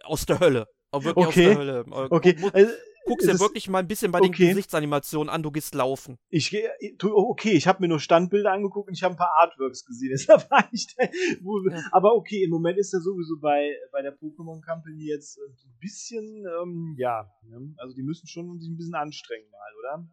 [0.04, 0.68] aus der Hölle.
[0.90, 1.48] Auch wirklich okay.
[1.48, 1.84] aus der Hölle.
[1.86, 2.36] Äh, okay.
[2.52, 2.72] Also,
[3.04, 4.30] guckst dir wirklich mal ein bisschen bei okay.
[4.30, 6.18] den Gesichtsanimationen an, du gehst laufen.
[6.28, 6.70] Ich gehe,
[7.02, 10.10] okay, ich habe mir nur Standbilder angeguckt und ich habe ein paar Artworks gesehen.
[10.10, 11.82] Deshalb war ich da, ja.
[11.92, 15.78] Aber okay, im Moment ist er sowieso bei, bei der Pokémon Company jetzt äh, ein
[15.80, 17.74] bisschen, ähm, ja, ne?
[17.78, 20.06] also die müssen schon sich ein bisschen anstrengen mal,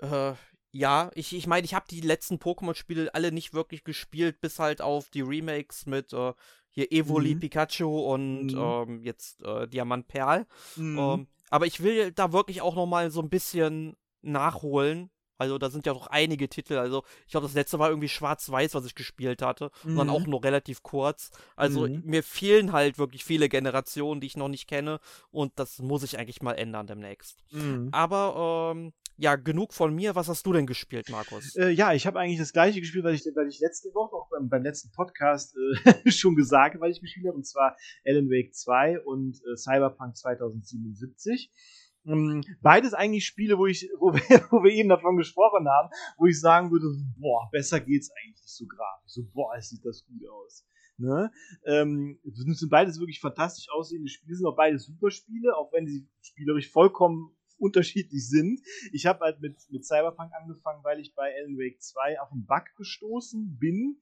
[0.00, 0.32] oder?
[0.32, 0.34] Äh,
[0.72, 4.80] ja, ich, ich meine, ich habe die letzten Pokémon-Spiele alle nicht wirklich gespielt, bis halt
[4.80, 6.32] auf die Remakes mit äh,
[6.70, 7.40] hier Evoli, mhm.
[7.40, 8.58] Pikachu und mhm.
[8.58, 10.46] ähm, jetzt äh, Diamant Perl.
[10.76, 10.98] Mhm.
[10.98, 15.10] Ähm, aber ich will da wirklich auch noch mal so ein bisschen nachholen.
[15.40, 16.76] Also da sind ja noch einige Titel.
[16.76, 19.70] Also ich glaube, das letzte war irgendwie Schwarz-Weiß, was ich gespielt hatte.
[19.84, 19.90] Mhm.
[19.92, 21.30] Und dann auch nur relativ kurz.
[21.56, 22.02] Also mhm.
[22.04, 25.00] mir fehlen halt wirklich viele Generationen, die ich noch nicht kenne.
[25.30, 27.42] Und das muss ich eigentlich mal ändern demnächst.
[27.52, 27.88] Mhm.
[27.90, 30.14] Aber ähm, ja, genug von mir.
[30.14, 31.54] Was hast du denn gespielt, Markus?
[31.54, 34.30] Äh, ja, ich habe eigentlich das gleiche gespielt, was ich, was ich letzte Woche auch
[34.30, 35.54] beim, beim letzten Podcast
[35.84, 37.36] äh, schon gesagt habe, was ich gespielt habe.
[37.36, 41.52] Und zwar Alan Wake 2 und äh, Cyberpunk 2077.
[42.06, 46.24] Ähm, beides eigentlich Spiele, wo ich, wo wir, wo wir eben davon gesprochen haben, wo
[46.24, 46.86] ich sagen würde,
[47.18, 49.12] boah, besser geht's eigentlich nicht so grafisch.
[49.12, 50.64] So, boah, es sieht das gut aus.
[50.96, 51.30] Ne?
[51.66, 56.06] Ähm, sind beides wirklich fantastisch aussehende Spiele, sind auch beide super Spiele, auch wenn sie
[56.20, 58.60] spielerisch vollkommen unterschiedlich sind.
[58.92, 62.46] Ich habe halt mit, mit Cyberpunk angefangen, weil ich bei Alan Wake 2 auf einen
[62.46, 64.00] Bug gestoßen bin,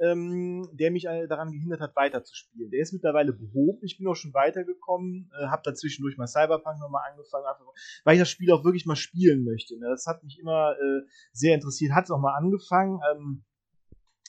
[0.00, 2.70] ähm, der mich daran gehindert hat, weiterzuspielen.
[2.70, 3.80] Der ist mittlerweile behoben.
[3.82, 7.66] Ich bin auch schon weitergekommen, äh, habe da zwischendurch mal Cyberpunk nochmal angefangen, einfach,
[8.04, 9.78] weil ich das Spiel auch wirklich mal spielen möchte.
[9.78, 9.88] Ne?
[9.90, 11.02] Das hat mich immer äh,
[11.32, 11.92] sehr interessiert.
[11.92, 13.00] Hat es auch mal angefangen.
[13.12, 13.44] Ähm,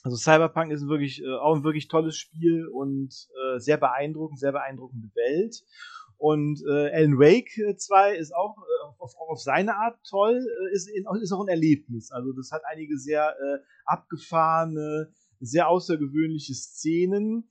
[0.03, 4.51] also Cyberpunk ist wirklich äh, auch ein wirklich tolles Spiel und äh, sehr beeindruckend, sehr
[4.51, 5.63] beeindruckende Welt.
[6.21, 10.87] Und äh, Alan Wake 2 ist auch äh, auf, auf, seine Art toll, äh, ist,
[10.87, 12.11] ist auch ein Erlebnis.
[12.11, 17.49] Also das hat einige sehr äh, abgefahrene, sehr außergewöhnliche Szenen.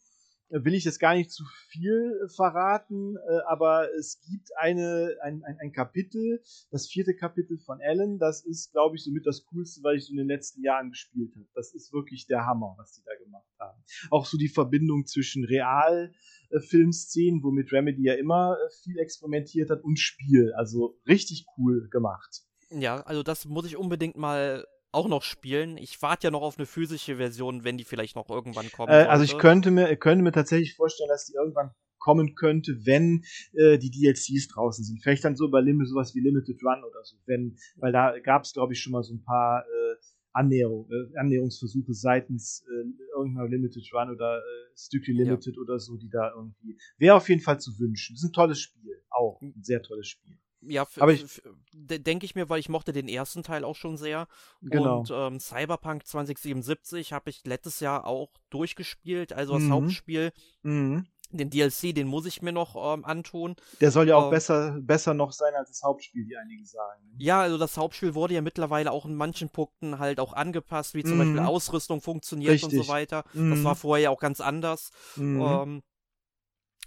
[0.50, 5.16] Äh, will ich jetzt gar nicht zu viel äh, verraten, äh, aber es gibt eine,
[5.20, 6.40] ein, ein, ein Kapitel,
[6.70, 10.12] das vierte Kapitel von Alan, das ist, glaube ich, somit das Coolste, was ich so
[10.12, 11.48] in den letzten Jahren gespielt habe.
[11.54, 13.82] Das ist wirklich der Hammer, was die da gemacht haben.
[14.10, 19.70] Auch so die Verbindung zwischen real äh, Filmszenen, womit Remedy ja immer äh, viel experimentiert
[19.70, 20.52] hat, und Spiel.
[20.56, 22.42] Also richtig cool gemacht.
[22.70, 25.76] Ja, also das muss ich unbedingt mal auch noch spielen.
[25.76, 28.90] Ich warte ja noch auf eine physische Version, wenn die vielleicht noch irgendwann kommt.
[28.90, 33.24] Äh, also ich könnte mir, könnte mir tatsächlich vorstellen, dass die irgendwann kommen könnte, wenn
[33.52, 35.02] äh, die DLCs draußen sind.
[35.02, 38.42] Vielleicht dann so bei Lim sowas wie Limited Run oder so, wenn, weil da gab
[38.42, 39.96] es, glaube ich, schon mal so ein paar äh,
[40.32, 45.62] Annäherung, äh, Annäherungsversuche seitens äh, irgendeiner Limited Run oder äh, Strictly Limited ja.
[45.62, 46.78] oder so, die da irgendwie.
[46.98, 48.14] Wäre auf jeden Fall zu wünschen.
[48.14, 49.02] Das ist ein tolles Spiel.
[49.10, 50.38] Auch ein sehr tolles Spiel.
[50.62, 54.28] Ja, aber ich denke ich mir, weil ich mochte den ersten Teil auch schon sehr.
[54.60, 55.00] Genau.
[55.00, 59.72] Und ähm, Cyberpunk 2077 habe ich letztes Jahr auch durchgespielt, also das mhm.
[59.72, 60.32] Hauptspiel.
[60.62, 61.06] Mhm.
[61.32, 63.56] Den DLC, den muss ich mir noch ähm, antun.
[63.80, 67.02] Der soll ja auch ähm, besser, besser noch sein als das Hauptspiel, wie einige sagen.
[67.06, 67.14] Ne?
[67.18, 71.04] Ja, also das Hauptspiel wurde ja mittlerweile auch in manchen Punkten halt auch angepasst, wie
[71.04, 71.18] zum mhm.
[71.18, 72.78] Beispiel Ausrüstung funktioniert Richtig.
[72.78, 73.24] und so weiter.
[73.32, 73.50] Mhm.
[73.50, 74.90] Das war vorher ja auch ganz anders.
[75.16, 75.40] Mhm.
[75.40, 75.82] Ähm,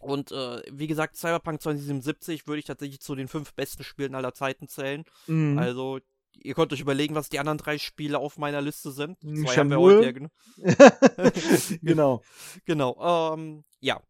[0.01, 4.33] Und äh, wie gesagt, Cyberpunk 2077 würde ich tatsächlich zu den fünf besten Spielen aller
[4.33, 5.05] Zeiten zählen.
[5.27, 5.57] Mhm.
[5.57, 5.99] Also,
[6.35, 9.19] ihr könnt euch überlegen, was die anderen drei Spiele auf meiner Liste sind.
[9.21, 10.89] Zwei haben wir heute ja,
[11.81, 12.21] genau.
[12.65, 13.33] genau.
[13.33, 14.01] Ähm, ja.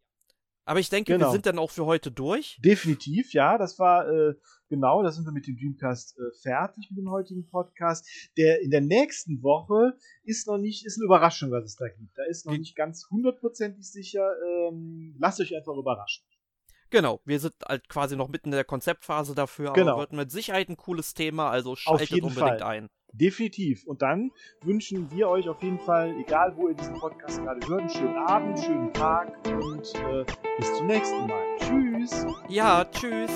[0.66, 1.28] Aber ich denke, genau.
[1.28, 2.58] wir sind dann auch für heute durch.
[2.64, 3.58] Definitiv, ja.
[3.58, 4.36] Das war äh,
[4.70, 8.08] genau, da sind wir mit dem Dreamcast äh, fertig mit dem heutigen Podcast.
[8.38, 12.18] Der in der nächsten Woche ist noch nicht, ist eine Überraschung, was es da gibt.
[12.18, 14.26] Da ist noch nicht ganz hundertprozentig sicher.
[14.70, 16.26] Ähm, lasst euch einfach überraschen.
[16.94, 19.94] Genau, wir sind halt quasi noch mitten in der Konzeptphase dafür, genau.
[19.94, 22.62] aber wird mit Sicherheit ein cooles Thema, also schaltet unbedingt Fall.
[22.62, 22.90] ein.
[23.12, 23.84] Definitiv.
[23.88, 24.30] Und dann
[24.62, 28.18] wünschen wir euch auf jeden Fall, egal wo ihr diesen Podcast gerade hört, einen schönen
[28.18, 30.24] Abend, schönen Tag und äh,
[30.60, 31.58] bis zum nächsten Mal.
[31.58, 32.28] Tschüss.
[32.48, 33.32] Ja, tschüss.